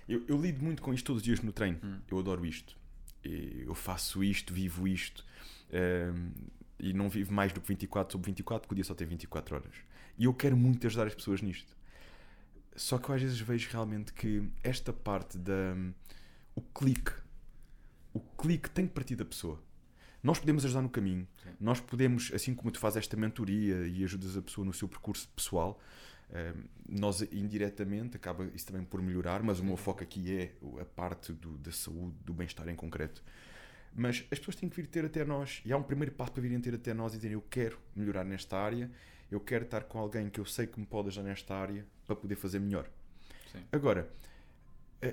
[0.08, 1.80] eu, eu lido muito com isto todos os dias no treino.
[2.10, 2.78] Eu adoro isto.
[3.24, 5.26] E Eu faço isto, vivo isto.
[5.72, 6.32] ehm,
[6.80, 9.56] e não vivo mais do que 24 sobre 24, porque o dia só tem 24
[9.56, 9.76] horas.
[10.18, 11.76] E eu quero muito ajudar as pessoas nisto.
[12.76, 15.76] Só que eu às vezes vejo realmente que esta parte da.
[16.56, 17.12] O clique.
[18.14, 19.62] O clique tem que partir da pessoa.
[20.24, 21.28] Nós podemos ajudar no caminho.
[21.44, 21.50] Sim.
[21.60, 25.30] Nós podemos, assim como tu fazes esta mentoria e ajudas a pessoa no seu percurso
[25.36, 25.80] pessoal,
[26.30, 26.54] eh,
[26.90, 31.32] nós indiretamente acaba isso também por melhorar, mas o meu foco aqui é a parte
[31.34, 33.24] do- da saúde, do bem-estar em concreto.
[33.96, 36.42] Mas as pessoas têm que vir ter até nós, e há um primeiro passo para
[36.42, 38.92] virem ter até nós e dizerem eu quero melhorar nesta área
[39.30, 42.16] Eu quero estar com alguém que eu sei que me pode ajudar nesta área para
[42.16, 42.90] poder fazer melhor.
[43.52, 43.62] Sim.
[43.74, 44.10] Agora,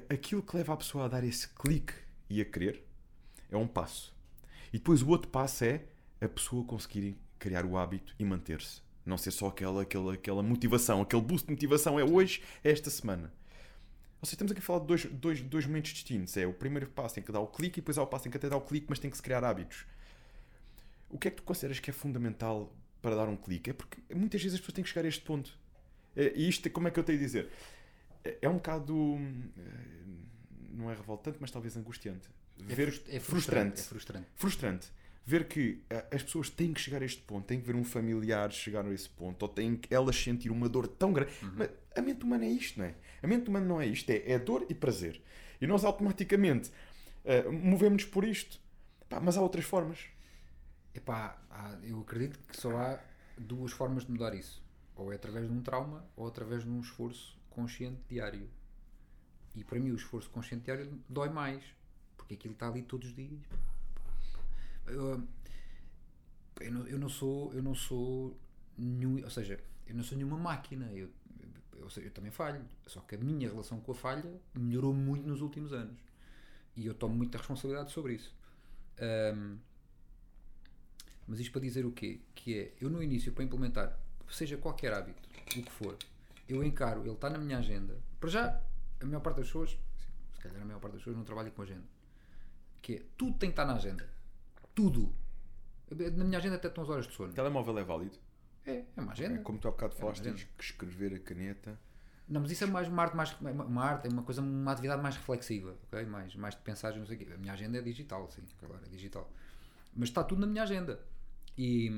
[0.08, 1.92] aquilo que leva a pessoa a dar esse clique
[2.30, 2.84] e a querer
[3.50, 4.13] é um passo.
[4.74, 5.84] E depois o outro passo é
[6.20, 8.82] a pessoa conseguir criar o hábito e manter-se.
[9.06, 11.96] Não ser só aquela, aquela, aquela motivação, aquele boost de motivação.
[11.96, 13.32] É hoje, é esta semana.
[14.20, 16.36] Ou seja, estamos aqui a falar de dois, dois, dois momentos distintos.
[16.36, 18.32] É o primeiro passo em que dá o clique e depois há o passo em
[18.32, 19.86] que até dá o clique, mas tem que se criar hábitos.
[21.08, 23.70] O que é que tu consideras que é fundamental para dar um clique?
[23.70, 25.56] É porque muitas vezes as pessoas têm que chegar a este ponto.
[26.16, 27.48] É, E isto, como é que eu tenho a dizer?
[28.24, 28.92] É- É um bocado.
[28.92, 30.04] hum, eh,
[30.72, 32.28] Não é revoltante, mas talvez angustiante.
[32.68, 33.80] É, Ver, é frustrante.
[33.80, 34.28] É frustrante.
[34.34, 34.92] frustrante.
[35.26, 37.84] Ver que ah, as pessoas têm que chegar a este ponto, têm que ver um
[37.84, 41.32] familiar chegar a esse ponto, ou têm que elas sentir uma dor tão grande.
[41.56, 42.94] Mas a mente humana é isto, não é?
[43.22, 45.20] A mente humana não é isto, é, é dor e prazer.
[45.60, 46.70] E nós automaticamente
[47.24, 48.60] ah, movemos por isto.
[49.08, 49.98] Pá, mas há outras formas.
[50.94, 53.00] Epá, há- eu acredito que só há
[53.38, 54.62] duas formas de mudar isso.
[54.94, 58.48] Ou é através de um trauma, ou através de um esforço consciente diário.
[59.54, 61.62] E para mim o esforço consciente diário dói mais.
[62.24, 63.38] Porque aquilo está ali todos os dias.
[63.50, 63.56] Pá,
[64.02, 64.92] pá.
[64.92, 65.22] Eu,
[66.60, 67.52] eu, não, eu não sou.
[67.52, 68.36] Eu não sou
[68.78, 70.90] nenhum, ou seja, eu não sou nenhuma máquina.
[70.92, 71.10] Eu,
[71.76, 72.64] eu, eu também falho.
[72.86, 76.00] Só que a minha relação com a falha melhorou muito nos últimos anos.
[76.74, 78.34] E eu tomo muita responsabilidade sobre isso.
[78.98, 79.58] Ahm,
[81.26, 82.20] mas isto para dizer o quê?
[82.34, 83.98] Que é, eu no início, para implementar,
[84.30, 85.22] seja qualquer hábito,
[85.56, 85.96] o que for,
[86.48, 87.98] eu encaro, ele está na minha agenda.
[88.20, 88.62] Para já,
[89.00, 89.70] a maior parte das pessoas,
[90.34, 91.93] se calhar a maior parte das pessoas não trabalha com agenda.
[92.84, 94.06] Que é, tudo tem que estar na agenda.
[94.74, 95.10] Tudo.
[95.90, 97.30] Na minha agenda até estão as horas de sono.
[97.30, 98.18] O telemóvel é válido.
[98.66, 99.36] É, é uma agenda.
[99.36, 100.36] É como tu há bocado falaste, agenda.
[100.36, 101.80] tens que escrever a caneta.
[102.28, 105.02] Não, mas isso é mais uma arte, mais, uma arte, é uma coisa, uma atividade
[105.02, 106.04] mais reflexiva, ok?
[106.04, 107.26] Mais, mais de pensagem, não sei o quê.
[107.32, 109.30] A minha agenda é digital, sim, claro, é digital.
[109.96, 111.00] Mas está tudo na minha agenda.
[111.56, 111.90] E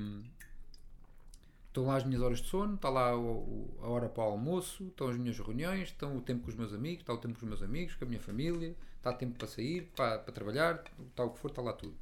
[1.66, 5.08] estão lá as minhas horas de sono, está lá a hora para o almoço, estão
[5.08, 7.48] as minhas reuniões, estão o tempo com os meus amigos, está o tempo com os
[7.48, 8.76] meus amigos, com a minha família,
[9.08, 11.96] está tempo para sair, para, para trabalhar, está o que for, está lá tudo.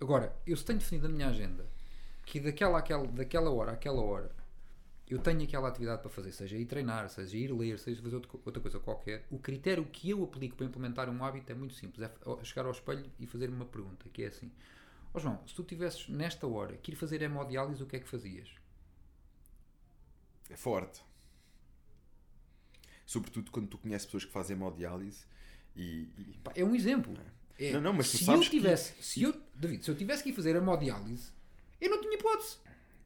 [0.00, 1.66] Agora, eu se tenho definido a minha agenda
[2.24, 4.30] que daquela, àquela, daquela hora àquela hora
[5.08, 8.30] eu tenho aquela atividade para fazer, seja ir treinar, seja ir ler, seja fazer outra
[8.30, 11.74] co- outra coisa qualquer, o critério que eu aplico para implementar um hábito é muito
[11.74, 12.02] simples.
[12.08, 14.50] É chegar ao espelho e fazer uma pergunta, que é assim.
[15.14, 18.08] Ó João, se tu tivesses nesta hora que ir fazer hemodiálise, o que é que
[18.08, 18.48] fazias?
[20.50, 21.02] É forte.
[23.06, 25.24] Sobretudo quando tu conheces pessoas que fazem hemodiálise
[25.76, 27.14] e, e Pá, é um exemplo.
[27.58, 30.28] É, Não, não, mas se eu que- tivesse, se eu, David, se eu tivesse que
[30.30, 31.30] ir fazer hemodiálise,
[31.80, 32.58] eu não tinha hipótese.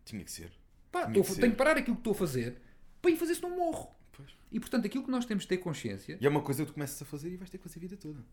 [0.04, 0.50] tinha que ser.
[0.90, 1.40] Pá, Tinha tô- que ser.
[1.40, 2.56] tenho que parar aquilo que estou a fazer
[3.00, 3.94] para ir fazer se não morro.
[4.12, 4.28] Pois.
[4.50, 6.74] E portanto, aquilo que nós temos de ter consciência E é uma coisa que tu
[6.74, 8.24] começas a fazer e vais ter que fazer a vida toda.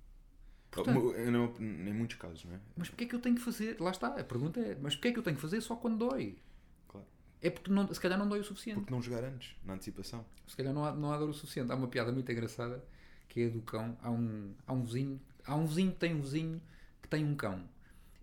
[0.71, 2.59] Portanto- não- em muitos casos, não é?
[2.75, 3.79] Mas porquê é que eu tenho que fazer?
[3.79, 5.97] Lá está, a pergunta é, mas porquê é que eu tenho que fazer só quando
[5.97, 6.38] dói?
[6.88, 7.05] Claro.
[7.41, 8.79] É porque não, se calhar não dói o suficiente.
[8.79, 10.25] Porque não jogar antes, na antecipação.
[10.47, 11.71] Se calhar não há, não há dor o suficiente.
[11.71, 12.83] Há uma piada muito engraçada
[13.28, 13.97] que é do cão.
[14.01, 16.61] Há um, há um vizinho, há um vizinho que tem um vizinho
[17.01, 17.63] que tem um cão.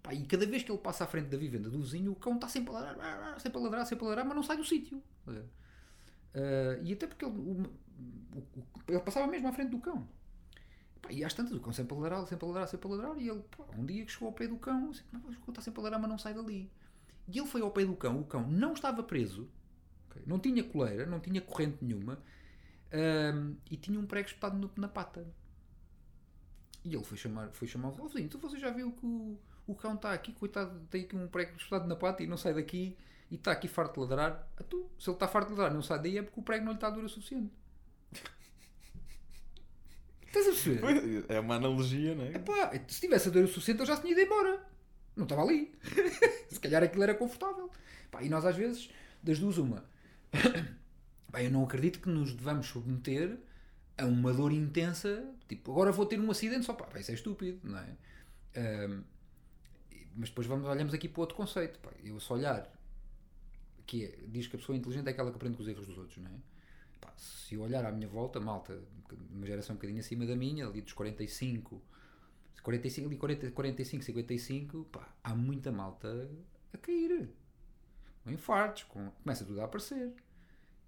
[0.02, 2.34] Pá, e cada vez que ele passa à frente da vivenda do vizinho, o cão
[2.34, 5.02] está sempre a ladrar, sempre a ladrar, sempre a ladrar, mas não sai do sítio.
[6.34, 7.62] Ah, e até porque ele, o-
[8.36, 10.06] o- ele passava mesmo à frente do cão.
[11.00, 13.18] Pá, e às tantas, o cão sempre a ladrar, sempre a ladrar, sempre a ladrar.
[13.18, 15.50] E ele, pá, um dia que chegou ao pé do cão, assim, "Mas o cão
[15.50, 16.70] está sempre a ladrar, mas não sai dali.
[17.28, 19.48] E ele foi ao pé do cão, o cão não estava preso,
[20.26, 22.18] não tinha coleira, não tinha corrente nenhuma,
[22.92, 25.26] ahm, e tinha um prego espetado no- na pata.
[26.84, 28.26] E ele foi chamar, foi chamar o vizinho.
[28.26, 31.56] Então você já viu que o, o cão está aqui, coitado, tem aqui um prego
[31.56, 32.96] espetado na pata e não sai daqui
[33.30, 34.48] e está aqui farto de ladrar.
[34.56, 36.42] Ah, tu, se ele está farto de ladrar e não sai daí é porque o
[36.42, 37.52] prego não lhe está duro o suficiente.
[40.26, 41.24] Estás a perceber?
[41.28, 42.32] É uma analogia, não é?
[42.34, 44.66] Epá, se tivesse a dor o suficiente, eu já tinha ido embora.
[45.16, 45.72] Não estava ali.
[46.50, 47.70] se calhar aquilo era confortável.
[48.10, 48.90] Pá, e nós às vezes,
[49.22, 49.84] das duas, uma.
[51.34, 53.36] Pá, eu não acredito que nos devamos submeter
[53.98, 55.28] a uma dor intensa.
[55.48, 56.74] Tipo, agora vou ter um acidente só.
[56.74, 57.96] Pá, isso é estúpido, não é?
[59.90, 61.80] E- mas depois vamos, olhamos aqui para outro conceito.
[61.80, 62.70] Pá, eu se olhar,
[63.84, 65.98] que é, diz que a pessoa inteligente é aquela que aprende com os erros dos
[65.98, 66.34] outros, não é?
[67.00, 68.80] Pá, se eu olhar à minha volta, malta,
[69.32, 71.82] uma geração um bocadinho acima da minha, ali dos 45,
[72.62, 76.30] 45, ali 40, 45, 55, pá, há muita malta
[76.72, 77.28] a cair.
[78.22, 80.12] Com infartos, com, começa tudo a aparecer.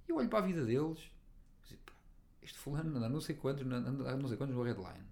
[0.08, 1.00] E eu olho para a vida deles,
[1.68, 1.82] digo,
[2.42, 5.04] este fulano anda não sei quantos, anda não sei quantos no Redline.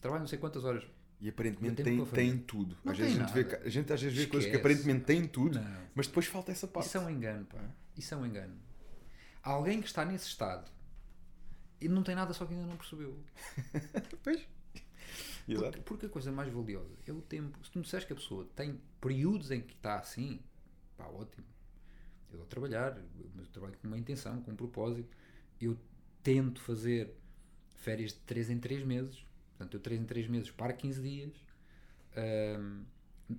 [0.00, 0.84] Trabalha não sei quantas horas.
[1.20, 2.76] E aparentemente Tem tem, tem tudo.
[2.84, 4.74] Não Às vezes a tem gente, vê, a gente às vezes vê coisas que Esquece.
[4.74, 5.86] aparentemente têm tudo, Não.
[5.94, 6.86] mas depois falta essa parte.
[6.88, 7.60] Isso é um engano, pá.
[7.96, 8.56] Isso é um engano.
[9.42, 10.68] Alguém que está nesse estado
[11.80, 13.16] e não tem nada, só que ainda não percebeu.
[14.22, 14.46] Pois.
[15.46, 17.58] Porque, porque a coisa mais valiosa é o tempo.
[17.64, 20.40] Se tu me disseres que a pessoa tem períodos em que está assim,
[20.96, 21.44] pá, ótimo.
[22.32, 25.16] Eu vou trabalhar, eu trabalho com uma intenção, com um propósito.
[25.60, 25.78] Eu
[26.22, 27.14] tento fazer
[27.74, 29.24] férias de 3 em 3 meses.
[29.50, 31.32] Portanto, eu 3 em 3 meses paro 15 dias.
[32.16, 32.84] Um,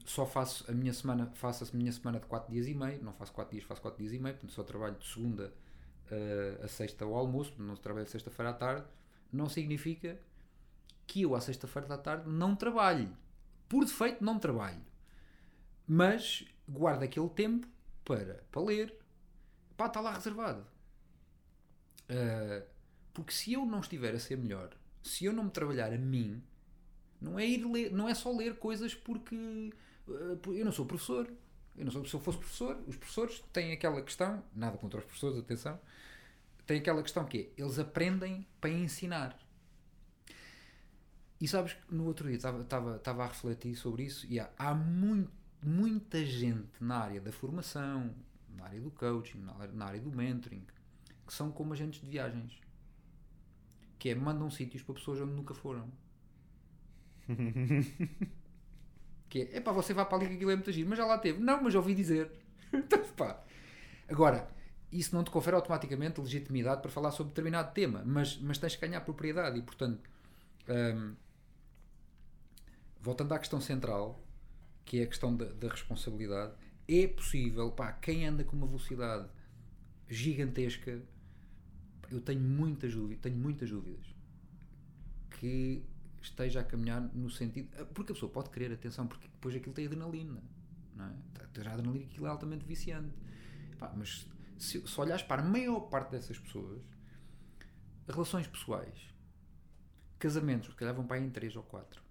[0.05, 3.13] só faço a minha semana, faço a minha semana de 4 dias e meio, não
[3.13, 5.53] faço 4 dias, faço 4 dias e meio, portanto só trabalho de segunda
[6.11, 8.87] uh, a sexta ao almoço, não trabalho sexta-feira à tarde,
[9.31, 10.19] não significa
[11.05, 13.15] que eu à sexta-feira da tarde não trabalho.
[13.67, 14.81] Por defeito não trabalho.
[15.87, 17.67] Mas guardo aquele tempo
[18.03, 18.97] para, para ler.
[19.75, 20.65] Pá, está lá reservado.
[22.09, 22.65] Uh,
[23.13, 26.43] porque se eu não estiver a ser melhor, se eu não me trabalhar a mim,
[27.19, 29.73] não é ir ler, não é só ler coisas porque
[30.07, 31.31] uh, eu não sou professor.
[31.75, 35.05] Eu não sou, se eu fosse professor, os professores têm aquela questão, nada contra os
[35.05, 35.79] professores, atenção,
[36.67, 39.39] têm aquela questão que é, eles aprendem para ensinar.
[41.41, 45.31] E sabes que no outro dia estava a refletir sobre isso e há, há muito,
[45.65, 48.13] muita gente na área da formação,
[48.55, 49.39] na área do coaching,
[49.73, 50.65] na área, do mentoring,
[51.25, 52.59] que são como agentes de viagens.
[53.97, 55.89] Que é, mandam sítios para pessoas onde nunca foram.
[59.29, 61.17] que é, pá, você vai para ali que aquilo é muito giro, mas já lá
[61.17, 61.39] teve.
[61.39, 62.31] Não, mas ouvi dizer.
[62.73, 63.41] então, pá.
[64.07, 64.49] Agora,
[64.91, 68.85] isso não te confere automaticamente legitimidade para falar sobre determinado tema, mas, mas tens que
[68.85, 70.07] ganhar propriedade e, portanto,
[70.69, 71.15] hum,
[73.01, 74.22] voltando à questão central,
[74.85, 76.53] que é a questão da, da responsabilidade,
[76.87, 79.29] é possível, pá, quem anda com uma velocidade
[80.07, 81.01] gigantesca,
[82.11, 84.05] eu tenho muitas dúvidas, tenho muitas dúvidas
[85.31, 85.83] que
[86.21, 87.69] esteja a caminhar no sentido.
[87.93, 90.41] Porque a pessoa pode querer atenção, porque depois aquilo tem adrenalina,
[90.95, 91.13] não é?
[91.53, 93.13] Tem adrenalina aquilo é altamente viciante.
[93.77, 94.27] Pá, mas
[94.57, 96.81] se, se olhares para a maior parte dessas pessoas,
[98.07, 99.13] relações pessoais,
[100.19, 102.01] casamentos, se calhar vão para aí em 3 ou 4.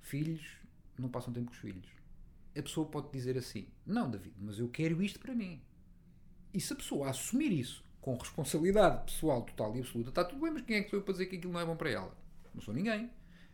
[0.00, 0.59] Filhos,
[1.00, 1.88] não passam tempo com os filhos.
[2.56, 5.60] A pessoa pode dizer assim: Não, David, mas eu quero isto para mim.
[6.52, 10.50] E se a pessoa assumir isso com responsabilidade pessoal total e absoluta, está tudo bem,
[10.50, 12.16] mas quem é que sou eu para dizer que aquilo não é bom para ela?
[12.54, 13.10] Não sou ninguém.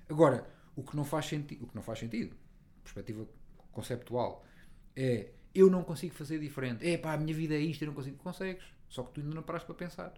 [0.08, 2.36] Agora, o que não faz, senti o que não faz sentido,
[2.82, 3.28] perspectiva
[3.72, 4.44] conceptual,
[4.94, 6.86] é eu não consigo fazer diferente.
[6.86, 8.18] É pá, a minha vida é isto, eu não consigo.
[8.18, 8.62] Consegues.
[8.88, 10.10] Só que tu ainda não paraste para pensar.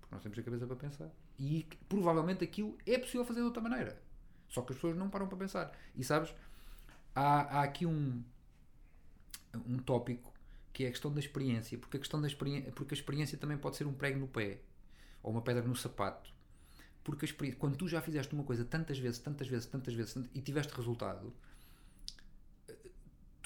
[0.00, 1.10] Porque nós temos a cabeça para pensar.
[1.36, 4.00] E provavelmente aquilo é possível fazer de outra maneira.
[4.48, 5.72] Só que as pessoas não param para pensar.
[5.94, 6.34] E sabes,
[7.14, 8.22] há, há aqui um,
[9.66, 10.32] um tópico
[10.72, 11.78] que é a questão da experiência.
[11.78, 14.60] Porque a questão da experiência, porque a experiência também pode ser um prego no pé
[15.22, 16.30] ou uma pedra no sapato.
[17.02, 20.74] Porque quando tu já fizeste uma coisa tantas vezes, tantas vezes, tantas vezes e tiveste
[20.74, 21.32] resultado,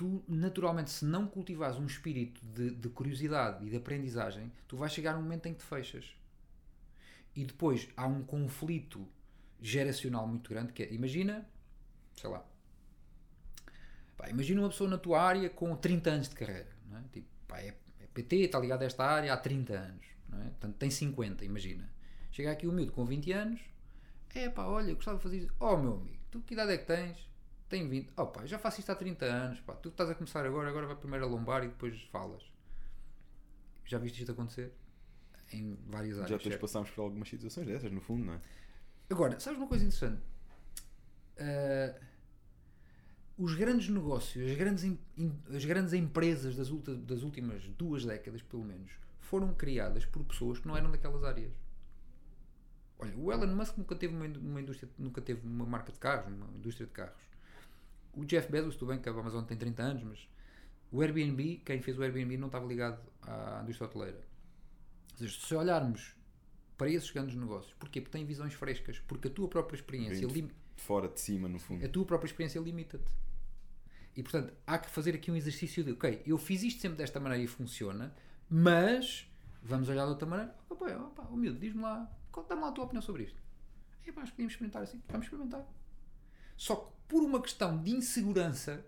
[0.01, 4.91] tu naturalmente, se não cultivares um espírito de, de curiosidade e de aprendizagem, tu vais
[4.91, 6.17] chegar a um momento em que te fechas.
[7.37, 9.07] E depois há um conflito
[9.61, 11.49] geracional muito grande que é, imagina,
[12.15, 12.45] sei lá,
[14.17, 17.03] pá, imagina uma pessoa na tua área com 30 anos de carreira, é?
[17.13, 20.45] Tipo, pá, é, é PT, está ligado a esta área há 30 anos, não é?
[20.45, 21.91] Portanto, tem 50, imagina.
[22.31, 23.61] Chega aqui um miúdo com 20 anos,
[24.35, 25.55] é pá, olha, eu gostava de fazer isso.
[25.59, 27.29] Oh, meu amigo, tu que idade é que tens?
[27.69, 28.13] Tenho 20.
[28.17, 30.87] Oh, pá, já faço isto há 30 anos, pá, tu estás a começar agora, agora
[30.87, 32.43] vai primeiro a lombar e depois falas.
[33.85, 34.73] Já viste isto acontecer?
[35.53, 36.31] Em várias áreas.
[36.31, 38.41] Já todos passámos por algumas situações dessas, no fundo, não é?
[39.11, 40.23] Agora, sabes uma coisa interessante?
[41.37, 42.01] Uh,
[43.37, 44.85] os grandes negócios, as grandes,
[45.53, 50.61] as grandes empresas das, ulti, das últimas duas décadas, pelo menos, foram criadas por pessoas
[50.61, 51.53] que não eram daquelas áreas.
[53.01, 56.33] Olha, o Elon Musk nunca teve uma, uma indústria, nunca teve uma marca de carros,
[56.33, 57.23] uma indústria de carros.
[58.13, 60.29] O Jeff Bezos, tudo bem que a Amazon tem 30 anos, mas
[60.93, 64.21] o Airbnb, quem fez o Airbnb não estava ligado à indústria hoteleira.
[65.13, 66.15] Ou seja, se olharmos
[66.81, 68.01] para esses grandes negócios, porquê?
[68.01, 70.51] Porque têm visões frescas, porque a tua própria experiência lim...
[70.77, 71.85] fora de cima, no fundo.
[71.85, 73.05] A tua própria experiência limita-te.
[74.17, 77.21] E portanto, há que fazer aqui um exercício de, ok, eu fiz isto sempre desta
[77.21, 78.15] maneira e funciona,
[78.49, 79.31] mas
[79.63, 80.57] vamos olhar de outra maneira.
[80.71, 82.11] Opa, opa, humilde, diz-me lá,
[82.49, 83.39] dá-me lá a tua opinião sobre isto.
[84.07, 85.63] É pá, podíamos experimentar assim, vamos experimentar.
[86.57, 88.87] Só que por uma questão de insegurança,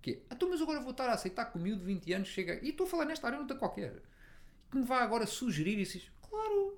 [0.00, 2.28] que é, então, mas agora vou estar a aceitar que o miúdo de 20 anos
[2.28, 4.00] chega, e estou a falar nesta área, não está qualquer,
[4.70, 6.76] que me vá agora sugerir e diz, claro,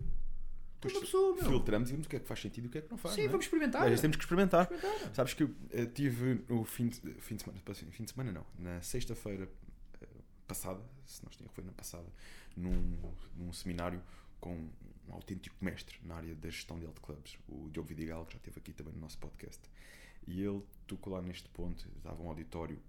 [0.93, 1.37] pessoa.
[1.37, 2.99] Filtramos e vemos o que é que faz sentido e o que é que não
[2.99, 3.14] faz.
[3.14, 3.30] Sim, não é?
[3.30, 3.82] vamos experimentar.
[3.82, 4.70] Às vezes temos que experimentar.
[4.70, 5.14] experimentar.
[5.14, 7.61] Sabes que eu uh, tive o fim de, fim de semana,
[7.91, 10.07] fim de semana não, na sexta-feira uh,
[10.47, 12.07] passada, se não estou foi na passada,
[12.57, 12.99] num,
[13.37, 14.03] num seminário
[14.41, 14.68] com
[15.09, 18.39] um autêntico mestre na área da gestão de health clubs, o Diogo Vidigal, que já
[18.39, 19.62] esteve aqui também no nosso podcast.
[20.26, 22.80] E ele tocou lá neste ponto, dava um auditório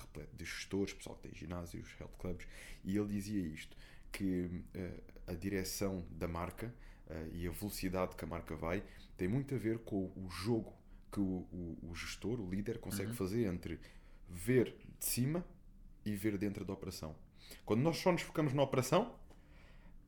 [0.00, 2.46] repleto de gestores, pessoal que tem ginásios, health clubs,
[2.84, 3.76] e ele dizia isto,
[4.10, 6.74] que uh, a direção da marca
[7.32, 8.82] e a velocidade que a marca vai
[9.16, 10.72] tem muito a ver com o jogo
[11.10, 13.16] que o, o, o gestor, o líder, consegue uhum.
[13.16, 13.80] fazer entre
[14.28, 15.44] ver de cima
[16.04, 17.16] e ver dentro da operação.
[17.64, 19.14] Quando nós só nos focamos na operação,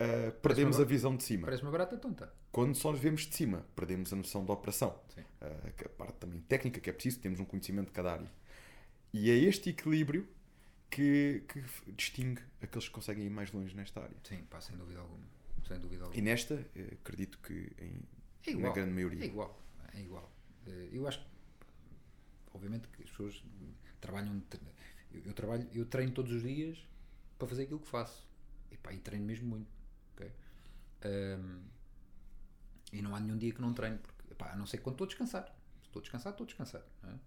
[0.01, 1.47] uh, perdemos a visão de cima.
[1.47, 2.33] Parece uma barata tonta.
[2.53, 5.01] Quando só nos vemos de cima, perdemos a noção da operação.
[5.17, 8.31] Uh, a parte também técnica que é preciso, temos um conhecimento de cada área.
[9.13, 10.29] E é este equilíbrio
[10.91, 14.17] que, que distingue aqueles que conseguem ir mais longe nesta área.
[14.23, 15.40] Sim, pá, sem dúvida alguma.
[15.67, 16.23] Sem dúvida E alguma.
[16.25, 18.03] nesta, eh, acredito que em,
[18.47, 18.73] É na igual.
[18.73, 19.23] grande maioria.
[19.23, 19.63] É igual.
[19.95, 20.33] É igual.
[20.67, 21.27] Eh, Eu acho que,
[22.55, 23.43] obviamente, que as pessoas
[24.01, 24.43] trabalham.
[25.13, 26.79] Eu, eu trabalho, eu treino todos os dias
[27.39, 28.27] para fazer aquilo que faço.
[28.71, 29.69] E, pá, e treino mesmo muito.
[30.15, 30.31] ok?
[31.05, 31.63] Ahm,
[32.93, 35.05] e não há nenhum dia que não treino, porque, pá, a não ser quando estou
[35.05, 35.45] a descansar.
[35.81, 36.83] Se estou a descansar, estou a descansar.
[37.05, 37.19] é?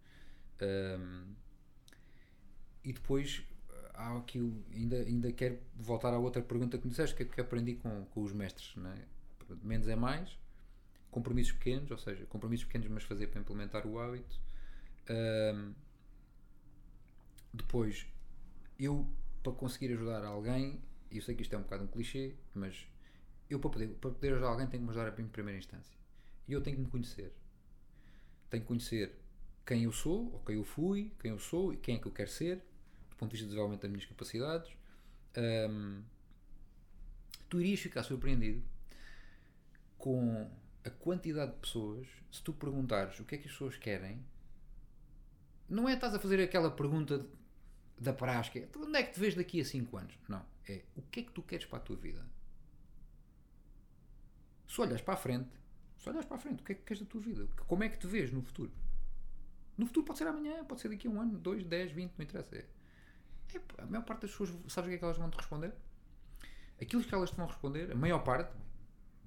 [0.65, 1.33] Ahm,
[2.83, 3.43] e depois
[3.93, 4.39] há aqui
[4.73, 8.05] ainda, ainda quero voltar à outra pergunta que me disseste, que, é que aprendi com,
[8.05, 8.75] com os mestres.
[8.75, 8.97] Não é?
[9.61, 10.37] Menos é mais,
[11.11, 14.39] compromissos pequenos, ou seja, compromissos pequenos, mas fazer para implementar o hábito.
[15.09, 15.73] Ahm,
[17.53, 18.07] depois,
[18.79, 19.07] eu
[19.43, 20.81] para conseguir ajudar alguém,
[21.11, 22.87] eu sei que isto é um bocado um clichê, mas
[23.49, 25.95] eu para poder, para poder ajudar alguém tenho que me ajudar em primeira instância.
[26.47, 27.33] E eu tenho que me conhecer.
[28.49, 29.13] Tenho que conhecer
[29.65, 32.11] quem eu sou, ou quem eu fui, quem eu sou e quem é que eu
[32.11, 32.63] quero ser,
[33.23, 34.71] ponto de vista de desenvolvimento das minhas capacidades.
[35.35, 36.03] Ahm,
[37.49, 38.63] tu irias ficar surpreendido
[39.97, 40.49] com
[40.83, 44.23] a quantidade de pessoas, se tu perguntares o que é que as pessoas querem,
[45.69, 47.25] não é estás a fazer aquela pergunta
[47.97, 48.13] da
[48.51, 50.13] que é, "Tu onde é que te vês daqui a 5 anos?
[50.27, 52.25] Não, é o que é que tu queres para a tua vida?
[54.67, 55.49] Se olhas para a frente,
[55.97, 57.47] se olhas para a frente, o que é que queres da tua vida?
[57.67, 58.71] Como é que te vês no futuro?
[59.77, 62.25] No futuro pode ser amanhã, pode ser daqui a um ano, dois, dez, vinte, não
[62.25, 62.55] interessa.
[62.55, 62.65] É,
[63.77, 65.73] a maior parte das pessoas, sabes o que é que elas vão te responder?
[66.81, 68.51] Aquilo que elas te vão responder, a maior parte,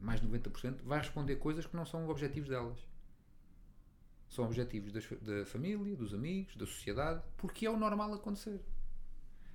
[0.00, 2.78] mais de 90%, vai responder coisas que não são objetivos delas.
[4.28, 8.60] São objetivos das da família, dos amigos, da sociedade, porque é o normal acontecer.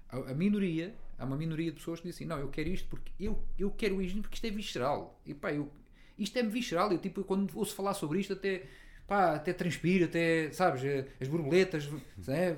[0.10, 2.88] A, a minoria, há uma minoria de pessoas que dizem assim: Não, eu quero isto
[2.88, 5.22] porque eu, eu quero isto porque isto é visceral.
[5.26, 5.72] E pá, eu,
[6.18, 6.92] isto é visceral.
[6.92, 8.66] Eu, tipo, quando ouço falar sobre isto, até,
[9.08, 11.90] pá, até transpiro, até, sabes, eh, as borboletas.
[12.18, 12.58] né?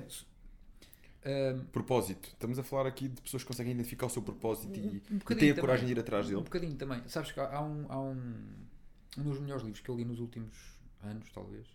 [1.24, 2.28] Ahm, Propósito.
[2.28, 5.16] Estamos a falar aqui de pessoas que conseguem identificar o seu propósito e, Um- um
[5.16, 6.42] e têm a coragem de ir atrás Um dele.
[6.42, 7.02] bocadinho também.
[7.08, 8.44] Sabes que há, há um, há um,
[9.18, 10.54] um dos melhores livros que eu li nos últimos
[11.02, 11.66] anos, talvez.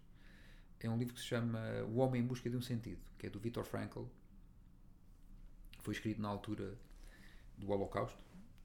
[0.79, 1.59] É um livro que se chama
[1.91, 4.03] O Homem em Busca de um Sentido, que é do Viktor Frankl.
[5.79, 6.77] Foi escrito na altura
[7.57, 8.17] do Holocausto.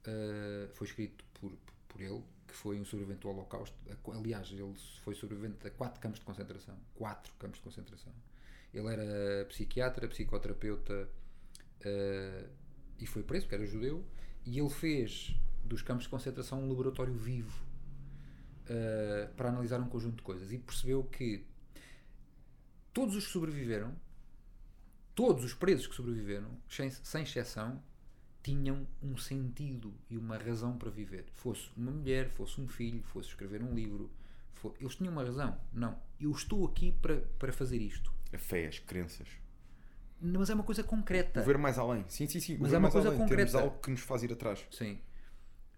[0.07, 1.51] Uh, foi escrito por,
[1.89, 3.75] por ele, que foi um sobrevivente do Holocausto.
[4.13, 4.73] Aliás, ele
[5.03, 6.77] foi sobrevivente a quatro campos de concentração.
[6.93, 8.13] Quatro campos de concentração.
[8.75, 11.09] Ele era psiquiatra, psicoterapeuta
[11.85, 12.49] uh,
[12.99, 14.05] e foi preso, porque era judeu.
[14.45, 17.63] E ele fez dos campos de concentração um laboratório vivo
[18.65, 21.45] uh, para analisar um conjunto de coisas e percebeu que
[22.93, 23.95] todos os que sobreviveram,
[25.15, 27.81] todos os presos que sobreviveram, sem, sem exceção,
[28.43, 31.25] tinham um sentido e uma razão para viver.
[31.33, 34.11] Fosse uma mulher, fosse um filho, fosse escrever um livro,
[34.79, 35.59] eles tinham uma razão.
[35.73, 38.13] Não, eu estou aqui para, para fazer isto.
[38.35, 39.27] A fé, as crenças.
[40.21, 41.41] Mas é uma coisa concreta.
[41.41, 42.05] O ver mais além.
[42.07, 42.55] Sim, sim, sim.
[42.57, 43.19] o Mas é uma coisa além.
[43.19, 43.51] concreta.
[43.51, 44.65] Temos algo que nos faz ir atrás.
[44.71, 44.99] Sim.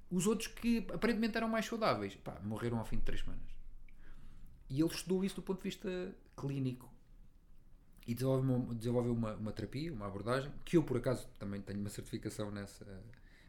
[0.09, 3.43] Os outros que aparentemente eram mais saudáveis, pá, morreram ao fim de três semanas.
[4.69, 6.91] E ele estudou isso do ponto de vista clínico.
[8.07, 11.79] E desenvolveu, uma, desenvolveu uma, uma terapia, uma abordagem, que eu por acaso também tenho
[11.79, 12.85] uma certificação nessa.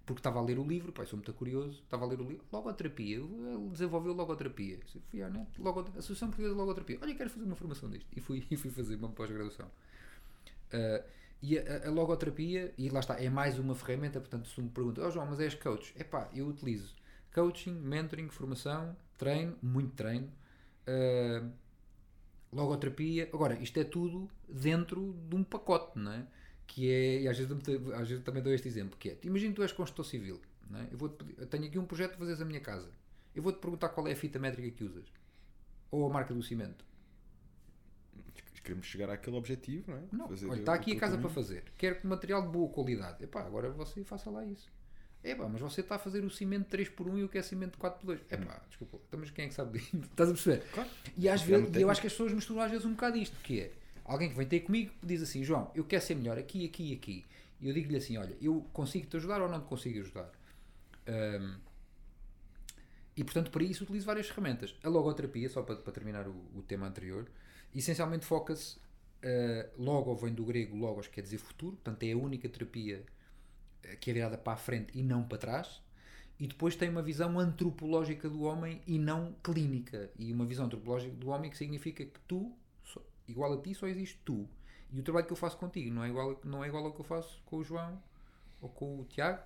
[0.08, 2.42] Porque estava a ler o livro, eu sou muito curioso, estava a ler o livro,
[2.50, 4.80] logoterapia, ele desenvolveu logoterapia.
[5.10, 6.98] Fui à net, logo, Associação Portuguesa de Logoterapia.
[7.02, 8.06] Olha, quero fazer uma formação disto.
[8.16, 9.66] E fui, e fui fazer uma pós-graduação.
[9.66, 11.04] Uh,
[11.42, 15.04] e a, a logoterapia, e lá está, é mais uma ferramenta, portanto, se me perguntas,
[15.04, 15.94] oh João, mas és coach?
[15.94, 16.96] É pá, eu utilizo
[17.34, 20.32] coaching, mentoring, formação, treino, muito treino,
[20.88, 21.52] uh,
[22.50, 23.28] logoterapia.
[23.30, 26.26] Agora, isto é tudo dentro de um pacote, não é?
[26.68, 27.50] Que é, e às vezes,
[27.94, 30.40] às vezes também dou este exemplo, que é, imagina que tu és construtor civil,
[30.70, 30.86] não é?
[30.92, 32.88] Eu, vou eu tenho aqui um projeto de fazeres a minha casa.
[33.34, 35.06] Eu vou-te perguntar qual é a fita métrica que usas.
[35.90, 36.84] Ou a marca do cimento.
[38.62, 40.02] Queremos chegar àquele objetivo, não é?
[40.12, 41.64] Não, Fazer olha, está aqui a casa para fazer.
[41.78, 43.24] Quero que material de boa qualidade.
[43.24, 44.70] Epá, agora você faça lá isso.
[45.24, 48.20] Epá, mas você está a fazer o cimento 3x1 e eu quero cimento 4x2.
[48.30, 49.96] Epá, desculpa, então, mas quem é que sabe disso?
[50.04, 50.66] Estás a perceber?
[50.70, 50.90] Claro.
[51.16, 53.16] E às É vezes, e eu acho que as pessoas misturam às vezes um bocado
[53.16, 53.72] isto, que é
[54.08, 56.94] alguém que vem ter comigo diz assim, João, eu quero ser melhor aqui, aqui e
[56.94, 57.26] aqui.
[57.60, 60.30] E eu digo-lhe assim, olha, eu consigo te ajudar ou não te consigo ajudar?
[61.06, 61.58] Ahm,
[63.16, 64.74] e portanto para isso utilizo várias ferramentas.
[64.82, 67.28] A logoterapia, só para, para terminar o, o tema anterior,
[67.74, 72.48] essencialmente foca-se, uh, logo vem do grego logos, quer dizer futuro, portanto é a única
[72.48, 73.04] terapia
[73.82, 75.82] eh, que é virada para a frente e não para trás.
[76.38, 80.08] E depois tem uma visão antropológica do homem e não clínica.
[80.16, 82.52] E uma visão antropológica do homem que significa que tu,
[83.28, 84.48] igual a ti, só existe tu.
[84.90, 87.00] E o trabalho que eu faço contigo não é igual, não é igual ao que
[87.00, 88.02] eu faço com o João,
[88.60, 89.42] ou com o Tiago,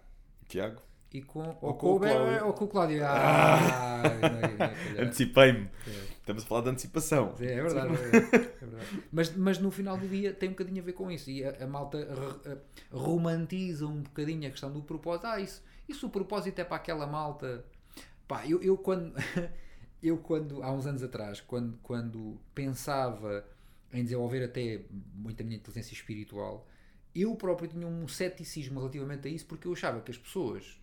[0.49, 0.81] Tiago,
[1.13, 2.47] e com, ou, Ou com, com o Cláudio.
[2.47, 3.03] ou com o Cláudio.
[3.05, 4.75] Ah, calhar.
[5.07, 5.69] antecipei-me.
[5.87, 6.13] É.
[6.23, 7.35] Estamos a falar de antecipação.
[7.41, 9.03] É, é verdade, é verdade, é verdade.
[9.11, 11.29] Mas, mas no final do dia tem um bocadinho a ver com isso.
[11.31, 15.27] E a, a malta a- romantiza um bocadinho a questão do propósito.
[15.27, 17.65] Ah, isso, isso o propósito é para aquela malta.
[18.29, 19.13] Pá, eu, eu quando.
[20.03, 23.45] Eu quando, há uns anos atrás, quando, quando pensava
[23.93, 24.82] em desenvolver até
[25.14, 26.66] muita minha inteligência espiritual,
[27.14, 30.81] eu próprio tinha um ceticismo relativamente a isso, porque eu achava que as pessoas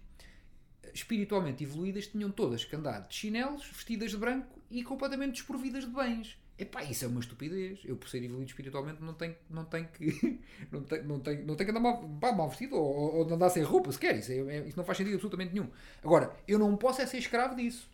[0.93, 5.91] espiritualmente evoluídas tinham todas que andar de chinelos, vestidas de branco e completamente desprovidas de
[5.91, 6.37] bens.
[6.57, 7.79] Epá, isso é uma estupidez.
[7.85, 10.41] Eu, por ser evoluído espiritualmente, não tenho, não tenho que
[10.71, 13.63] não tenho, não tenho, não tenho que andar mal, mal vestido ou, ou andar sem
[13.63, 14.17] roupa sequer.
[14.17, 15.69] Isso, é- é- isso não faz sentido absolutamente nenhum.
[16.03, 17.89] Agora, eu não posso é ser escravo disso.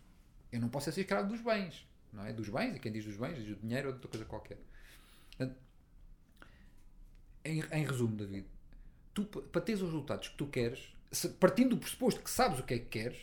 [0.52, 1.88] Eu não posso é ser escravo dos bens.
[2.12, 2.34] Não é?
[2.34, 4.58] Dos bens, e quem diz dos bens, diz do dinheiro ou de outra coisa qualquer.
[7.46, 8.46] Em, em resumo, David,
[9.14, 10.80] tu, pa- para teres os resultados que tu queres,
[11.12, 13.18] se- partindo do pressuposto que sabes o que é que queres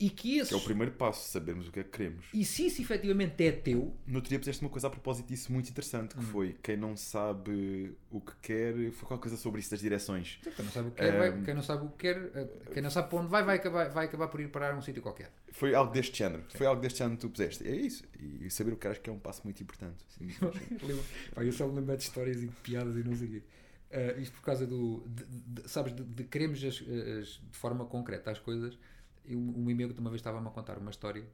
[0.00, 0.48] e que esses.
[0.48, 2.24] Que é o primeiro passo, sabermos o que é que queremos.
[2.32, 5.52] E se isso efetivamente é teu, No outro dia puseste uma coisa a propósito disso
[5.52, 6.20] muito interessante, Hum.
[6.20, 10.40] que foi quem não sabe o que quer, foi qualquer coisa sobre isso das direções.
[10.42, 12.48] quem não sabe o que quer, vai- Ehm, quem não sabe o que quer, eh,
[12.72, 14.82] quem não sabe para onde vai, vai acabar, vai acabar por ir parar a um
[14.82, 15.30] sítio qualquer.
[15.52, 16.42] Foi algo deste género.
[16.48, 17.66] Foi algo deste género que tu puseste.
[17.68, 18.02] É isso.
[18.18, 20.02] E saber o que acho que é um passo muito importante.
[20.08, 20.28] Sim,
[21.34, 23.42] Pá, eu só me lembro de histórias e de piadas e não sei o quê.
[23.90, 25.04] Eh, isto por causa do.
[25.08, 25.24] de-
[25.62, 28.78] de- sabes, de, de queremos as- as- de forma concreta as coisas.
[29.28, 31.26] Um, um amigo de uma vez estava-me a contar uma história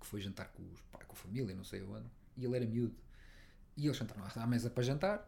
[0.00, 2.96] que foi jantar com, os, com a família, não sei onde, e ele era miúdo.
[3.76, 5.26] E eles sentaram à mesa para jantar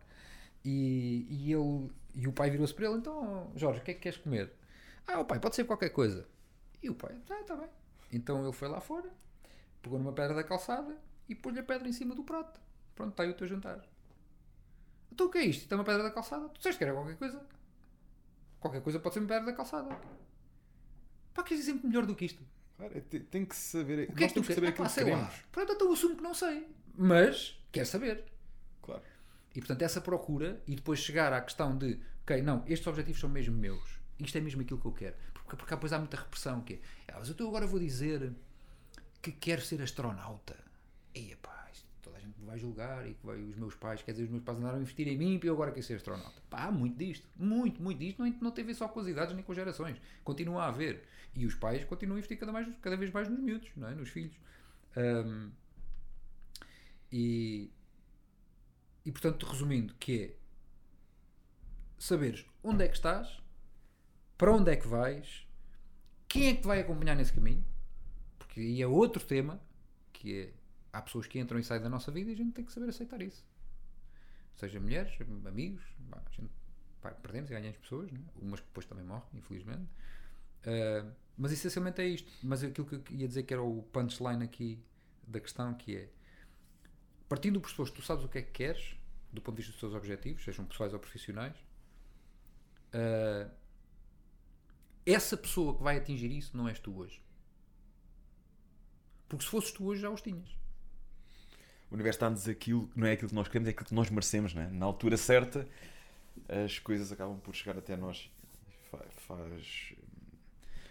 [0.64, 4.00] e, e, ele, e o pai virou-se para ele: Então, Jorge, o que é que
[4.00, 4.52] queres comer?
[5.06, 6.26] Ah, o pai, pode ser qualquer coisa.
[6.82, 7.68] E o pai, tá, tá bem.
[8.10, 9.10] Então ele foi lá fora,
[9.82, 10.96] pegou numa pedra da calçada
[11.28, 12.60] e pôs-lhe a pedra em cima do prato.
[12.94, 13.84] Pronto, está aí o teu jantar.
[15.12, 15.62] Então o que é isto?
[15.62, 16.48] Isto é uma pedra da calçada?
[16.48, 17.40] Tu disseste que era qualquer coisa?
[18.60, 19.96] Qualquer coisa pode ser uma pedra da calçada.
[21.34, 22.42] Pá, queres dizer melhor do que isto?
[22.76, 24.08] Claro, é, te- tem que saber.
[24.10, 24.54] O que é que tu temos que queres?
[24.54, 25.24] saber Ah, pá, que sei queremos.
[25.28, 25.34] lá.
[25.52, 26.66] Pronto, então eu assumo que não sei.
[26.96, 28.24] Mas quero saber.
[28.82, 29.02] Claro.
[29.54, 33.28] E portanto, essa procura e depois chegar à questão de, ok, não, estes objetivos são
[33.30, 34.00] mesmo meus.
[34.18, 35.16] Isto é mesmo aquilo que eu quero.
[35.32, 36.78] Porque, porque depois há muita repressão que é,
[37.08, 38.32] "Ah, mas eu agora vou dizer
[39.22, 40.56] que quero ser astronauta.
[41.14, 41.63] E pá,
[42.44, 44.78] me vai julgar e que vai, os meus pais, quer dizer, os meus pais andaram
[44.78, 46.40] a investir em mim e eu agora quero ser astronauta.
[46.48, 47.26] Pá, muito disto.
[47.36, 48.22] Muito, muito disto.
[48.22, 50.00] Não, não tem a ver só com as idades nem com as gerações.
[50.22, 51.02] Continua a haver.
[51.34, 53.94] E os pais continuam a investir cada, mais, cada vez mais nos miúdos, não é?
[53.94, 54.36] nos filhos.
[54.96, 55.50] Ahm,
[57.10, 57.70] e,
[59.04, 60.36] e portanto, resumindo, que é
[61.98, 63.42] saberes onde é que estás,
[64.36, 65.46] para onde é que vais,
[66.28, 67.64] quem é que te vai acompanhar nesse caminho,
[68.38, 69.60] porque aí é outro tema,
[70.12, 70.52] que é
[70.94, 72.88] há pessoas que entram e saem da nossa vida e a gente tem que saber
[72.88, 73.44] aceitar isso.
[74.54, 75.12] Seja mulheres,
[75.46, 76.50] amigos, a gente,
[77.20, 78.20] perdemos e ganhamos pessoas, né?
[78.40, 79.88] umas que depois também morrem, infelizmente.
[80.64, 82.30] Ah, mas essencialmente é isto.
[82.42, 84.82] Mas aquilo que eu ia dizer que era o punchline aqui
[85.26, 86.08] da questão, que é
[87.28, 88.96] partindo do pressuposto tu sabes o que é que queres,
[89.32, 91.56] do ponto de vista dos teus objetivos, sejam pessoais ou profissionais,
[92.92, 93.50] ah,
[95.04, 97.20] essa pessoa que vai atingir isso não és tu hoje.
[99.28, 100.63] Porque se fosses tu hoje já os tinhas.
[101.94, 104.52] O universo dá-nos aquilo, não é aquilo que nós queremos, é aquilo que nós merecemos,
[104.52, 104.68] não é?
[104.68, 105.64] Na altura certa,
[106.48, 108.28] as coisas acabam por chegar até nós.
[108.90, 109.94] Fa- Faz,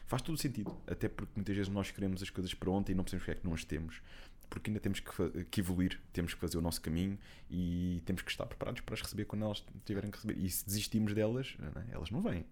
[0.07, 0.73] faz todo sentido.
[0.87, 3.41] Até porque muitas vezes nós queremos as coisas para ontem e não percebemos porque é
[3.41, 4.01] que não as temos.
[4.49, 7.19] Porque ainda temos que, que evoluir, temos que fazer o nosso caminho
[7.51, 10.37] e temos que estar preparados para as receber quando elas tiverem que receber.
[10.39, 11.85] E se desistimos delas, não é?
[11.91, 12.45] elas não vêm.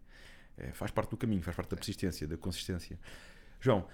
[0.57, 2.99] É, faz parte do caminho, faz parte da persistência, da consistência.
[3.61, 3.87] João,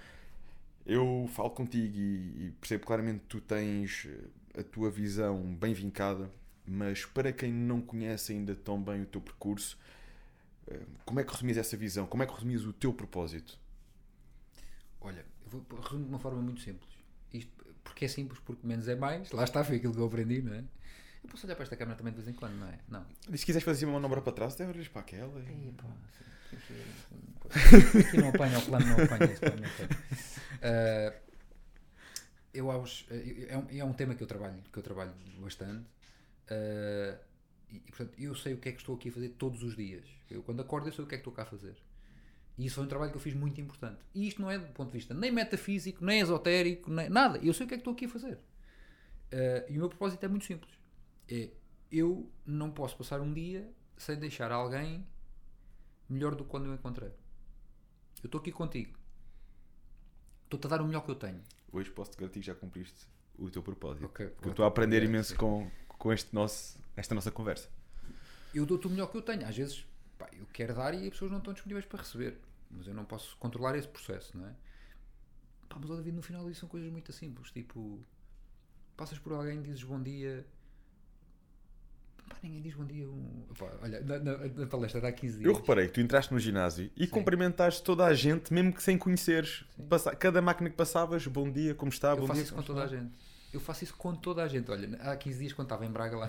[0.84, 4.08] eu falo contigo e, e percebo claramente que tu tens
[4.56, 6.30] a tua visão bem vincada,
[6.66, 9.78] mas para quem não conhece ainda tão bem o teu percurso,
[10.66, 12.06] eh, como é que resumias essa visão?
[12.06, 13.58] Como é que resumias o teu propósito?
[15.00, 16.90] Olha, eu vou resumir de uma forma muito simples.
[17.32, 17.50] Isto,
[17.84, 19.30] porque é simples, porque menos é mais.
[19.32, 20.64] Lá está, foi aquilo que eu aprendi, não é?
[21.22, 22.78] Eu posso olhar para esta câmera também de vez em quando, não é?
[22.88, 23.04] Não.
[23.30, 25.40] E se quiseres fazer uma manobra para trás, até olhas para aquela.
[25.40, 25.84] e- Ei, pá,
[26.66, 29.24] sim, Aqui não apanha, o plano não apanha.
[29.24, 31.22] Este plano não apanha.
[32.52, 35.86] eu aos, é, um, é um tema que eu trabalho, que eu trabalho bastante.
[36.50, 37.18] Ah,
[37.70, 40.04] e, portanto, eu sei o que é que estou aqui a fazer todos os dias.
[40.30, 41.76] Eu, quando acordo, eu sei o que é que estou cá a fazer.
[42.56, 44.00] E isso foi um trabalho que eu fiz muito importante.
[44.14, 47.38] E isto não é do ponto de vista nem metafísico, nem esotérico, nem nada.
[47.38, 48.38] Eu sei o que é que estou aqui a fazer.
[49.32, 50.72] Ah, e o meu propósito é muito simples.
[51.30, 51.50] É,
[51.92, 55.06] eu não posso passar um dia sem deixar alguém
[56.08, 57.10] melhor do que quando eu encontrei.
[58.22, 58.98] Eu estou aqui contigo.
[60.44, 61.42] Estou-te a dar o melhor que eu tenho.
[61.72, 63.06] Hoje posso-te garantir que já cumpriste
[63.38, 64.06] o teu propósito.
[64.06, 67.68] Ok, Porque eu estou a aprender imenso com, com este nosso esta nossa conversa.
[68.52, 69.46] Eu dou-te o melhor que eu tenho.
[69.46, 69.86] Às vezes,
[70.18, 72.38] pá, eu quero dar e as pessoas não estão disponíveis para receber.
[72.70, 74.54] Mas eu não posso controlar esse processo, não é?
[75.68, 77.50] Pá, mas, ó, David, no final isso são coisas muito simples.
[77.52, 78.04] Tipo,
[78.96, 80.44] passas por alguém, dizes bom dia.
[82.42, 83.08] Ninguém diz bom dia.
[83.08, 83.44] Um...
[83.82, 85.44] Olha, na, na, na palestra dá 15 dias.
[85.46, 88.96] Eu reparei que tu entraste no ginásio e cumprimentaste toda a gente, mesmo que sem
[88.96, 89.64] conheceres.
[89.88, 92.44] Passa- Cada máquina que passavas, bom dia, como está, Eu bom faço dia.
[92.44, 92.96] isso com toda a está.
[92.96, 93.12] gente.
[93.52, 94.70] Eu faço isso com toda a gente.
[94.70, 96.28] Olha, há 15 dias, quando estava em Braga, lá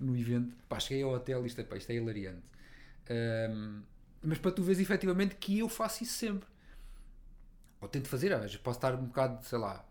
[0.00, 2.42] no evento, pá, cheguei ao hotel, isto é, pá, isto é hilariante.
[3.08, 3.82] Ahm,
[4.22, 6.48] mas para tu veres efetivamente que eu faço isso sempre.
[7.80, 9.84] Ou tento fazer, às vezes posso estar um bocado, sei lá,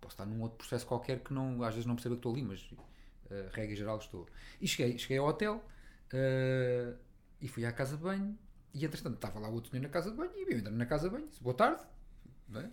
[0.00, 2.42] posso estar num outro processo qualquer que não, às vezes não percebo que estou ali,
[2.42, 2.70] mas
[3.30, 4.26] uh, regra geral estou.
[4.60, 5.64] E cheguei, cheguei ao hotel
[6.12, 6.96] uh,
[7.40, 8.38] e fui à casa de banho
[8.74, 11.08] e entretanto estava lá outro senhor na casa de banho e eu entrando na casa
[11.08, 11.82] de banho, disse boa tarde,
[12.54, 12.68] é?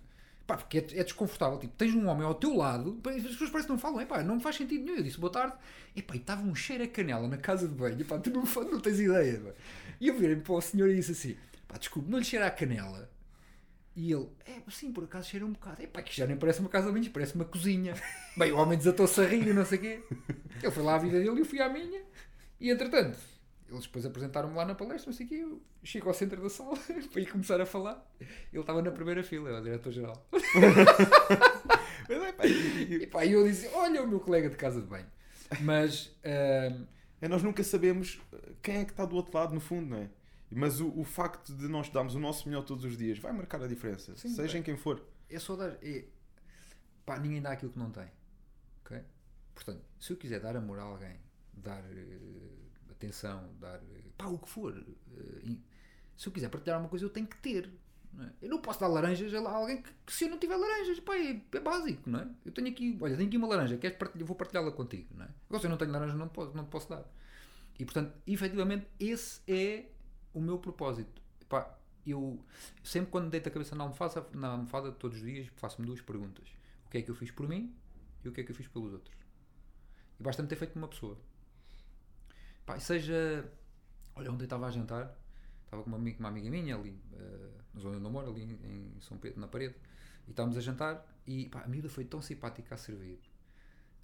[0.45, 1.57] Pá, porque é, é desconfortável.
[1.57, 4.21] Tipo, tens um homem ao teu lado, pá, as pessoas parecem que não falam, epá,
[4.21, 4.97] não faz sentido nenhum.
[4.97, 5.55] Eu disse boa tarde,
[5.95, 8.79] epá, e estava um cheiro a canela na casa de banho, epá, tu não, não
[8.79, 9.39] tens ideia.
[9.39, 9.51] pá.
[9.99, 11.37] E eu virei para o senhor e disse assim:
[11.67, 13.09] pá, desculpe, não lhe cheira a canela.
[13.95, 15.81] E ele, é, sim, por acaso cheira um bocado.
[15.81, 17.93] Epá, que já nem parece uma casa de banho, isto parece uma cozinha.
[18.35, 20.03] Bem, o homem desatou-se a rir e não sei o quê.
[20.61, 22.01] Ele foi lá à vida dele e eu fui à minha.
[22.59, 23.17] E entretanto,
[23.69, 25.35] eles depois apresentaram-me lá na palestra, não sei o quê.
[25.35, 26.77] Eu chego ao centro da sala
[27.11, 28.05] para ir começar a falar.
[28.51, 30.27] Ele estava na primeira fila, era o diretor-geral.
[32.89, 35.07] E- pá, eu disse: Olha o meu colega de casa de banho.
[35.61, 36.85] Mas, ahm,
[37.21, 39.97] é, nós nunca sabemos eh, quem é que está do outro lado, no fundo, não
[39.97, 40.09] é?
[40.55, 43.61] Mas o, o facto de nós darmos o nosso melhor todos os dias vai marcar
[43.61, 44.61] a diferença, Sim, seja bem.
[44.61, 45.01] em quem for.
[45.29, 45.77] é só dar.
[45.81, 46.05] É,
[47.05, 48.07] pá, ninguém dá aquilo que não tem.
[48.85, 49.01] Ok?
[49.53, 51.17] Portanto, se eu quiser dar amor a alguém,
[51.53, 52.19] dar eh,
[52.91, 53.75] atenção, dar.
[53.77, 54.73] eh, pá, o que for.
[55.43, 55.59] e-
[56.17, 57.69] se eu quiser partilhar alguma coisa, eu tenho que ter.
[58.13, 58.31] não é?
[58.41, 61.17] Eu não posso dar laranjas a alguém que, que se eu não tiver laranjas, pá,
[61.17, 62.27] é, é básico, não é?
[62.45, 65.29] Eu tenho aqui, olha, tenho aqui uma laranja, queres partilhar, vou partilhá-la contigo, não é?
[65.49, 67.03] Agora, se eu não tenho laranja, não posso, não posso dar.
[67.77, 69.89] E portanto, efetivamente, esse é
[70.35, 71.21] o meu propósito.
[71.49, 71.75] Pá,
[72.05, 72.39] eu
[72.83, 76.47] sempre quando deito a cabeça na almofada, na almofada todos os dias, faço-me duas perguntas:
[76.85, 77.73] o que é que eu fiz por mim
[78.23, 79.15] e o que é que eu fiz pelos outros.
[80.19, 81.17] E basta-me ter feito por uma pessoa.
[82.65, 83.51] Pá, seja.
[84.15, 85.17] Olha, ontem estava a jantar,
[85.65, 88.43] estava com uma amiga, uma amiga minha ali, eh, na zona onde eu moro, ali
[88.43, 89.75] em em São Pedro, na parede,
[90.27, 93.19] e estávamos a jantar e pá, a miúda foi tão simpática a servir.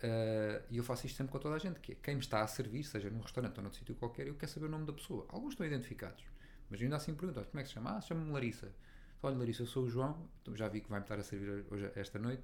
[0.04, 2.42] Eh, e eu faço isto sempre com toda a gente, que é quem me está
[2.42, 4.94] a servir, seja num restaurante ou noutro sítio qualquer, eu quero saber o nome da
[4.94, 5.26] pessoa.
[5.30, 6.24] Alguns estão identificados,
[6.70, 7.98] mas ainda assim pergunto, "Olha, como é que se chama?
[7.98, 8.74] Ah, chama-me Larissa.
[9.22, 11.92] Olha, Larissa, eu sou o João, então já vi que vai-me estar a servir hoje,
[11.96, 12.44] esta noite.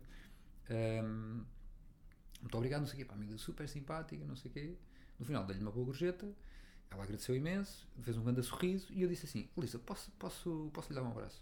[0.70, 1.44] Ehm,
[2.42, 3.06] muito obrigado, não sei o quê.
[3.06, 4.78] Pá, amiga super simpática, não sei o quê.
[5.20, 6.32] No final dei-lhe uma boa gorjeta,
[6.92, 10.90] ela agradeceu imenso, fez um grande sorriso e eu disse assim: Larissa, posso, posso, posso
[10.90, 11.42] lhe dar um abraço?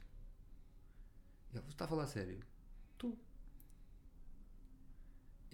[1.53, 2.39] E ela, está a falar sério?
[2.97, 3.17] Tu?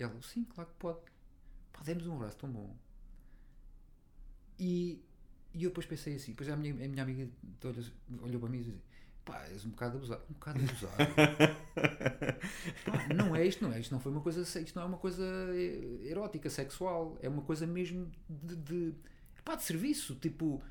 [0.02, 1.00] E ela, sim, claro que pode.
[1.72, 2.76] Pá, demos um abraço tão bom.
[4.58, 5.00] E,
[5.54, 7.30] e eu depois pensei assim, depois a minha, a minha amiga
[7.64, 7.86] olhou,
[8.24, 8.78] olhou para mim e disse,
[9.24, 10.24] pá, és um bocado abusado.
[10.28, 10.96] Um bocado abusado.
[12.86, 14.98] Pá, não é isto, não é isto, não foi uma coisa, isto não é uma
[14.98, 15.24] coisa
[15.54, 18.96] eh, erótica, sexual, é uma coisa mesmo de, de,
[19.46, 20.62] pá, de serviço, tipo,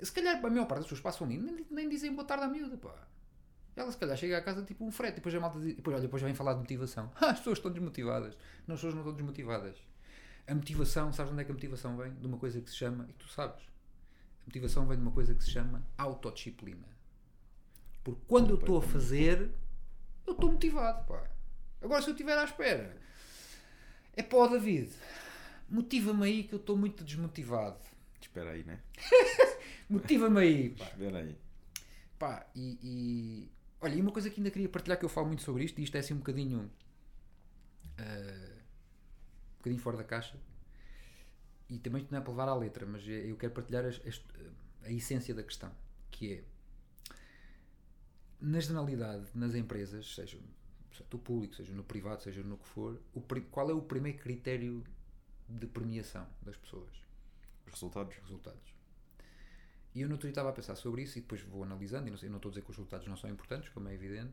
[0.00, 2.48] se calhar a maior parte das pessoas passam ali, nem, nem dizem boa tarde à
[2.48, 3.06] miúda, pá.
[3.78, 6.02] Ela se calhar chega a casa tipo um frete, depois a malta diz, depois, olha,
[6.02, 7.12] depois vem falar de motivação.
[7.20, 8.36] Ah, as pessoas estão desmotivadas.
[8.66, 9.76] Não, as pessoas não estão desmotivadas.
[10.48, 12.12] A motivação, sabes onde é que a motivação vem?
[12.14, 13.62] De uma coisa que se chama, e tu sabes,
[14.42, 16.88] a motivação vem de uma coisa que se chama autodisciplina.
[18.02, 19.48] Porque quando eu estou a fazer,
[20.26, 21.22] eu estou motivado, pá.
[21.80, 22.96] Agora se eu estiver à espera,
[24.16, 24.90] é pá, David,
[25.70, 27.78] motiva-me aí que eu estou muito desmotivado.
[28.20, 28.80] Espera aí, né?
[29.88, 30.84] Motiva-me aí, pá.
[30.86, 31.36] Espera aí.
[32.18, 35.42] Pá, e, e- Olha, e uma coisa que ainda queria partilhar que eu falo muito
[35.42, 36.70] sobre isto, e isto é assim um bocadinho.
[37.98, 38.58] ah,
[39.54, 40.36] um bocadinho fora da caixa.
[41.68, 44.00] E também isto não é para levar à letra, mas é- eu quero partilhar as-
[44.06, 44.22] as-
[44.84, 45.70] a essência da questão,
[46.10, 46.44] que é.
[48.40, 50.38] Na generalidade, nas empresas, seja
[51.12, 54.82] no público, seja no privado, seja no que for, o qual é o primeiro critério
[55.48, 56.90] de premiação das pessoas?
[57.66, 58.16] Os resultados.
[58.16, 58.77] resultados.
[59.98, 62.18] E eu no outro estava a pensar sobre isso e depois vou analisando, e não,
[62.30, 64.32] não estou a dizer que os resultados não são importantes, como é evidente,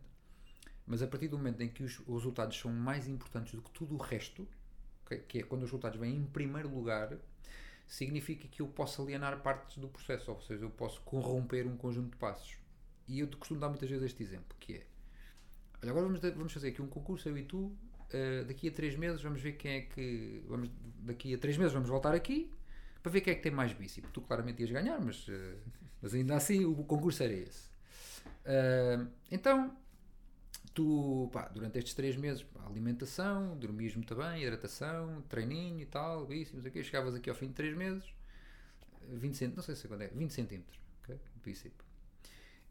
[0.86, 3.72] mas a partir do momento em que os, os resultados são mais importantes do que
[3.72, 4.48] tudo o resto,
[5.28, 7.18] que é quando os resultados vêm em primeiro lugar,
[7.88, 12.12] significa que eu posso alienar partes do processo, ou seja, eu posso corromper um conjunto
[12.12, 12.60] de passos.
[13.08, 14.86] E eu costumo dar muitas vezes este exemplo, que é,
[15.82, 17.76] olha, agora vamos, vamos fazer aqui um concurso, eu e tu,
[18.12, 20.70] eh, daqui a três meses vamos ver quem é que, vamos,
[21.00, 22.52] daqui a três meses vamos voltar aqui,
[23.06, 24.10] para ver quem é que tem mais bíceps.
[24.12, 25.56] Tu claramente ias ganhar, mas, eh,
[26.02, 27.70] mas ainda assim o concurso era esse.
[28.46, 29.76] Ah, então,
[30.74, 36.32] tu, pá, durante estes três meses, pá, alimentação, dormias muito bem, hidratação, treininho e tal,
[36.34, 38.04] isso, não sei o chegavas aqui ao fim de três meses,
[39.10, 41.20] 20 centímetros, não sei se é quando é, 20 centímetros, ok?
[41.44, 41.86] Princípio.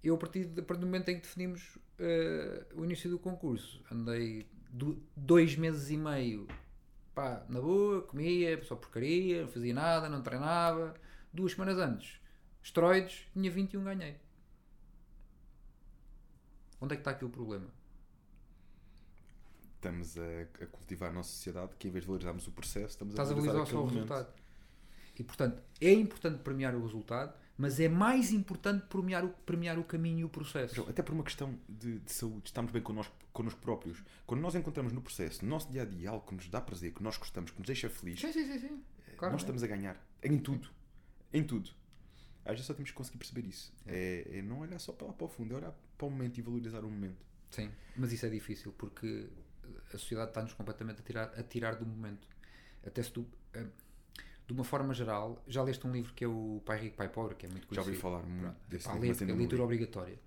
[0.03, 3.19] Eu, a partir, de, a partir do momento em que definimos eh, o início do
[3.19, 6.47] concurso, andei do- dois meses e meio,
[7.15, 10.95] pá, na boa, comia, só porcaria, não fazia nada, não treinava.
[11.33, 12.21] Duas semanas antes,
[12.63, 14.17] esteroides, tinha 21, ganhei.
[16.81, 17.69] Onde é que está aqui o problema?
[19.75, 20.23] Estamos a,
[20.63, 23.35] a cultivar na sociedade que em vez de valorizarmos o processo, estamos Estás a a
[23.35, 24.44] valorizar valorizar o resultado.
[25.19, 29.85] E portanto, é importante premiar o resultado, mas é mais importante premiar o, premiar o
[29.85, 30.75] caminho e o processo.
[30.75, 34.03] João, Até por uma questão de, de saúde, estamos bem connosco, connosco próprios.
[34.27, 36.93] Quando nós encontramos no processo, no nosso dia a dia, algo que nos dá prazer,
[36.93, 38.59] que nós gostamos, que nos deixa feliz, Sim, sim, sim.
[38.59, 38.85] sim.
[39.17, 39.45] Claro, nós é.
[39.45, 39.97] estamos a ganhar.
[40.23, 40.69] Em tudo.
[41.33, 41.71] Em tudo.
[42.45, 43.73] Às vezes só temos que conseguir perceber isso.
[43.87, 46.39] É, é não olhar só para lá para o fundo, é olhar para o momento
[46.39, 47.25] e valorizar o momento.
[47.51, 49.29] Sim, mas isso é difícil porque
[49.93, 52.27] a sociedade está-nos completamente a tirar, a tirar do momento.
[52.85, 53.67] Até se tu, eh,
[54.47, 57.35] de uma forma geral, já leste um livro que é o Pai Rico, Pai Pobre,
[57.35, 57.89] que é muito Já conhecido.
[57.91, 60.19] ouvi falar muito desse Pá, livro, lê, é leitura obrigatória.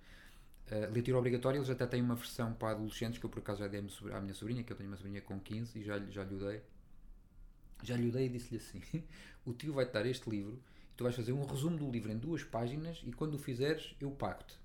[0.72, 3.68] Uh, leitura obrigatória, eles até têm uma versão para adolescentes, que eu por acaso já
[3.68, 6.24] dei à minha sobrinha- que eu tenho uma sobrinha com 15 e já, lhe- já
[6.24, 6.62] lhe dei.
[7.84, 8.82] Já lhe dei e disse-lhe assim:
[9.46, 10.56] o tio vai-te dar este livro,
[10.92, 13.96] e tu vais fazer um resumo do livro em duas páginas e quando o fizeres,
[14.02, 14.58] eu pago-te.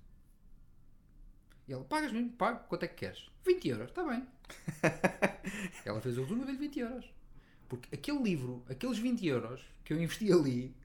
[1.67, 2.31] E ela, pagas mesmo?
[2.31, 2.67] Pago.
[2.67, 3.29] Quanto é que queres?
[3.45, 4.27] 20 euros, está bem.
[5.85, 7.05] ela fez o resumo e dei-lhe 20 euros.
[7.77, 10.75] Porque aquele livro, aqueles 20 euros que eu investi ali,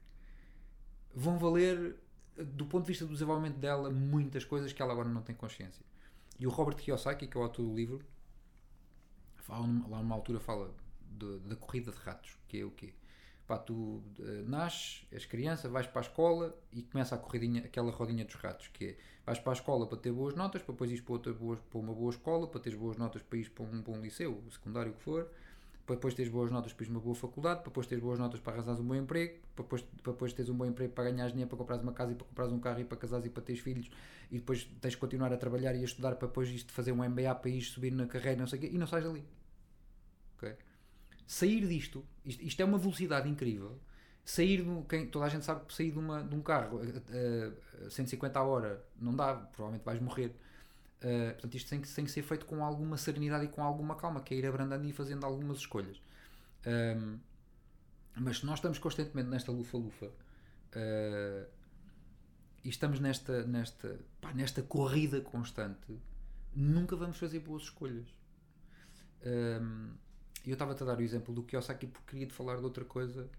[1.13, 1.95] vão valer,
[2.37, 5.85] do ponto de vista do desenvolvimento dela, muitas coisas que ela agora não tem consciência.
[6.39, 8.03] E o Robert Kiyosaki, que é o autor do livro,
[9.35, 10.73] fala, lá numa altura fala
[11.45, 12.93] da corrida de ratos, que é o quê?
[13.45, 17.91] Pá, tu eh, nasces, és criança, vais para a escola e começa a corridinha, aquela
[17.91, 20.91] rodinha dos ratos, que é vais para a escola para ter boas notas, para depois
[20.91, 23.63] ires para, outra boa, para uma boa escola, para teres boas notas para ir para
[23.63, 25.29] um bom liceu, secundário o que for,
[25.89, 28.53] para depois teres boas notas para uma boa faculdade, para depois teres boas notas para
[28.53, 31.49] arranjares um bom emprego, para depois, para depois teres um bom emprego para ganhares dinheiro,
[31.49, 33.59] para comprares uma casa e para comprares um carro e para casares e para teres
[33.61, 33.89] filhos
[34.31, 37.03] e depois tens de continuar a trabalhar e a estudar para depois isto fazer um
[37.03, 39.25] MBA para ir subir na carreira, não sei quê, e não sais dali.
[40.37, 40.55] Ok?
[41.27, 43.79] Sair disto, isto, isto é uma velocidade incrível.
[44.25, 47.83] Sair, do, quem, toda a gente sabe que sair de, uma, de um carro a,
[47.83, 50.35] a- a 150 a hora não dá, provavelmente vais morrer.
[51.01, 53.95] Uh, portanto, isto tem que, tem que ser feito com alguma serenidade e com alguma
[53.95, 56.01] calma, que é ir abrandando e fazendo algumas escolhas.
[56.67, 57.19] Um,
[58.15, 61.49] mas se nós estamos constantemente nesta lufa-lufa uh,
[62.63, 65.97] e estamos nesta, nesta, pá, nesta corrida constante,
[66.53, 68.07] nunca vamos fazer boas escolhas.
[69.25, 69.91] Um,
[70.45, 73.29] eu estava-te a dar o exemplo do Kiyosaki porque queria te falar de outra coisa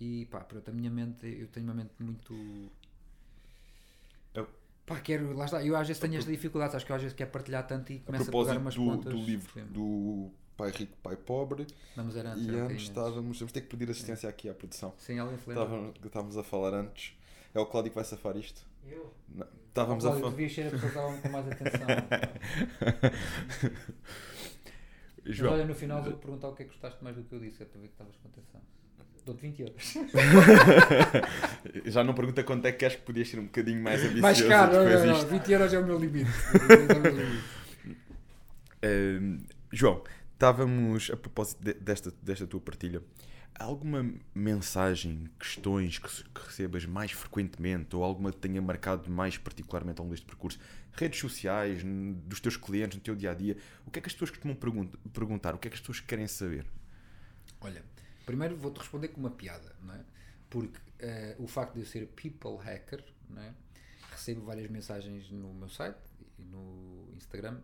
[0.00, 2.34] e pá, pronto, a minha mente, eu tenho uma mente muito.
[4.88, 7.02] Eu- Pá, quero, lá está, eu às vezes tenho esta dificuldade, acho que eu às
[7.02, 9.12] vezes quero partilhar tanto e A começo a, pegar propósito umas do, pontas.
[9.12, 9.64] do livro Sim.
[9.66, 13.90] do Pai Rico, Pai Pobre, Vamos era antes, e antes estávamos, vamos ter que pedir
[13.90, 14.94] assistência aqui à produção.
[14.96, 15.64] Sim, alguém se lembra?
[15.64, 17.14] Estávamos, estávamos a falar antes.
[17.52, 18.64] É o Cláudio que vai safar isto?
[18.86, 19.12] Eu?
[19.28, 19.46] Não.
[19.68, 20.36] Estávamos a Cláudio, falar.
[20.36, 21.86] devia ser a pessoa que estavam com mais atenção.
[25.24, 27.32] Mas João, olha, no final vou perguntar o que é que gostaste mais do que
[27.34, 28.60] eu disse, é para ver que estavas com atenção.
[29.26, 29.94] Dou-te 20 euros.
[31.84, 34.40] já não pergunta quanto é que queres que podias ser um bocadinho mais ambicioso mais
[34.42, 36.30] caro, não, não, não, 20 euros é o meu limite.
[36.30, 37.44] 20 euros é o meu limite.
[38.84, 39.38] Ahm,
[39.72, 43.02] João, estávamos a propósito de- desta, desta tua partilha.
[43.58, 49.38] Há alguma mensagem, questões que, que recebas mais frequentemente ou alguma que tenha marcado mais
[49.38, 50.58] particularmente ao longo deste percurso?
[50.92, 51.82] Redes sociais,
[52.26, 53.56] dos teus clientes, no teu dia a dia?
[53.86, 55.54] O que é que as pessoas costumam pergun- perguntar?
[55.54, 56.64] O que é que as pessoas querem saber?
[57.60, 57.82] Olha,
[58.26, 60.00] primeiro vou-te responder com uma piada, não é?
[60.50, 63.54] Porque eh, o facto de eu ser people hacker, não é?
[64.10, 65.96] Recebo várias mensagens no meu site
[66.38, 67.58] e no Instagram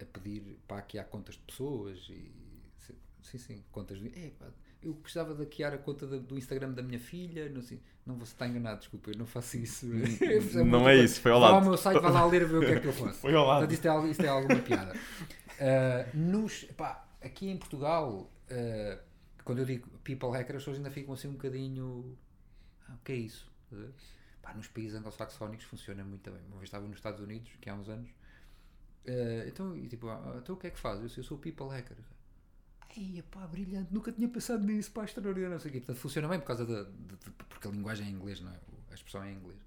[0.00, 2.30] a pedir para hackear contas de pessoas e
[3.22, 4.08] sim, sim, contas de.
[4.08, 4.46] "Eh, pá,
[4.82, 7.80] eu precisava de hackear a conta da- do Instagram da minha filha, não sei.
[8.04, 9.86] Não você está enganado, desculpa, eu não faço isso.
[10.66, 11.62] não é isso, foi ao Vai lado.
[11.62, 13.18] ao meu site, vai lá ler ver o que é que eu faço.
[13.22, 13.58] Foi ao lado.
[13.68, 14.92] Portanto, isto é, isto é alguma piada.
[14.94, 18.98] Uh, nos, pá, aqui em Portugal, uh,
[19.44, 22.16] quando eu digo people hacker, as pessoas ainda ficam assim um bocadinho.
[22.88, 23.50] Ah, o que é isso?
[24.42, 26.40] Pá, nos países anglo-saxónicos funciona muito bem.
[26.48, 28.10] Uma vez estava nos Estados Unidos, que há uns anos.
[29.06, 30.98] uh, então, e tipo, ah, então o que é que faz?
[31.00, 31.96] Eu, eu sou people hacker.
[32.96, 35.80] Ai, pá, brilhante, nunca tinha pensado nisso, pá, extraordinário, não sei o quê.
[35.80, 36.90] Portanto, funciona bem por causa da.
[37.48, 38.58] porque a linguagem é em inglês, não é?
[38.90, 39.58] A expressão é em inglês.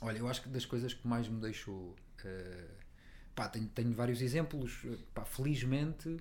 [0.00, 1.94] Olha, eu acho que das coisas que mais me deixou.
[2.24, 2.68] eh,
[3.34, 4.82] pá, tenho, tenho vários exemplos.
[4.86, 6.16] eh, Pá, felizmente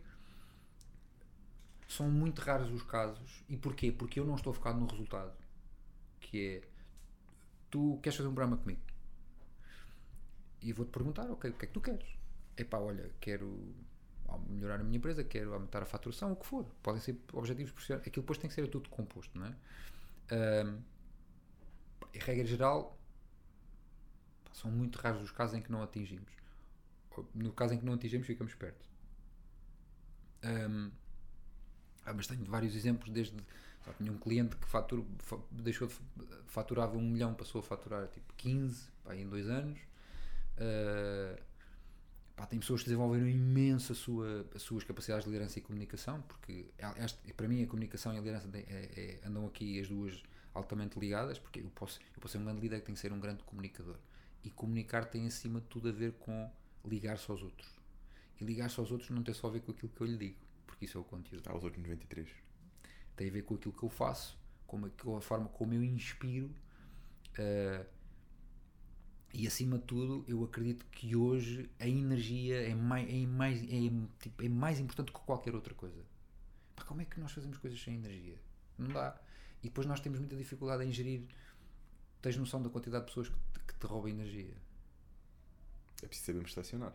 [1.93, 3.43] são muito raros os casos.
[3.49, 3.91] E porquê?
[3.91, 5.33] Porque eu não estou focado no resultado.
[6.19, 6.67] Que é.
[7.69, 8.81] Tu queres fazer um programa comigo?
[10.63, 12.07] e vou-te perguntar, ok, o que é que tu queres?
[12.57, 13.75] Epá, olha, quero
[14.47, 16.65] melhorar a minha empresa, quero aumentar a faturação, o que for.
[16.81, 18.07] Podem ser objetivos profissionais.
[18.07, 19.55] Aquilo depois tem que ser tudo composto, não é?
[20.65, 20.81] Um,
[22.13, 22.97] em regra geral,
[24.53, 26.31] são muito raros os casos em que não atingimos.
[27.35, 28.87] No caso em que não atingimos, ficamos perto.
[30.43, 30.91] Um,
[32.05, 33.35] ah, mas tenho vários exemplos, desde
[33.83, 35.03] só tinha um cliente que fatura,
[35.51, 35.95] deixou de
[36.47, 39.77] faturava um milhão, passou a faturar tipo 15 pá, em dois anos.
[40.55, 41.41] Uh,
[42.35, 46.21] pá, tem pessoas que desenvolveram imenso a sua, as suas capacidades de liderança e comunicação,
[46.21, 46.67] porque
[46.97, 50.23] este, para mim a comunicação e a liderança é, é, andam aqui as duas
[50.53, 53.11] altamente ligadas, porque eu posso, eu posso ser um grande líder que tem que ser
[53.11, 53.97] um grande comunicador.
[54.43, 56.49] E comunicar tem acima de tudo a ver com
[56.85, 57.69] ligar-se aos outros.
[58.39, 60.37] E ligar-se aos outros não tem só a ver com aquilo que eu lhe digo,
[60.65, 61.49] porque isso é o conteúdo.
[61.49, 62.29] Aos outros 93.
[63.15, 66.47] Tem a ver com aquilo que eu faço, com a, forma como eu inspiro.
[67.37, 67.85] Uh,
[69.33, 73.91] e acima de tudo, eu acredito que hoje a energia é mais, é mais, é,
[74.19, 76.05] tipo, é mais importante que qualquer outra coisa.
[76.75, 78.39] Pá, como é que nós fazemos coisas sem energia?
[78.77, 79.19] Não dá.
[79.63, 81.23] E depois nós temos muita dificuldade em gerir.
[82.21, 84.55] Tens noção da quantidade de pessoas que te, que te roubam energia?
[86.03, 86.93] É preciso sabermos estacionar.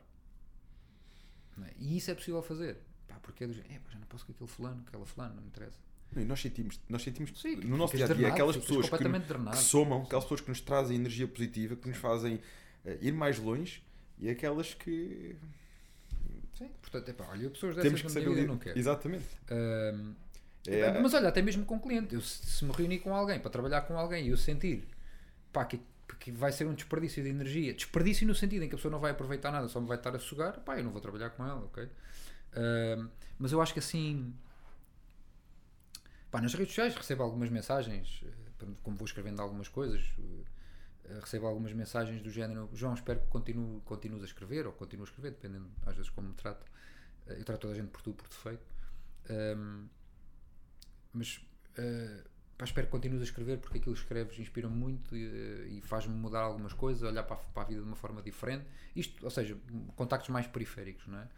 [1.65, 1.75] É?
[1.77, 2.79] E isso é possível fazer.
[3.19, 5.49] Pá, porque é do género, já não posso com aquele fulano, aquela fulano, não me
[5.49, 5.79] interessa.
[6.17, 9.57] E nós sentimos, nós sentimos Sim, no nosso dia a dia aquelas pessoas que, que,
[9.57, 13.83] somam, aquelas pessoas que nos trazem energia positiva, que nos fazem uh, ir mais longe
[14.19, 15.37] e aquelas que.
[16.57, 18.79] Sim, portanto, é pá, olha, pessoas dessas Temos que saber vida, não quero.
[18.79, 19.27] Exatamente.
[20.67, 23.51] É, mas olha, até mesmo com cliente, eu, se, se me reunir com alguém para
[23.51, 24.87] trabalhar com alguém e eu sentir
[25.53, 25.81] pá, que,
[26.19, 28.99] que vai ser um desperdício de energia, desperdício no sentido em que a pessoa não
[28.99, 31.45] vai aproveitar nada, só me vai estar a sugar, pá, eu não vou trabalhar com
[31.45, 31.89] ela, ok?
[33.39, 34.35] Mas eu acho que assim
[36.31, 41.47] Pá, nas redes sociais recebo algumas mensagens, eh, como vou escrevendo algumas coisas, eh, recebo
[41.47, 45.31] algumas mensagens do género João, espero que continue, continues a escrever, ou continue a escrever,
[45.31, 46.67] dependendo às vezes como me trato.
[47.27, 48.67] Eh, eu trato toda a gente por tu, por defeito.
[49.31, 49.89] Um,
[51.13, 51.37] mas
[51.79, 55.81] uh, pá, espero que continues a escrever porque aquilo que escreves inspira-me muito e, e
[55.83, 58.67] faz-me mudar algumas coisas, olhar para a, para a, vida de uma forma diferente.
[58.95, 59.57] Isto, ou seja,
[59.97, 61.29] contactos mais periféricos, não é?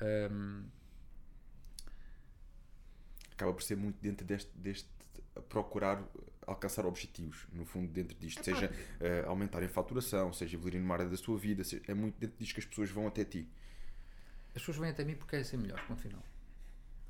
[0.00, 0.64] Um,
[3.32, 4.88] acaba por ser muito dentro deste, deste
[5.48, 6.02] procurar
[6.46, 11.08] alcançar objetivos, no fundo, dentro disto, seja uh, aumentarem a faturação, seja evoluir numa área
[11.08, 13.48] da sua vida, seja, é muito dentro disto que as pessoas vão até ti.
[14.54, 16.22] As pessoas vêm até mim porque querem ser melhores, no final.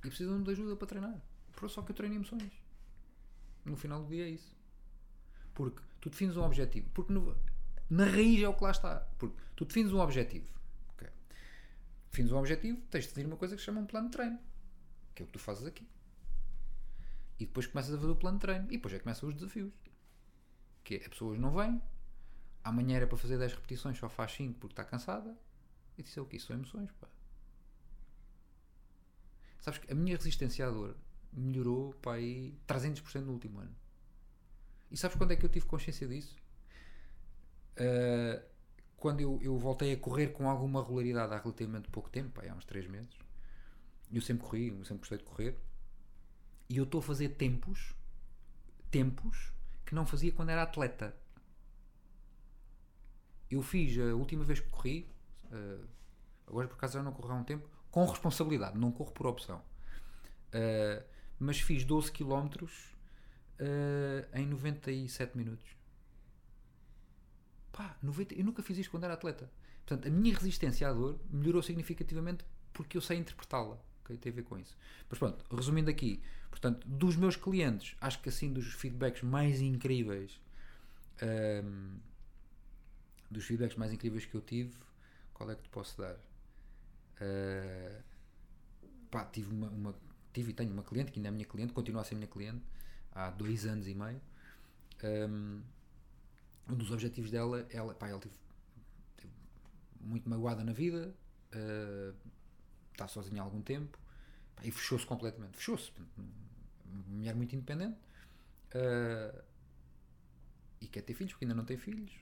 [0.04, 1.22] E precisam de ajuda para treinar.
[1.54, 2.52] Por só que eu treino emoções.
[3.64, 4.56] No final do dia é isso.
[5.54, 6.88] Porque tu defines um objetivo.
[6.92, 7.36] Porque no,
[7.88, 9.00] na raiz é o que lá está.
[9.18, 10.46] Porque tu defines um objetivo.
[12.16, 14.38] Defines um objetivo, tens de definir uma coisa que se chama um plano de treino.
[15.14, 15.86] Que é o que tu fazes aqui.
[17.38, 18.64] E depois começas a fazer o plano de treino.
[18.68, 19.70] E depois é que começam os desafios.
[20.82, 21.82] Que é, a pessoa não vem,
[22.64, 25.36] amanhã era para fazer 10 repetições, só faz 5 porque está cansada.
[25.98, 26.40] E disse é o que?
[26.40, 27.06] São emoções, pá.
[29.60, 30.96] Sabes que a minha resistência à dor
[31.30, 33.76] melhorou para aí 300% no último ano.
[34.90, 36.34] E sabes quando é que eu tive consciência disso?
[37.76, 38.42] Uh,
[39.06, 42.52] quando eu, eu voltei a correr com alguma regularidade há relativamente pouco tempo, pá, há
[42.52, 43.16] uns 3 meses.
[44.12, 45.56] Eu sempre corri, eu sempre gostei de correr.
[46.68, 47.94] E eu estou a fazer tempos,
[48.90, 49.52] tempos,
[49.84, 51.14] que não fazia quando era atleta.
[53.48, 55.08] Eu fiz a última vez que corri,
[55.52, 55.86] uh,
[56.48, 59.62] agora por acaso já não corro há um tempo, com responsabilidade, não corro por opção.
[60.48, 61.00] Uh,
[61.38, 62.68] mas fiz 12 km uh,
[64.36, 65.76] em 97 minutos.
[67.76, 69.50] Pá, 90, eu nunca fiz isto quando era atleta.
[69.84, 72.42] Portanto, a minha resistência à dor melhorou significativamente
[72.72, 73.78] porque eu sei interpretá-la.
[74.02, 74.16] Okay?
[74.16, 74.76] Tem a ver com isso.
[75.10, 80.40] Mas pronto, resumindo aqui, portanto, dos meus clientes, acho que assim dos feedbacks mais incríveis,
[81.22, 81.98] um,
[83.30, 84.74] dos feedbacks mais incríveis que eu tive,
[85.34, 86.14] qual é que te posso dar?
[87.20, 88.02] Uh,
[89.10, 89.94] pá, tive uma, uma,
[90.32, 92.64] tive e tenho uma cliente que ainda é minha cliente, continua a ser minha cliente
[93.12, 94.20] há dois anos e meio.
[95.04, 95.60] Um,
[96.68, 98.34] um dos objetivos dela, ela, pá, ela teve,
[99.16, 99.32] teve
[100.00, 101.14] muito magoada na vida,
[101.54, 102.16] uh,
[102.92, 103.98] está sozinha há algum tempo
[104.54, 105.56] pá, e fechou-se completamente.
[105.56, 105.92] Fechou-se.
[106.86, 107.98] Uma mulher muito independente
[108.74, 109.42] uh,
[110.80, 112.12] e quer ter filhos porque ainda não tem filhos,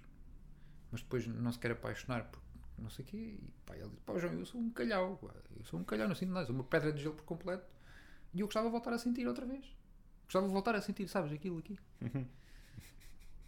[0.91, 2.43] mas depois não se quer apaixonar por
[2.79, 3.17] não sei o quê.
[3.17, 5.19] E pá, ele diz: Pá, João, eu sou um calhau,
[5.57, 7.65] eu sou um calhau, não sinto nada, sou uma pedra de gelo por completo.
[8.33, 9.65] E eu gostava de voltar a sentir outra vez.
[10.25, 11.79] Gostava de voltar a sentir, sabes, aquilo aqui.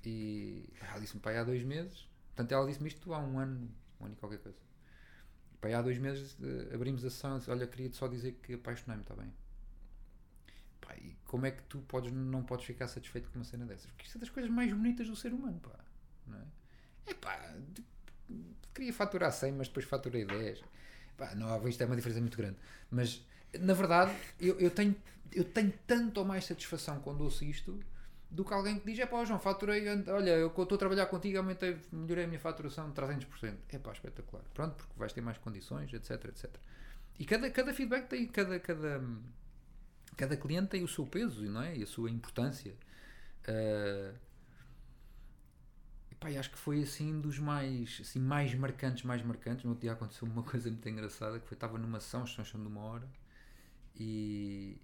[0.06, 2.08] e ela disse-me, pai, há dois meses.
[2.28, 3.68] Portanto, ela disse-me isto há um ano,
[4.00, 4.56] um ano e qualquer coisa.
[5.60, 8.54] Pai, há dois meses uh, abrimos a sessão e disse, olha, queria só dizer que
[8.54, 9.34] apaixonei-me, está bem?
[10.80, 13.90] Pai, como é que tu podes, não podes ficar satisfeito com uma cena dessas?
[13.90, 15.76] Porque isto é das coisas mais bonitas do ser humano, pá.
[16.24, 16.44] Não é?
[17.08, 17.56] É pá,
[18.72, 20.62] queria faturar 100, mas depois faturei 10.
[21.16, 22.58] Pá, não, isto é uma diferença muito grande.
[22.88, 23.26] Mas,
[23.58, 24.94] na verdade, eu, eu, tenho,
[25.32, 27.80] eu tenho tanto ou mais satisfação quando ouço isto
[28.30, 31.38] do que alguém que diz: é pá, João, faturei, olha, eu estou a trabalhar contigo,
[31.38, 33.54] aumentei, melhorei a minha faturação de 300%.
[33.70, 34.44] É pá, espetacular.
[34.54, 36.50] Pronto, porque vais ter mais condições, etc, etc.
[37.18, 39.02] E cada, cada feedback tem, cada, cada,
[40.16, 41.76] cada cliente tem o seu peso, não é?
[41.76, 42.74] E a sua importância.
[43.48, 44.26] Uh,
[46.18, 49.64] Pá, acho que foi assim dos mais, assim, mais marcantes, mais marcantes.
[49.64, 52.66] No outro dia aconteceu uma coisa muito engraçada que foi, estava numa sessão, sessão de
[52.66, 53.08] uma hora
[53.94, 54.80] e,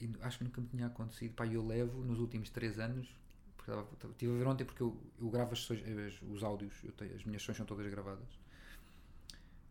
[0.00, 1.34] e, acho que nunca me tinha acontecido.
[1.34, 3.14] Pá, eu levo nos últimos 3 anos,
[4.10, 7.42] estive a ver ontem porque eu, eu gravo as sessões, os áudios, tenho, as minhas
[7.42, 8.28] sessões são todas gravadas.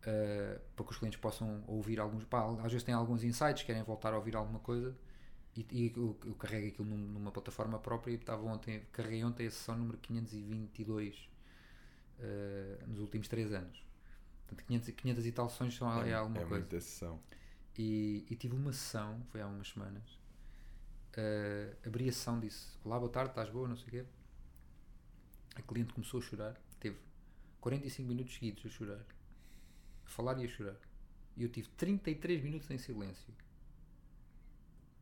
[0.01, 2.23] Uh, para que os clientes possam ouvir alguns.
[2.23, 4.95] Pá, às vezes têm alguns insights, querem voltar a ouvir alguma coisa
[5.57, 9.47] e, e eu, eu, carrego aquilo num, numa plataforma própria e estava ontem, carreguei ontem
[9.47, 11.19] a sessão número 522 uh,
[12.19, 13.83] eh, nos últimos 3 anos.
[14.45, 16.59] Portanto, 500, 500 e tal sessões são é, é alguma é coisa.
[16.59, 17.19] Muita sessão.
[17.77, 20.16] E, e, tive uma sessão, foi há umas semanas.
[21.17, 23.67] Uh, abri a sessão, disse: Olá, boa tarde, estás boa?
[23.67, 24.05] Não sei o quê.
[25.55, 26.97] A cliente começou a chorar, teve
[27.59, 29.05] 45 minutos seguidos a chorar,
[30.05, 30.75] a falar e a chorar.
[31.35, 33.33] E eu tive 33 minutos em silêncio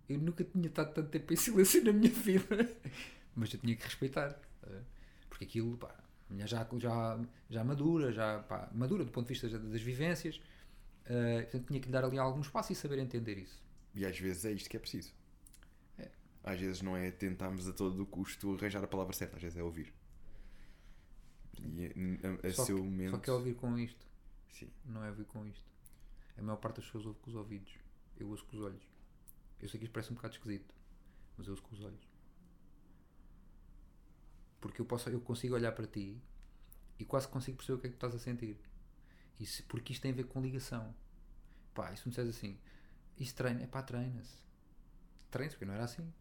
[0.07, 2.69] eu nunca tinha estado tanto tempo em silêncio na minha vida.
[3.35, 4.39] Mas eu tinha que respeitar.
[5.29, 5.93] Porque aquilo, pá,
[6.45, 7.19] já, já,
[7.49, 10.37] já madura, já pá, madura do ponto de vista das vivências.
[11.05, 13.61] Uh, portanto, tinha que lhe dar ali algum espaço e saber entender isso.
[13.93, 15.13] E às vezes é isto que é preciso.
[16.45, 16.51] É.
[16.51, 19.57] Às vezes não é tentarmos a todo o custo arranjar a palavra certa, às vezes
[19.57, 19.93] é ouvir.
[21.59, 23.11] E a, a só, seu que, momento...
[23.11, 24.05] só que é ouvir com isto.
[24.49, 24.69] Sim.
[24.85, 25.65] Não é ouvir com isto.
[26.37, 27.73] A maior parte das pessoas ouve com os ouvidos.
[28.17, 28.83] Eu ouço com os olhos.
[29.59, 30.73] Eu sei que isto parece um bocado esquisito,
[31.37, 32.07] mas eu uso com os olhos.
[34.59, 36.21] Porque eu, posso, eu consigo olhar para ti
[36.99, 38.59] e quase consigo perceber o que é que tu estás a sentir.
[39.39, 40.95] Isso, porque isto tem a ver com ligação.
[41.73, 42.57] Pá, isso me disseres assim,
[43.17, 44.37] isso treina, é pá, treina-se.
[45.29, 46.11] Treina-se, porque não era assim.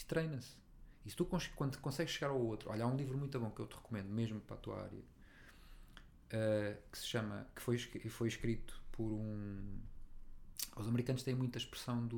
[0.00, 0.56] Isto treina-se.
[1.04, 3.60] E se tu quando consegues chegar ao outro, olha, há um livro muito bom que
[3.60, 8.28] eu te recomendo, mesmo para a tua área, uh, que se chama, que foi, foi
[8.28, 9.78] escrito por um
[10.76, 12.16] os americanos têm muita expressão do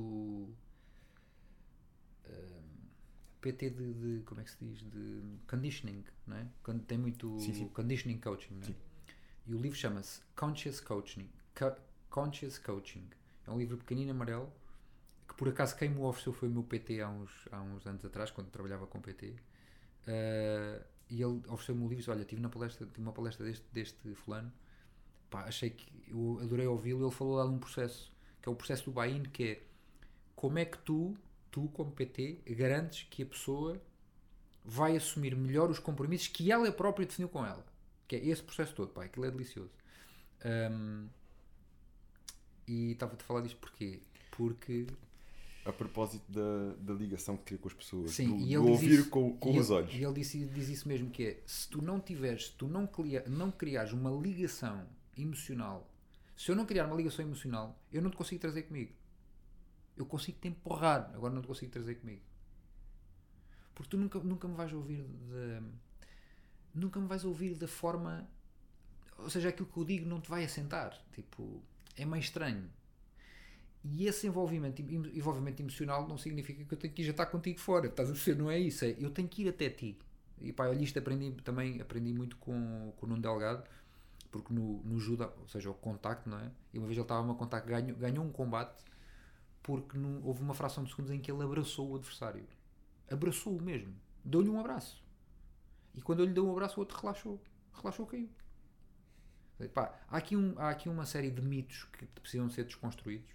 [2.29, 2.63] um,
[3.41, 6.47] PT de, de, como é que se diz de conditioning não é
[6.87, 7.69] tem muito sim, sim.
[7.69, 8.75] conditioning coaching não é?
[9.47, 11.29] e o livro chama-se conscious coaching
[11.59, 11.75] Co
[12.11, 13.09] conscious coaching
[13.47, 14.53] é um livro pequenino amarelo
[15.43, 18.31] por acaso quem me ofereceu foi o meu PT há uns, há uns anos atrás
[18.31, 19.31] quando trabalhava com PT
[20.07, 23.45] uh, e ele ofereceu-me o livro e disse, olha tive, na palestra, tive uma palestra
[23.45, 24.53] deste, deste fulano
[25.29, 28.55] Pá, achei que eu adorei ouvi-lo ele falou lá de um processo que é o
[28.55, 29.63] processo do buy-in, que é
[30.37, 31.17] como é que tu,
[31.51, 33.83] tu como PT, garantes que a pessoa
[34.65, 37.67] vai assumir melhor os compromissos que ela própria definiu com ela.
[38.07, 39.73] Que é esse processo todo, pá, aquilo é delicioso.
[40.45, 41.09] Um,
[42.69, 44.01] e estava-te a falar disto porquê?
[44.31, 44.87] Porque.
[45.65, 49.01] A propósito da, da ligação que cria com as pessoas, Sim, do, e do ouvir
[49.01, 49.95] isso, com, com os ele, olhos.
[49.95, 52.85] E ele disse, diz isso mesmo: que é se tu não tiveres, se tu não,
[52.87, 54.85] cria, não criares uma ligação
[55.17, 55.89] emocional
[56.37, 58.93] se eu não criar uma ligação emocional, eu não te consigo trazer comigo.
[59.97, 62.23] Eu consigo te empurrar, agora não te consigo trazer comigo.
[63.75, 65.63] Porque tu nunca, nunca me vais ouvir de.
[66.75, 68.29] Nunca me vais ouvir da forma.
[69.19, 71.01] Ou seja, aquilo que eu digo não te vai assentar.
[71.13, 71.63] Tipo,
[71.97, 72.69] é meio estranho.
[73.85, 77.59] E esse envolvimento, envolvimento emocional não significa que eu tenho que ir já estar contigo
[77.59, 77.87] fora.
[77.87, 78.41] Estás a perceber?
[78.41, 78.85] Não é isso.
[78.85, 79.99] É, eu tenho que ir até ti.
[80.41, 83.65] E pá, olha, isto aprendi também aprendi muito com, com o Nuno Delgado
[84.33, 86.51] porque no, no judo, ou seja, o contacto, não é?
[86.73, 88.83] E uma vez ele estava a contacto, ganhou, ganhou um combate
[89.63, 92.45] porque no, houve uma fração de segundos em que ele abraçou o adversário.
[93.11, 93.95] Abraçou-o mesmo.
[94.25, 95.05] Deu-lhe um abraço.
[95.95, 97.41] E quando ele lhe deu um abraço, o outro relaxou.
[97.75, 98.29] Relaxou, caiu.
[99.75, 103.31] Pá, há, aqui um, há aqui uma série de mitos que precisam ser desconstruídos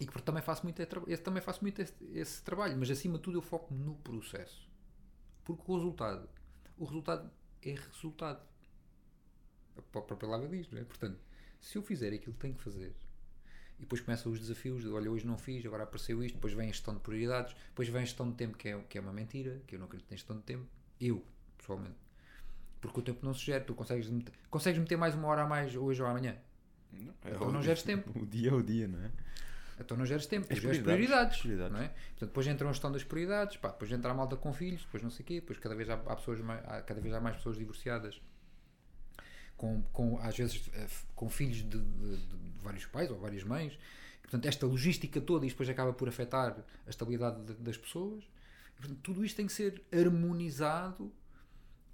[0.00, 3.24] e que também faço muito, esse, também faço muito esse, esse trabalho, mas acima de
[3.24, 4.68] tudo eu foco no processo.
[5.44, 6.28] Porque o resultado,
[6.76, 7.30] o resultado
[7.62, 8.40] é resultado
[9.78, 10.84] a própria palavra diz, não é?
[10.84, 11.18] Portanto,
[11.60, 12.94] se eu fizer aquilo que tenho que fazer
[13.78, 16.68] e depois começam os desafios de, olha, hoje não fiz, agora apareceu isto, depois vem
[16.68, 19.12] a gestão de prioridades, depois vem a gestão de tempo, que é, que é uma
[19.12, 20.66] mentira, que eu não acredito em gestão de tempo,
[21.00, 21.24] eu,
[21.56, 21.96] pessoalmente.
[22.80, 25.46] Porque o tempo não se gera, tu consegues meter, consegues meter mais uma hora a
[25.46, 26.36] mais hoje ou amanhã.
[26.92, 28.10] Não, é então não geres tempo.
[28.18, 29.10] O dia é o dia, não é?
[29.80, 31.38] Então não geres tempo, tu geres prioridades.
[31.38, 31.72] prioridades.
[31.72, 31.88] Não é?
[31.88, 35.02] Portanto, depois entra a gestão das prioridades, pá, depois entra a malta com filhos, depois
[35.02, 37.20] não sei o quê, depois cada vez há, há pessoas mais, há, cada vez há
[37.20, 38.20] mais pessoas divorciadas
[39.56, 43.78] com, com às vezes eh, com filhos de, de, de, vários pais ou várias mães.
[44.22, 46.56] Portanto, esta logística toda e depois acaba por afetar
[46.86, 48.24] a estabilidade das pessoas.
[48.76, 51.12] Portanto, tudo isto tem que ser harmonizado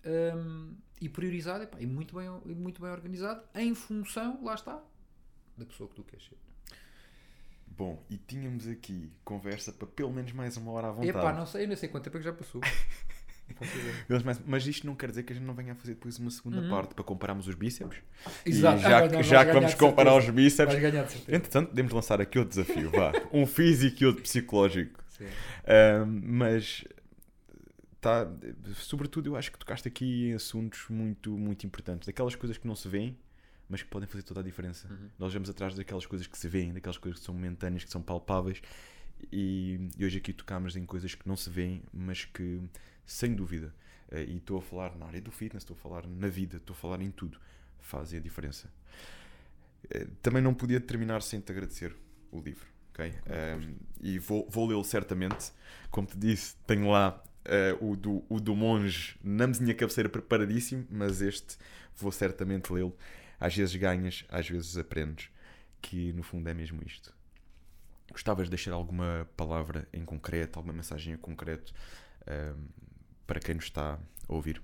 [0.05, 4.82] um, e priorizado epá, e muito bem, e muito bem organizado em função, lá está,
[5.56, 6.36] da pessoa que tu queres ser.
[7.76, 11.09] Bom, e tínhamos aqui conversa para pelo menos mais uma hora à vontade.
[11.10, 12.60] Epá, não sei, eu não sei quanto tempo é que já passou.
[14.24, 16.30] Mas, mas- isto não quer dizer que a gente não venha a fazer depois uma
[16.30, 16.70] segunda Uhum.
[16.70, 17.98] parte para compararmos os bíceps.
[18.44, 18.78] Exato.
[18.78, 20.30] E já, Ah, que- não, já que vamos comparar certeza.
[20.30, 21.28] os bíceps.
[21.28, 23.12] Entretanto, podemos lançar aqui outro desafio, vá.
[23.30, 24.98] Um físico e outro psicológico.
[25.09, 25.26] Sim.
[25.66, 26.84] Ahm, mas
[28.01, 28.26] tá,
[28.76, 32.74] sobretudo eu acho que tocaste aqui em assuntos muito, muito importantes, daquelas coisas que não
[32.74, 33.14] se veem,
[33.69, 34.89] mas que podem fazer toda a diferença.
[34.89, 35.09] Uhum.
[35.19, 38.03] Nós vamos atrás daquelas coisas que se veem, daquelas coisas que são momentâneas, que são
[38.03, 38.61] palpáveis,
[39.32, 42.61] e, e hoje aqui tocámos em coisas que não se veem, mas que,
[43.07, 43.74] sem dúvida,
[44.11, 46.74] eh, e estou a falar na área do fitness, estou a falar na vida, estou
[46.74, 47.39] a falar em tudo,
[47.81, 48.70] fazem a diferença.
[49.91, 51.95] Eh, Também não podia terminar sem te agradecer
[52.31, 53.07] o livro, ok?
[53.11, 55.53] Um, e vou, vou lê-lo certamente.
[55.91, 60.86] Como te disse, tenho lá eh, o, do, o do monge na mesinha cabeceira preparadíssimo,
[60.91, 61.57] mas este
[61.97, 62.97] vou certamente lê-lo.
[63.44, 65.28] Às vezes ganhas, às vezes aprendes,
[65.82, 67.14] que no fundo é mesmo isto.
[68.10, 71.74] Gostavas de deixar alguma palavra em concreto, alguma mensagem em concreto
[72.26, 72.66] um,
[73.26, 74.62] para quem nos está a ouvir?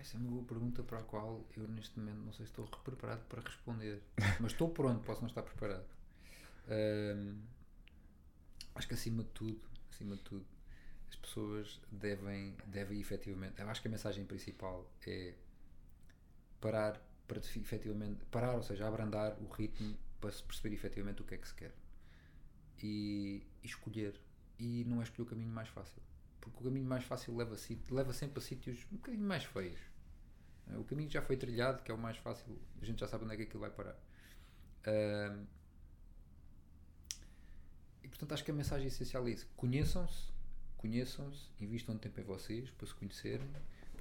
[0.00, 2.66] Isso é uma boa pergunta para a qual eu neste momento não sei se estou
[2.84, 4.00] preparado para responder.
[4.38, 5.84] Mas estou pronto, posso não estar preparado.
[6.68, 7.36] Ahm,
[8.76, 9.60] acho que acima de tudo,
[9.90, 10.46] acima de tudo,
[11.08, 13.60] as pessoas devem, devem efetivamente.
[13.60, 15.34] Acho que a mensagem principal é
[16.60, 17.00] parar
[17.32, 21.38] para efetivamente parar, ou seja, abrandar o ritmo para se perceber efetivamente o que é
[21.38, 21.74] que se quer.
[22.82, 24.20] E, e escolher.
[24.58, 26.00] E não é escolher o caminho mais fácil.
[26.40, 27.56] Porque o caminho mais fácil leva,
[27.90, 29.78] leva sempre a sítios um bocadinho mais feios.
[30.68, 33.24] Eh, O caminho já foi trilhado, que é o mais fácil, a gente já sabe
[33.24, 33.96] onde é que aquilo vai parar.
[38.02, 39.48] E portanto acho que a mensagem essencial é isso.
[39.56, 40.30] Conheçam-se,
[40.76, 43.48] conheçam-se, invistam tempo em vocês para se conhecerem.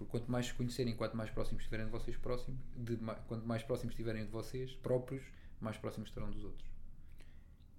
[0.01, 2.97] Porque quanto mais se conhecerem, quanto mais próximos estiverem de vocês próximos, de
[3.27, 5.23] quanto mais próximos estiverem de vocês próprios,
[5.59, 6.67] mais próximos estarão dos outros.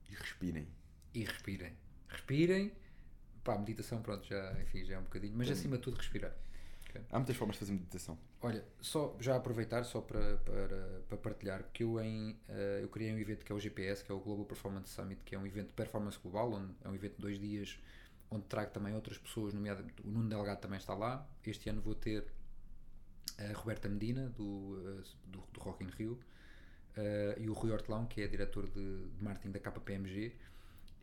[0.08, 0.68] E respirem.
[1.12, 1.72] E respirem.
[2.08, 2.72] Respirem.
[3.42, 5.34] Pá, meditação, pronto, já, enfim, já é um bocadinho.
[5.36, 6.32] Mas acima de tudo, respirar.
[7.10, 8.16] Há muitas formas de fazer meditação.
[8.40, 13.12] Olha, só já aproveitar só para, para, para partilhar que eu em eh, eu criei
[13.12, 15.46] um evento que é o GPS, que é o Global Performance Summit, que é um
[15.46, 17.80] evento de performance global, onde é um evento de dois dias,
[18.32, 21.26] onde trago também outras pessoas, nomeadamente o Nuno Delgado também está lá.
[21.46, 22.26] Este ano vou ter
[23.38, 26.18] a Roberta Medina do, eh, do, do Rock in Rio
[26.96, 30.34] eh, e o Rui Hortelão, que é diretor de, de marketing da KPMG.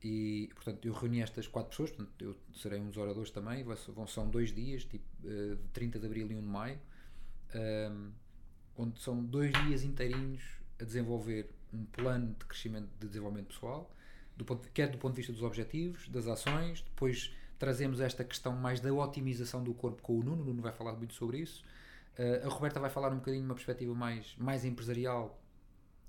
[0.01, 4.07] E, portanto, eu reuni estas quatro pessoas, portanto, eu serei um dos oradores também, vão,
[4.07, 6.80] são dois dias, tipo, eh, de 30 de Abril e 1 de Maio,
[7.53, 8.11] um,
[8.77, 10.41] onde são dois dias inteirinhos
[10.80, 13.93] a desenvolver um plano de crescimento de desenvolvimento pessoal,
[14.40, 18.56] do ponto, quer do ponto de vista dos objetivos, das ações, depois trazemos esta questão
[18.56, 21.64] mais da otimização do corpo com o Nuno, o Nuno vai falar muito sobre isso.
[22.18, 25.38] Uh, a Roberta vai falar um bocadinho uma perspectiva mais, mais empresarial,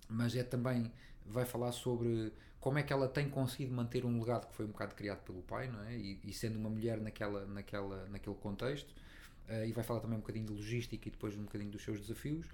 [0.08, 0.92] mas é também
[1.26, 4.68] vai falar sobre como é que ela tem conseguido manter um legado que foi um
[4.68, 5.96] bocado criado pelo pai, não é?
[5.96, 8.90] E, e sendo uma mulher naquela, naquela, naquele contexto.
[9.48, 12.00] Uh, e vai falar também um bocadinho de logística e depois um bocadinho dos seus
[12.00, 12.46] desafios.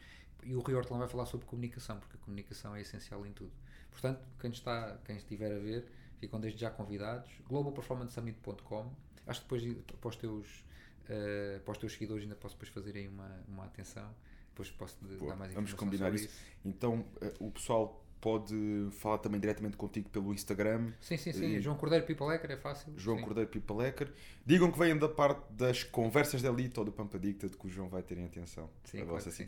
[0.42, 3.52] E o Rui Hortelão vai falar sobre comunicação, porque a comunicação é essencial em tudo.
[3.96, 5.86] Portanto, quem, está, quem estiver a ver,
[6.18, 7.30] ficam desde já convidados.
[7.48, 8.92] globalperformancesummit.com
[9.26, 10.64] Acho que depois para os teus,
[11.08, 14.14] uh, para os teus seguidores ainda posso depois fazer aí uma, uma atenção.
[14.50, 16.44] Depois posso dar mais vamos informação combinar sobre isso.
[16.62, 21.60] Então eh, o pessoal pode falar também diretamente contigo pelo Instagram, Sim, sim, sim.
[21.60, 22.92] João Cordeiro People Hacker é fácil.
[22.96, 23.24] João sim.
[23.24, 24.12] Cordeiro Pipalecker.
[24.44, 27.66] Digam que vêm da parte das conversas da Elite ou do Pampa Dicta, de que
[27.66, 29.44] o João vai ter em atenção Sim, a claro vossa que sim.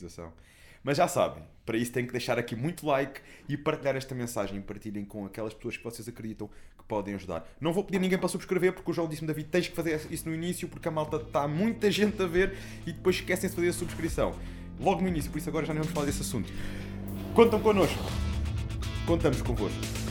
[0.88, 4.58] Mas já sabem, para isso têm que deixar aqui muito like e partilhar esta mensagem.
[4.62, 6.48] Partilhem com aquelas pessoas que vocês acreditam
[6.78, 7.46] que podem ajudar.
[7.60, 10.26] Não vou pedir ninguém para subscrever, porque o João disse-me, David, tens que fazer isso
[10.26, 12.56] no início, porque a malta está muita gente a ver
[12.86, 14.34] e depois esquecem-se de fazer a subscrição.
[14.80, 16.50] Logo no início, por isso agora já não vamos falar desse assunto.
[17.34, 18.02] Contam connosco.
[19.04, 20.07] Contamos convosco.